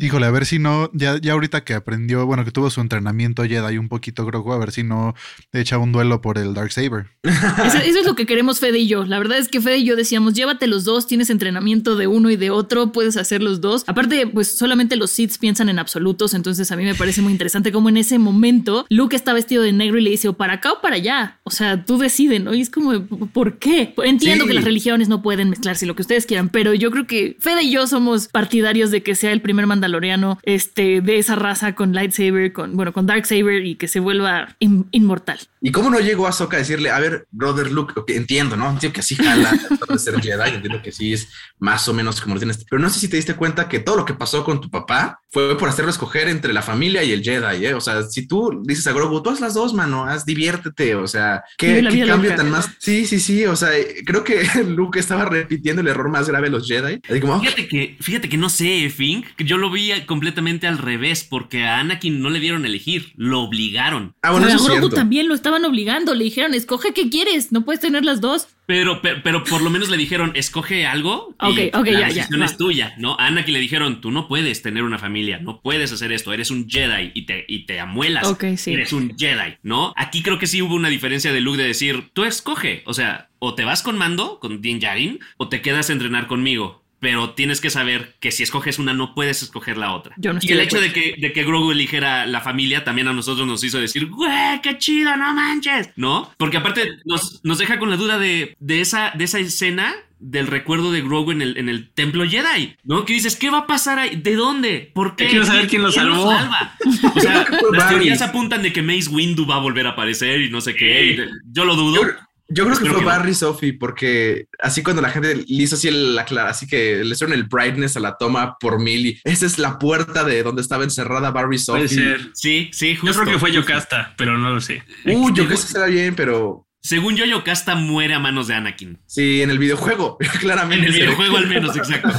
Híjole, 0.00 0.24
a 0.24 0.30
ver 0.30 0.46
si 0.46 0.58
no, 0.58 0.90
ya, 0.94 1.18
ya 1.20 1.32
ahorita 1.32 1.62
que 1.62 1.74
aprendió, 1.74 2.24
bueno, 2.24 2.44
que 2.44 2.50
tuvo 2.50 2.70
su 2.70 2.80
entrenamiento 2.80 3.44
Jedi 3.44 3.76
un 3.76 3.88
poquito 3.88 4.24
Grogu, 4.24 4.52
a 4.52 4.58
ver 4.58 4.72
si 4.72 4.82
no 4.82 5.14
echa 5.52 5.76
un 5.76 5.92
duelo 5.92 6.22
por 6.22 6.38
el 6.38 6.54
Dark 6.54 6.72
Saber. 6.72 7.06
Eso, 7.22 7.78
eso, 7.78 8.00
es 8.00 8.06
lo 8.06 8.14
que 8.14 8.24
queremos 8.24 8.60
Fede 8.60 8.78
y 8.78 8.86
yo. 8.86 9.04
La 9.04 9.18
verdad 9.18 9.36
es 9.36 9.48
que 9.48 9.60
Fede 9.60 9.78
y 9.78 9.84
yo 9.84 9.96
decíamos, 9.96 10.32
llévate 10.32 10.66
los 10.66 10.84
dos, 10.84 11.06
tienes 11.06 11.28
entrenamiento 11.28 11.96
de 11.96 12.06
uno 12.06 12.30
y 12.30 12.36
de 12.36 12.50
otro, 12.50 12.92
puedes 12.92 13.18
hacer 13.18 13.42
los 13.42 13.60
dos. 13.60 13.84
Aparte, 13.86 14.26
pues 14.26 14.56
solamente 14.56 14.96
los 14.96 15.10
Sith 15.10 15.36
piensan 15.38 15.68
en 15.68 15.78
absolutos, 15.78 16.32
entonces 16.32 16.72
a 16.72 16.76
mí 16.76 16.84
me 16.84 16.94
parece 16.94 17.20
muy 17.20 17.32
interesante 17.32 17.70
cómo 17.70 17.90
en 17.90 17.98
ese 17.98 18.18
momento 18.18 18.86
Luke 18.88 19.14
está 19.14 19.34
vestido 19.34 19.62
de 19.62 19.72
negro 19.72 19.98
y 19.98 20.02
le 20.02 20.10
dice, 20.10 20.28
o 20.28 20.32
para 20.32 20.54
acá 20.54 20.72
o 20.72 20.80
para 20.80 20.96
allá. 20.96 21.40
O 21.44 21.50
sea, 21.50 21.84
tú 21.84 21.98
decides, 21.98 22.42
¿no? 22.42 22.54
Y 22.54 22.62
es 22.62 22.70
como, 22.70 23.06
¿por 23.06 23.58
qué? 23.58 23.92
Entiendo 24.02 24.44
sí. 24.44 24.48
que 24.48 24.54
las 24.54 24.64
religiones 24.64 25.08
no 25.08 25.20
pueden 25.20 25.50
mezclarse 25.50 25.84
lo 25.84 25.94
que 25.94 26.02
ustedes 26.02 26.24
quieran, 26.24 26.48
pero 26.48 26.72
yo 26.72 26.90
creo 26.90 27.06
que 27.06 27.36
Fede 27.38 27.64
y 27.64 27.70
yo 27.70 27.86
somos 27.86 28.28
partidarios 28.28 28.90
de 28.90 29.02
que 29.02 29.14
sea 29.14 29.32
el 29.32 29.42
primer 29.42 29.66
mandaloriano 29.90 30.38
este, 30.42 31.00
de 31.00 31.18
esa 31.18 31.34
raza 31.34 31.74
con 31.74 31.92
lightsaber, 31.92 32.52
con, 32.52 32.76
bueno, 32.76 32.92
con 32.92 33.06
dark 33.06 33.26
saber 33.26 33.66
y 33.66 33.74
que 33.74 33.88
se 33.88 34.00
vuelva 34.00 34.56
in, 34.58 34.86
inmortal. 34.92 35.38
¿Y 35.60 35.72
cómo 35.72 35.90
no 35.90 36.00
llegó 36.00 36.26
a 36.26 36.30
Ahsoka 36.30 36.56
a 36.56 36.60
decirle, 36.60 36.90
a 36.90 36.98
ver, 36.98 37.26
brother 37.30 37.70
Luke, 37.70 37.92
ok, 37.96 38.10
entiendo, 38.10 38.56
¿no? 38.56 38.70
Entiendo 38.70 38.94
que 38.94 39.00
así 39.00 39.14
jala 39.14 39.52
de 39.88 39.98
ser 39.98 40.20
Jedi, 40.20 40.54
entiendo 40.54 40.80
que 40.82 40.90
sí 40.90 41.12
es 41.12 41.28
más 41.58 41.86
o 41.88 41.92
menos 41.92 42.20
como 42.20 42.34
lo 42.34 42.40
tienes, 42.40 42.64
pero 42.68 42.80
no 42.80 42.88
sé 42.88 42.98
si 42.98 43.08
te 43.08 43.16
diste 43.16 43.34
cuenta 43.34 43.68
que 43.68 43.80
todo 43.80 43.96
lo 43.96 44.04
que 44.04 44.14
pasó 44.14 44.44
con 44.44 44.60
tu 44.60 44.70
papá 44.70 45.20
fue 45.30 45.56
por 45.58 45.68
hacerlo 45.68 45.90
escoger 45.90 46.28
entre 46.28 46.52
la 46.52 46.62
familia 46.62 47.04
y 47.04 47.12
el 47.12 47.22
Jedi, 47.22 47.66
¿eh? 47.66 47.74
O 47.74 47.80
sea, 47.80 48.02
si 48.02 48.26
tú 48.26 48.62
dices 48.64 48.86
a 48.86 48.92
Grogu, 48.92 49.22
tú 49.22 49.30
haz 49.30 49.40
las 49.40 49.54
dos, 49.54 49.74
mano, 49.74 50.04
haz, 50.04 50.24
diviértete, 50.24 50.94
o 50.94 51.06
sea, 51.06 51.44
¿qué, 51.56 51.86
qué 51.90 52.06
cambio 52.06 52.34
tan 52.34 52.50
más? 52.50 52.70
Sí, 52.78 53.06
sí, 53.06 53.20
sí, 53.20 53.44
o 53.44 53.54
sea, 53.54 53.70
creo 54.04 54.24
que 54.24 54.42
Luke 54.66 54.98
estaba 54.98 55.26
repitiendo 55.26 55.82
el 55.82 55.88
error 55.88 56.08
más 56.08 56.28
grave 56.28 56.46
de 56.46 56.52
los 56.52 56.66
Jedi. 56.66 57.00
fíjate, 57.02 57.68
que, 57.68 57.96
fíjate 58.00 58.28
que 58.28 58.36
no 58.36 58.48
sé, 58.48 58.90
Fink, 58.90 59.26
yo 59.38 59.58
lo 59.58 59.70
vi 59.70 59.92
completamente 60.06 60.66
al 60.66 60.78
revés, 60.78 61.24
porque 61.28 61.64
a 61.64 61.78
Anakin 61.80 62.20
no 62.20 62.30
le 62.30 62.40
dieron 62.40 62.64
elegir, 62.64 63.12
lo 63.16 63.42
obligaron. 63.42 64.14
Ah, 64.22 64.32
bueno, 64.32 64.46
a 64.46 64.56
Grogu 64.56 64.88
también 64.88 65.28
lo 65.28 65.34
estaban 65.50 65.64
obligando, 65.64 66.14
le 66.14 66.24
dijeron, 66.24 66.54
escoge 66.54 66.92
qué 66.94 67.10
quieres, 67.10 67.50
no 67.50 67.64
puedes 67.64 67.80
tener 67.80 68.04
las 68.04 68.20
dos. 68.20 68.46
Pero, 68.66 69.02
pero, 69.02 69.42
por 69.42 69.62
lo 69.62 69.70
menos 69.70 69.88
le 69.88 69.96
dijeron, 69.96 70.30
escoge 70.36 70.86
algo. 70.86 71.34
Ok, 71.40 71.74
ok, 71.74 71.86
la 71.86 72.00
ya, 72.00 72.06
decisión 72.06 72.44
es 72.44 72.56
tuya, 72.56 72.94
¿no? 72.98 73.16
A 73.18 73.26
Anakin 73.26 73.54
le 73.54 73.58
dijeron, 73.58 74.00
tú 74.00 74.12
no 74.12 74.28
puedes 74.28 74.62
tener 74.62 74.84
una 74.84 74.98
familia, 74.98 75.40
no 75.40 75.60
puedes 75.60 75.90
hacer 75.90 76.12
esto, 76.12 76.32
eres 76.32 76.52
un 76.52 76.68
Jedi 76.68 77.10
y 77.14 77.26
te, 77.26 77.44
y 77.48 77.66
te 77.66 77.80
amuelas. 77.80 78.28
Ok, 78.28 78.44
sí. 78.56 78.74
Eres 78.74 78.92
un 78.92 79.16
Jedi, 79.18 79.56
¿no? 79.64 79.92
Aquí 79.96 80.22
creo 80.22 80.38
que 80.38 80.46
sí 80.46 80.62
hubo 80.62 80.76
una 80.76 80.88
diferencia 80.88 81.32
de 81.32 81.40
Luke 81.40 81.58
de 81.58 81.66
decir, 81.66 82.10
tú 82.12 82.22
escoge, 82.22 82.84
o 82.86 82.94
sea, 82.94 83.30
o 83.40 83.56
te 83.56 83.64
vas 83.64 83.82
con 83.82 83.98
Mando, 83.98 84.38
con 84.38 84.60
Din 84.60 84.78
Djarin, 84.78 85.18
o 85.36 85.48
te 85.48 85.62
quedas 85.62 85.90
a 85.90 85.92
entrenar 85.92 86.28
conmigo 86.28 86.79
pero 87.00 87.30
tienes 87.30 87.60
que 87.60 87.70
saber 87.70 88.14
que 88.20 88.30
si 88.30 88.42
escoges 88.42 88.78
una 88.78 88.92
no 88.92 89.14
puedes 89.14 89.42
escoger 89.42 89.78
la 89.78 89.94
otra. 89.94 90.14
y 90.40 90.52
el 90.52 90.60
hecho 90.60 90.80
de 90.80 90.92
que, 90.92 91.16
de 91.18 91.32
que 91.32 91.44
Grogu 91.44 91.72
eligiera 91.72 92.26
la 92.26 92.42
familia 92.42 92.84
también 92.84 93.08
a 93.08 93.12
nosotros 93.12 93.46
nos 93.46 93.64
hizo 93.64 93.80
decir, 93.80 94.06
güey, 94.06 94.60
qué 94.62 94.78
chido, 94.78 95.16
no 95.16 95.34
manches, 95.34 95.90
¿no? 95.96 96.32
Porque 96.36 96.58
aparte 96.58 96.98
nos, 97.04 97.40
nos 97.42 97.58
deja 97.58 97.78
con 97.78 97.90
la 97.90 97.96
duda 97.96 98.18
de, 98.18 98.54
de, 98.60 98.80
esa, 98.82 99.12
de 99.16 99.24
esa 99.24 99.38
escena 99.38 99.94
del 100.18 100.46
recuerdo 100.46 100.92
de 100.92 101.00
Grogu 101.00 101.32
en 101.32 101.40
el, 101.40 101.56
en 101.56 101.70
el 101.70 101.90
templo 101.90 102.28
Jedi, 102.28 102.76
¿no? 102.84 103.06
Que 103.06 103.14
dices, 103.14 103.36
¿qué 103.36 103.48
va 103.48 103.60
a 103.60 103.66
pasar 103.66 103.98
ahí? 103.98 104.16
¿De 104.16 104.34
dónde? 104.34 104.90
¿Por 104.94 105.16
qué? 105.16 105.28
Quiero 105.28 105.46
saber 105.46 105.66
quién 105.66 105.82
lo 105.82 105.90
salvó. 105.90 106.26
o 106.26 107.20
sea, 107.20 107.46
las 107.72 107.88
teorías 107.88 108.20
apuntan 108.20 108.62
de 108.62 108.72
que 108.72 108.82
Mace 108.82 109.08
Windu 109.08 109.46
va 109.46 109.56
a 109.56 109.60
volver 109.60 109.86
a 109.86 109.90
aparecer 109.90 110.42
y 110.42 110.50
no 110.50 110.60
sé 110.60 110.74
qué. 110.74 111.26
Yo 111.50 111.64
lo 111.64 111.74
dudo. 111.74 112.02
Yo 112.02 112.08
creo 112.54 112.78
que 112.78 112.90
fue 112.90 113.04
Barry 113.04 113.34
Sophie, 113.34 113.72
porque 113.72 114.46
así 114.58 114.82
cuando 114.82 115.02
la 115.02 115.10
gente 115.10 115.36
le 115.36 115.44
hizo 115.46 115.76
así 115.76 115.90
la 115.90 116.24
clara, 116.24 116.50
así 116.50 116.66
que 116.66 117.04
le 117.04 117.10
hicieron 117.12 117.34
el 117.34 117.44
brightness 117.44 117.96
a 117.96 118.00
la 118.00 118.16
toma 118.16 118.56
por 118.58 118.80
mil 118.80 119.06
y 119.06 119.20
esa 119.24 119.46
es 119.46 119.58
la 119.58 119.78
puerta 119.78 120.24
de 120.24 120.42
donde 120.42 120.62
estaba 120.62 120.84
encerrada 120.84 121.30
Barry 121.30 121.58
Sophie. 121.58 121.86
Puede 121.86 121.88
ser. 121.88 122.30
Sí, 122.34 122.70
sí, 122.72 122.96
justo. 122.96 123.14
Yo 123.14 123.22
creo 123.22 123.34
que 123.34 123.40
fue 123.40 123.52
Yocasta, 123.52 124.14
pero 124.16 124.38
no 124.38 124.50
lo 124.50 124.60
sé. 124.60 124.82
Uh, 125.06 125.32
Yocasta 125.32 125.66
será 125.66 125.86
bien, 125.86 126.14
pero. 126.14 126.66
Según 126.82 127.14
yo, 127.14 127.26
Yocasta 127.26 127.74
muere 127.74 128.14
a 128.14 128.18
manos 128.18 128.48
de 128.48 128.54
Anakin. 128.54 128.98
Sí, 129.06 129.42
en 129.42 129.50
el 129.50 129.58
videojuego, 129.58 130.16
claramente. 130.40 130.86
En 130.86 130.92
el 130.92 131.00
videojuego 131.00 131.36
al 131.36 131.46
menos, 131.46 131.76
exacto. 131.76 132.08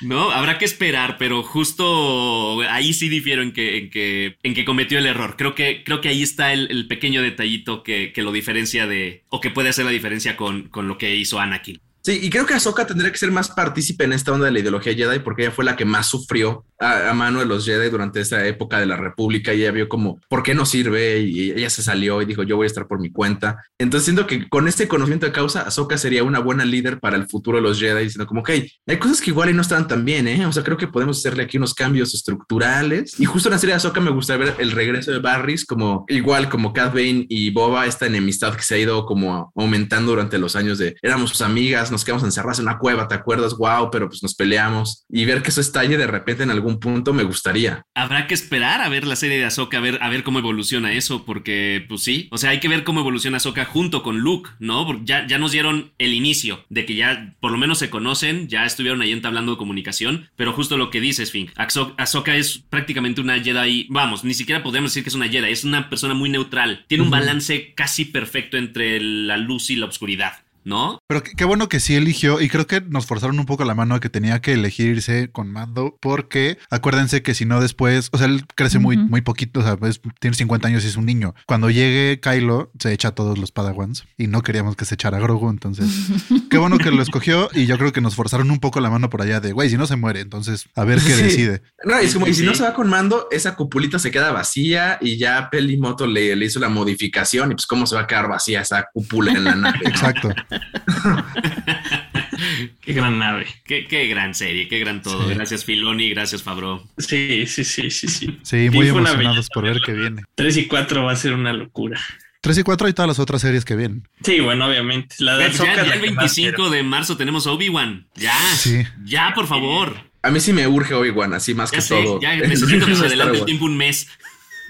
no, 0.00 0.30
habrá 0.30 0.58
que 0.58 0.64
esperar, 0.64 1.16
pero 1.18 1.42
justo 1.42 2.60
ahí 2.68 2.92
sí 2.92 3.08
difiero 3.08 3.42
en 3.42 3.52
que, 3.52 3.78
en 3.78 3.90
que, 3.90 4.36
en 4.42 4.54
que 4.54 4.64
cometió 4.64 4.98
el 4.98 5.06
error. 5.06 5.36
Creo 5.36 5.54
que, 5.54 5.82
creo 5.84 6.00
que 6.00 6.08
ahí 6.08 6.22
está 6.22 6.52
el, 6.52 6.86
pequeño 6.88 7.22
detallito 7.22 7.82
que, 7.82 8.12
que, 8.12 8.22
lo 8.22 8.32
diferencia 8.32 8.86
de, 8.86 9.24
o 9.28 9.40
que 9.40 9.50
puede 9.50 9.68
hacer 9.70 9.84
la 9.84 9.90
diferencia 9.90 10.36
con, 10.36 10.68
con 10.68 10.88
lo 10.88 10.98
que 10.98 11.16
hizo 11.16 11.40
Anakin. 11.40 11.80
Sí, 12.08 12.20
y 12.22 12.30
creo 12.30 12.46
que 12.46 12.54
Ahsoka 12.54 12.86
tendría 12.86 13.12
que 13.12 13.18
ser 13.18 13.30
más 13.30 13.50
partícipe 13.50 14.04
en 14.04 14.14
esta 14.14 14.32
onda 14.32 14.46
de 14.46 14.52
la 14.52 14.60
ideología 14.60 14.94
Jedi 14.94 15.18
porque 15.18 15.42
ella 15.42 15.50
fue 15.50 15.66
la 15.66 15.76
que 15.76 15.84
más 15.84 16.08
sufrió 16.08 16.64
a, 16.80 17.12
mano 17.12 17.40
de 17.40 17.44
los 17.44 17.66
Jedi 17.66 17.90
durante 17.90 18.22
esa 18.22 18.46
época 18.46 18.80
de 18.80 18.86
la 18.86 18.96
República 18.96 19.52
y 19.52 19.60
ella 19.60 19.72
vio 19.72 19.90
como, 19.90 20.18
¿por 20.26 20.42
qué 20.42 20.54
no 20.54 20.64
sirve? 20.64 21.20
Y 21.20 21.50
ella 21.50 21.68
se 21.68 21.82
salió 21.82 22.22
y 22.22 22.24
dijo, 22.24 22.44
yo 22.44 22.56
voy 22.56 22.64
a 22.64 22.68
estar 22.68 22.86
por 22.86 22.98
mi 22.98 23.12
cuenta. 23.12 23.62
Entonces 23.78 24.06
siento 24.06 24.26
que 24.26 24.48
con 24.48 24.68
este 24.68 24.88
conocimiento 24.88 25.26
de 25.26 25.32
causa, 25.32 25.64
Ahsoka 25.64 25.98
sería 25.98 26.24
una 26.24 26.38
buena 26.38 26.64
líder 26.64 26.98
para 26.98 27.16
el 27.16 27.28
futuro 27.28 27.58
de 27.58 27.62
los 27.62 27.78
Jedi, 27.78 28.04
diciendo 28.04 28.26
como, 28.26 28.40
ok, 28.40 28.50
hay 28.86 28.98
cosas 28.98 29.20
que 29.20 29.28
igual 29.28 29.50
y 29.50 29.52
no 29.52 29.60
están 29.60 29.86
tan 29.86 30.06
bien, 30.06 30.28
¿eh? 30.28 30.46
O 30.46 30.52
sea, 30.52 30.64
creo 30.64 30.78
que 30.78 30.88
podemos 30.88 31.18
hacerle 31.18 31.42
aquí 31.42 31.58
unos 31.58 31.74
cambios 31.74 32.14
estructurales. 32.14 33.20
Y 33.20 33.26
justo 33.26 33.50
en 33.50 33.52
la 33.52 33.58
serie 33.58 33.74
de 33.74 33.76
Ahsoka 33.76 34.00
me 34.00 34.12
gustaría 34.12 34.46
ver 34.46 34.54
el 34.60 34.70
regreso 34.70 35.12
de 35.12 35.18
Barris 35.18 35.66
como, 35.66 36.06
igual 36.08 36.48
como 36.48 36.72
Cat 36.72 36.94
Bane 36.94 37.26
y 37.28 37.50
Boba, 37.50 37.84
esta 37.84 38.06
enemistad 38.06 38.54
que 38.54 38.62
se 38.62 38.76
ha 38.76 38.78
ido 38.78 39.04
como 39.04 39.52
aumentando 39.54 40.12
durante 40.12 40.38
los 40.38 40.56
años 40.56 40.78
de, 40.78 40.96
éramos 41.02 41.28
sus 41.28 41.42
amigas, 41.42 41.90
nos 41.98 42.04
quedamos 42.04 42.22
encerrados 42.22 42.60
en 42.60 42.66
una 42.66 42.78
cueva, 42.78 43.08
¿te 43.08 43.16
acuerdas? 43.16 43.56
Wow, 43.56 43.90
pero 43.90 44.08
pues 44.08 44.22
nos 44.22 44.34
peleamos. 44.34 45.04
Y 45.08 45.24
ver 45.24 45.42
que 45.42 45.50
eso 45.50 45.60
estalle 45.60 45.96
de 45.96 46.06
repente 46.06 46.44
en 46.44 46.50
algún 46.50 46.78
punto 46.78 47.12
me 47.12 47.24
gustaría. 47.24 47.82
Habrá 47.94 48.28
que 48.28 48.34
esperar 48.34 48.82
a 48.82 48.88
ver 48.88 49.04
la 49.04 49.16
serie 49.16 49.36
de 49.36 49.44
Ahsoka, 49.44 49.78
a 49.78 49.80
ver, 49.80 49.98
a 50.00 50.08
ver 50.08 50.22
cómo 50.22 50.38
evoluciona 50.38 50.92
eso, 50.92 51.24
porque 51.24 51.84
pues 51.88 52.04
sí, 52.04 52.28
o 52.30 52.38
sea, 52.38 52.50
hay 52.50 52.60
que 52.60 52.68
ver 52.68 52.84
cómo 52.84 53.00
evoluciona 53.00 53.38
Ahsoka 53.38 53.64
junto 53.64 54.04
con 54.04 54.20
Luke, 54.20 54.50
¿no? 54.60 54.86
Porque 54.86 55.02
ya, 55.06 55.26
ya 55.26 55.38
nos 55.38 55.50
dieron 55.50 55.92
el 55.98 56.14
inicio 56.14 56.64
de 56.68 56.86
que 56.86 56.94
ya 56.94 57.34
por 57.40 57.50
lo 57.50 57.58
menos 57.58 57.78
se 57.78 57.90
conocen, 57.90 58.48
ya 58.48 58.64
estuvieron 58.64 59.02
ahí 59.02 59.10
entablando 59.10 59.58
comunicación, 59.58 60.30
pero 60.36 60.52
justo 60.52 60.76
lo 60.76 60.90
que 60.90 61.00
dices, 61.00 61.32
Fink, 61.32 61.50
Ahsoka 61.56 62.36
es 62.36 62.58
prácticamente 62.70 63.20
una 63.20 63.40
Jedi, 63.40 63.86
vamos, 63.90 64.24
ni 64.24 64.34
siquiera 64.34 64.62
podemos 64.62 64.90
decir 64.90 65.02
que 65.02 65.08
es 65.08 65.16
una 65.16 65.28
Jedi, 65.28 65.50
es 65.50 65.64
una 65.64 65.88
persona 65.90 66.14
muy 66.14 66.30
neutral, 66.30 66.84
tiene 66.86 67.02
un 67.02 67.10
balance 67.10 67.74
casi 67.74 68.04
perfecto 68.04 68.56
entre 68.56 69.00
la 69.00 69.36
luz 69.36 69.70
y 69.70 69.76
la 69.76 69.86
oscuridad. 69.86 70.44
¿No? 70.68 71.00
Pero 71.08 71.22
qué, 71.22 71.44
bueno 71.44 71.68
que 71.68 71.80
sí 71.80 71.94
eligió 71.96 72.40
y 72.40 72.48
creo 72.48 72.66
que 72.66 72.80
nos 72.82 73.06
forzaron 73.06 73.38
un 73.38 73.46
poco 73.46 73.64
la 73.64 73.74
mano 73.74 73.94
a 73.94 74.00
que 74.00 74.10
tenía 74.10 74.40
que 74.40 74.52
elegirse 74.52 75.30
con 75.32 75.50
mando 75.50 75.96
porque 76.00 76.58
acuérdense 76.70 77.22
que 77.22 77.34
si 77.34 77.46
no 77.46 77.60
después, 77.60 78.10
o 78.12 78.18
sea, 78.18 78.26
él 78.26 78.44
crece 78.54 78.78
muy, 78.78 78.96
muy 78.96 79.22
poquito, 79.22 79.60
o 79.60 79.62
sea, 79.62 79.76
tiene 80.20 80.36
50 80.36 80.68
años 80.68 80.84
y 80.84 80.88
es 80.88 80.96
un 80.96 81.06
niño. 81.06 81.34
Cuando 81.46 81.70
llegue 81.70 82.20
Kylo, 82.20 82.70
se 82.78 82.92
echa 82.92 83.08
a 83.08 83.14
todos 83.14 83.38
los 83.38 83.50
Padawans 83.50 84.04
y 84.16 84.26
no 84.26 84.42
queríamos 84.42 84.76
que 84.76 84.84
se 84.84 84.94
echara 84.94 85.18
Grogu, 85.18 85.48
entonces 85.50 85.88
qué 86.50 86.58
bueno 86.58 86.78
que 86.78 86.90
lo 86.90 87.02
escogió 87.02 87.48
y 87.54 87.66
yo 87.66 87.78
creo 87.78 87.92
que 87.92 88.02
nos 88.02 88.14
forzaron 88.14 88.50
un 88.50 88.60
poco 88.60 88.80
la 88.80 88.90
mano 88.90 89.08
por 89.08 89.22
allá 89.22 89.40
de, 89.40 89.52
güey, 89.52 89.70
si 89.70 89.78
no 89.78 89.86
se 89.86 89.96
muere, 89.96 90.20
entonces 90.20 90.66
a 90.76 90.84
ver 90.84 91.00
qué 91.00 91.16
decide. 91.16 91.62
No, 91.84 91.96
es 91.96 92.12
como, 92.12 92.26
y 92.26 92.34
si 92.34 92.44
no 92.44 92.54
se 92.54 92.62
va 92.62 92.74
con 92.74 92.90
mando, 92.90 93.28
esa 93.30 93.56
cupulita 93.56 93.98
se 93.98 94.10
queda 94.10 94.32
vacía 94.32 94.98
y 95.00 95.16
ya 95.16 95.48
Pelimoto 95.50 96.06
le, 96.06 96.36
le 96.36 96.44
hizo 96.44 96.60
la 96.60 96.68
modificación 96.68 97.52
y 97.52 97.54
pues 97.54 97.66
cómo 97.66 97.86
se 97.86 97.94
va 97.94 98.02
a 98.02 98.06
quedar 98.06 98.28
vacía 98.28 98.60
esa 98.60 98.88
cúpula 98.92 99.32
en 99.32 99.44
la 99.44 99.54
nave. 99.54 99.78
Exacto. 99.84 100.28
qué 102.80 102.92
gran 102.92 103.18
nave. 103.18 103.46
Qué, 103.64 104.06
gran 104.08 104.34
serie, 104.34 104.68
qué 104.68 104.78
gran 104.78 105.02
todo. 105.02 105.26
Gracias 105.28 105.64
Filoni, 105.64 106.10
gracias 106.10 106.42
Fabro. 106.42 106.84
Sí, 106.98 107.46
sí, 107.46 107.64
sí, 107.64 107.90
sí, 107.90 108.08
sí. 108.08 108.38
Sí, 108.42 108.70
muy 108.70 108.88
emocionados 108.88 109.48
por 109.48 109.64
ver 109.64 109.80
qué 109.84 109.92
viene. 109.92 110.22
3 110.34 110.56
y 110.56 110.66
4 110.66 111.04
va 111.04 111.12
a 111.12 111.16
ser 111.16 111.34
una 111.34 111.52
locura. 111.52 112.00
3 112.40 112.58
y 112.58 112.62
4 112.62 112.88
y 112.88 112.92
todas 112.92 113.08
las 113.08 113.18
otras 113.18 113.40
series 113.40 113.64
que 113.64 113.76
vienen. 113.76 114.08
Sí, 114.22 114.40
bueno, 114.40 114.66
obviamente. 114.66 115.16
La 115.18 115.36
de 115.36 115.50
ya, 115.50 115.74
el 115.74 116.00
25 116.00 116.70
de 116.70 116.82
marzo 116.82 117.16
tenemos 117.16 117.46
Obi-Wan. 117.46 118.06
Ya. 118.14 118.36
Sí. 118.56 118.84
Ya, 119.04 119.32
por 119.34 119.46
favor. 119.46 120.08
A 120.22 120.30
mí 120.30 120.40
sí 120.40 120.52
me 120.52 120.66
urge 120.66 120.94
Obi-Wan, 120.94 121.34
así 121.34 121.54
más 121.54 121.70
que 121.70 121.82
todo. 121.82 122.20
Ya 122.20 122.36
necesito 122.36 122.86
que 122.86 122.94
se 122.94 123.06
adelante 123.06 123.38
el 123.38 123.44
tiempo 123.44 123.64
un 123.64 123.76
mes. 123.76 124.08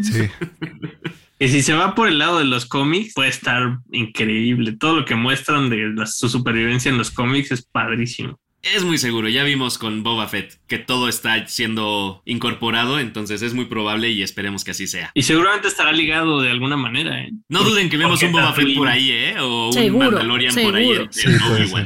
Sí. 0.03 0.29
Y 1.39 1.49
si 1.49 1.63
se 1.63 1.73
va 1.73 1.95
por 1.95 2.09
el 2.09 2.19
lado 2.19 2.39
de 2.39 2.45
los 2.45 2.67
cómics, 2.67 3.15
puede 3.15 3.29
estar 3.29 3.79
increíble. 3.93 4.77
Todo 4.77 4.97
lo 4.97 5.05
que 5.05 5.15
muestran 5.15 5.71
de 5.71 5.95
su 6.07 6.29
supervivencia 6.29 6.91
en 6.91 6.99
los 6.99 7.11
cómics 7.11 7.53
es 7.53 7.63
padrísimo. 7.63 8.39
Es 8.61 8.83
muy 8.83 8.99
seguro, 8.99 9.29
ya 9.29 9.45
vimos 9.45 9.79
con 9.79 10.03
Boba 10.03 10.27
Fett 10.27 10.59
que 10.67 10.79
todo 10.79 11.09
está 11.09 11.47
siendo 11.47 12.23
incorporado, 12.25 12.99
entonces 12.99 13.41
es 13.43 13.55
muy 13.55 13.67
probable 13.67 14.11
y 14.11 14.23
esperemos 14.23 14.65
que 14.65 14.73
así 14.73 14.89
sea. 14.89 15.13
Y 15.15 15.23
seguramente 15.23 15.69
estará 15.69 15.93
ligado 15.93 16.41
de 16.41 16.51
alguna 16.51 16.77
manera, 16.77 17.23
¿eh? 17.23 17.31
No 17.49 17.63
duden 17.63 17.89
que 17.89 17.97
vemos 17.97 18.21
un 18.21 18.33
Boba 18.33 18.53
Fett 18.53 18.75
por 18.75 18.89
ahí, 18.89 19.13
¿eh? 19.13 19.37
O 19.39 19.71
un 19.71 19.99
Mandalorian 19.99 20.55
por 20.55 20.75
ahí 20.75 20.93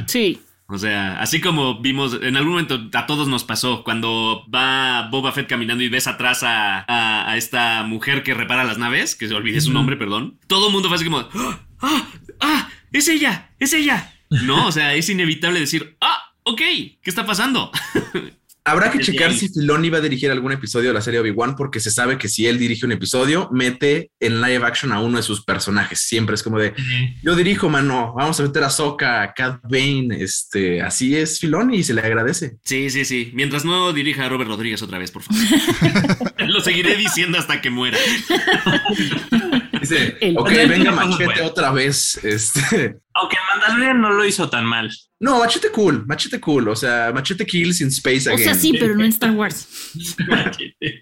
Sí. 0.07 0.39
O 0.67 0.77
sea, 0.77 1.19
así 1.21 1.41
como 1.41 1.81
vimos, 1.81 2.17
en 2.21 2.37
algún 2.37 2.53
momento 2.53 2.79
a 2.93 3.05
todos 3.05 3.27
nos 3.27 3.43
pasó, 3.43 3.83
cuando 3.83 4.45
va 4.53 5.09
Boba 5.11 5.31
Fett 5.31 5.47
caminando 5.47 5.83
y 5.83 5.89
ves 5.89 6.07
atrás 6.07 6.39
a, 6.43 7.35
esta 7.35 7.83
mujer 7.83 8.23
que 8.23 8.33
repara 8.33 8.63
las 8.63 8.77
naves, 8.77 9.15
que 9.15 9.27
se 9.27 9.33
olvide 9.33 9.59
su 9.61 9.73
nombre, 9.73 9.97
perdón, 9.97 10.39
todo 10.47 10.67
el 10.67 10.73
mundo 10.73 10.87
fue 10.87 10.95
así 10.95 11.05
como, 11.05 11.19
¡ah! 11.19 11.59
¡ah! 11.81 12.07
¡ah! 12.39 12.69
¡Es 12.91 13.07
ella! 13.07 13.51
¡es 13.59 13.73
ella! 13.73 14.13
No, 14.29 14.67
o 14.67 14.71
sea, 14.71 14.93
es 14.95 15.09
inevitable 15.09 15.59
decir, 15.59 15.97
¡ah! 16.01 16.33
Ok, 16.43 16.59
¿qué 16.59 16.99
está 17.05 17.25
pasando? 17.25 17.71
Habrá 18.65 18.91
que 18.91 18.99
checar 18.99 19.33
si 19.33 19.49
Filoni 19.49 19.89
va 19.89 19.97
a 19.97 20.01
dirigir 20.01 20.31
algún 20.31 20.53
episodio 20.53 20.89
de 20.89 20.93
la 20.93 21.01
serie 21.01 21.19
Obi-Wan, 21.19 21.55
porque 21.55 21.79
se 21.81 21.91
sabe 21.91 22.17
que 22.17 22.29
si 22.29 22.47
él 22.47 22.57
dirige 22.57 22.85
un 22.85 22.93
episodio, 22.93 23.49
mete 23.51 24.11
en 24.19 24.41
live 24.41 24.65
action 24.65 24.91
a 24.93 25.01
uno 25.01 25.17
de 25.17 25.23
sus 25.23 25.43
personajes. 25.43 25.99
Siempre 25.99 26.35
es 26.35 26.43
como 26.43 26.59
de 26.59 26.73
yo 27.21 27.35
dirijo, 27.35 27.69
mano, 27.69 28.13
vamos 28.15 28.39
a 28.39 28.43
meter 28.43 28.63
a 28.63 28.69
Soka, 28.69 29.21
a 29.21 29.33
Cat 29.33 29.59
Bane. 29.63 30.15
Este 30.17 30.81
así 30.81 31.15
es 31.15 31.39
Filoni 31.39 31.77
y 31.77 31.83
se 31.83 31.93
le 31.93 32.01
agradece. 32.01 32.57
Sí, 32.63 32.89
sí, 32.89 33.03
sí. 33.03 33.31
Mientras 33.33 33.65
no 33.65 33.91
dirija 33.91 34.25
a 34.25 34.29
Robert 34.29 34.49
Rodríguez 34.49 34.81
otra 34.81 34.97
vez, 34.97 35.11
por 35.11 35.23
favor. 35.23 35.41
Lo 36.47 36.61
seguiré 36.61 36.95
diciendo 36.95 37.37
hasta 37.37 37.61
que 37.61 37.69
muera. 37.69 37.97
Dice, 39.89 40.17
El- 40.21 40.37
ok, 40.37 40.49
venga 40.67 40.91
Machete 40.91 41.25
bueno. 41.25 41.45
otra 41.45 41.71
vez. 41.71 42.19
Este. 42.23 42.95
Aunque 43.15 43.37
Mandalorian 43.51 44.01
no 44.01 44.09
lo 44.11 44.25
hizo 44.25 44.49
tan 44.49 44.65
mal. 44.65 44.89
No, 45.19 45.39
Machete 45.39 45.69
cool, 45.69 46.05
Machete 46.07 46.39
cool. 46.41 46.67
O 46.67 46.75
sea, 46.75 47.11
Machete 47.13 47.45
kills 47.45 47.79
in 47.81 47.87
space 47.89 48.27
O 48.29 48.33
again. 48.33 48.43
sea, 48.45 48.55
sí, 48.55 48.73
pero 48.79 48.95
no 48.95 49.03
en 49.03 49.09
Star 49.11 49.31
Wars. 49.31 49.67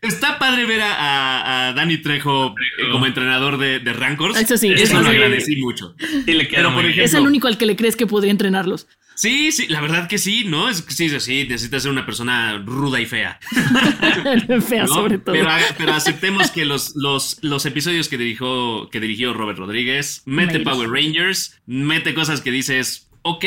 Está 0.02 0.38
padre 0.38 0.66
ver 0.66 0.82
a, 0.82 0.94
a- 0.96 1.70
a 1.70 1.74
Danny 1.74 1.98
Trejo 2.02 2.48
eh, 2.50 2.92
como 2.92 3.06
entrenador 3.06 3.58
de, 3.58 3.80
de 3.80 3.94
Rancors. 3.94 4.38
Eso 4.40 4.58
sí, 4.58 4.72
Eso 4.74 4.84
eso 4.84 4.98
lo 5.02 5.04
sí. 5.10 5.16
agradecí 5.16 5.56
mucho. 5.58 5.96
Sí, 6.26 6.34
le 6.34 6.48
queda 6.48 6.58
Pero, 6.60 6.74
por 6.74 6.84
ejemplo- 6.84 7.04
Es 7.04 7.14
el 7.14 7.26
único 7.26 7.48
al 7.48 7.58
que 7.58 7.66
le 7.66 7.76
crees 7.76 7.96
que 7.96 8.06
podría 8.08 8.32
entrenarlos. 8.32 8.88
Sí, 9.22 9.52
sí, 9.52 9.68
la 9.68 9.82
verdad 9.82 10.10
que 10.10 10.18
sí, 10.18 10.46
¿no? 10.46 10.68
Es 10.68 10.82
que 10.82 10.94
sí, 10.94 11.08
sí, 11.20 11.46
necesitas 11.48 11.84
ser 11.84 11.92
una 11.92 12.08
persona 12.08 12.58
ruda 12.66 13.00
y 13.00 13.06
fea. 13.06 13.40
Fea, 14.68 14.86
¿no? 14.86 14.88
sobre 14.88 15.20
todo. 15.20 15.36
Pero, 15.36 15.48
pero 15.78 15.94
aceptemos 15.94 16.50
que 16.50 16.66
los, 16.66 16.96
los, 16.96 17.38
los 17.44 17.68
episodios 17.68 18.10
que 18.10 18.18
dirigió, 18.18 18.90
que 18.90 19.00
dirigió 19.00 19.36
Robert 19.36 19.60
Rodríguez, 19.60 20.24
mete. 20.26 20.62
Power 20.62 20.90
Rangers, 20.90 21.62
mete 21.68 22.16
cosas 22.16 22.42
que 22.42 22.50
dices, 22.50 23.12
ok, 23.22 23.46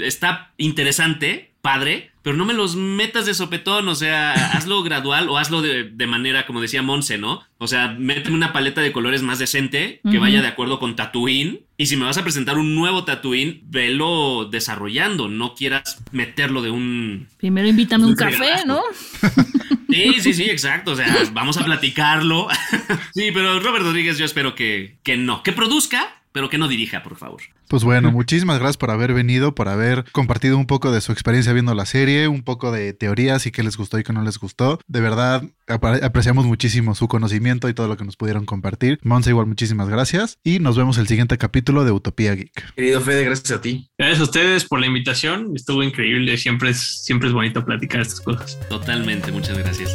está 0.00 0.54
interesante, 0.56 1.52
padre, 1.60 2.12
pero 2.24 2.38
no 2.38 2.46
me 2.46 2.54
los 2.54 2.74
metas 2.74 3.26
de 3.26 3.34
sopetón, 3.34 3.86
o 3.86 3.94
sea, 3.94 4.32
hazlo 4.56 4.82
gradual 4.82 5.28
o 5.28 5.36
hazlo 5.36 5.60
de, 5.60 5.84
de 5.84 6.06
manera, 6.06 6.46
como 6.46 6.62
decía 6.62 6.80
Monse, 6.80 7.18
¿no? 7.18 7.42
O 7.58 7.66
sea, 7.68 7.88
méteme 7.98 8.34
una 8.34 8.52
paleta 8.52 8.80
de 8.80 8.92
colores 8.92 9.22
más 9.22 9.38
decente 9.38 10.00
que 10.10 10.18
vaya 10.18 10.40
de 10.40 10.48
acuerdo 10.48 10.78
con 10.78 10.96
Tatooine. 10.96 11.60
Y 11.76 11.86
si 11.86 11.96
me 11.96 12.06
vas 12.06 12.16
a 12.16 12.22
presentar 12.22 12.56
un 12.56 12.74
nuevo 12.74 13.04
Tatooine, 13.04 13.60
velo 13.66 14.48
desarrollando, 14.50 15.28
no 15.28 15.54
quieras 15.54 16.02
meterlo 16.12 16.62
de 16.62 16.70
un 16.70 17.28
Primero 17.36 17.68
invítame 17.68 18.04
un 18.04 18.10
un 18.10 18.16
café, 18.16 18.38
regalazo. 18.38 18.66
¿no? 18.66 18.82
Sí, 19.94 20.20
sí, 20.20 20.34
sí, 20.34 20.44
exacto. 20.44 20.92
O 20.92 20.96
sea, 20.96 21.06
vamos 21.32 21.56
a 21.58 21.64
platicarlo. 21.64 22.48
Sí, 23.14 23.30
pero 23.32 23.60
Robert 23.60 23.84
Rodríguez, 23.84 24.18
yo 24.18 24.24
espero 24.24 24.54
que, 24.54 24.98
que 25.04 25.16
no. 25.16 25.42
Que 25.42 25.52
produzca, 25.52 26.23
pero 26.34 26.50
que 26.50 26.58
no 26.58 26.66
dirija, 26.66 27.04
por 27.04 27.16
favor. 27.16 27.40
Pues 27.68 27.84
bueno, 27.84 28.10
muchísimas 28.10 28.58
gracias 28.58 28.76
por 28.76 28.90
haber 28.90 29.14
venido, 29.14 29.54
por 29.54 29.68
haber 29.68 30.04
compartido 30.12 30.58
un 30.58 30.66
poco 30.66 30.90
de 30.92 31.00
su 31.00 31.12
experiencia 31.12 31.52
viendo 31.52 31.74
la 31.74 31.86
serie, 31.86 32.26
un 32.28 32.42
poco 32.42 32.72
de 32.72 32.92
teorías 32.92 33.46
y 33.46 33.52
qué 33.52 33.62
les 33.62 33.76
gustó 33.76 33.98
y 33.98 34.02
qué 34.02 34.12
no 34.12 34.22
les 34.22 34.38
gustó. 34.38 34.80
De 34.88 35.00
verdad, 35.00 35.44
apre- 35.68 36.02
apreciamos 36.02 36.44
muchísimo 36.44 36.94
su 36.96 37.06
conocimiento 37.08 37.68
y 37.68 37.74
todo 37.74 37.86
lo 37.88 37.96
que 37.96 38.04
nos 38.04 38.16
pudieron 38.16 38.44
compartir. 38.46 38.98
Monse, 39.04 39.30
igual 39.30 39.46
muchísimas 39.46 39.88
gracias 39.88 40.38
y 40.42 40.58
nos 40.58 40.76
vemos 40.76 40.98
el 40.98 41.06
siguiente 41.06 41.38
capítulo 41.38 41.84
de 41.84 41.92
Utopía 41.92 42.34
Geek. 42.34 42.74
Querido 42.74 43.00
Fede, 43.00 43.24
gracias 43.24 43.52
a 43.52 43.60
ti. 43.60 43.88
Gracias 43.96 44.20
a 44.20 44.24
ustedes 44.24 44.64
por 44.64 44.80
la 44.80 44.86
invitación. 44.86 45.52
Estuvo 45.54 45.82
increíble. 45.84 46.36
Siempre 46.36 46.70
es, 46.70 47.04
siempre 47.04 47.28
es 47.28 47.34
bonito 47.34 47.64
platicar 47.64 48.00
estas 48.00 48.20
cosas. 48.20 48.58
Totalmente, 48.68 49.30
muchas 49.30 49.56
gracias. 49.56 49.94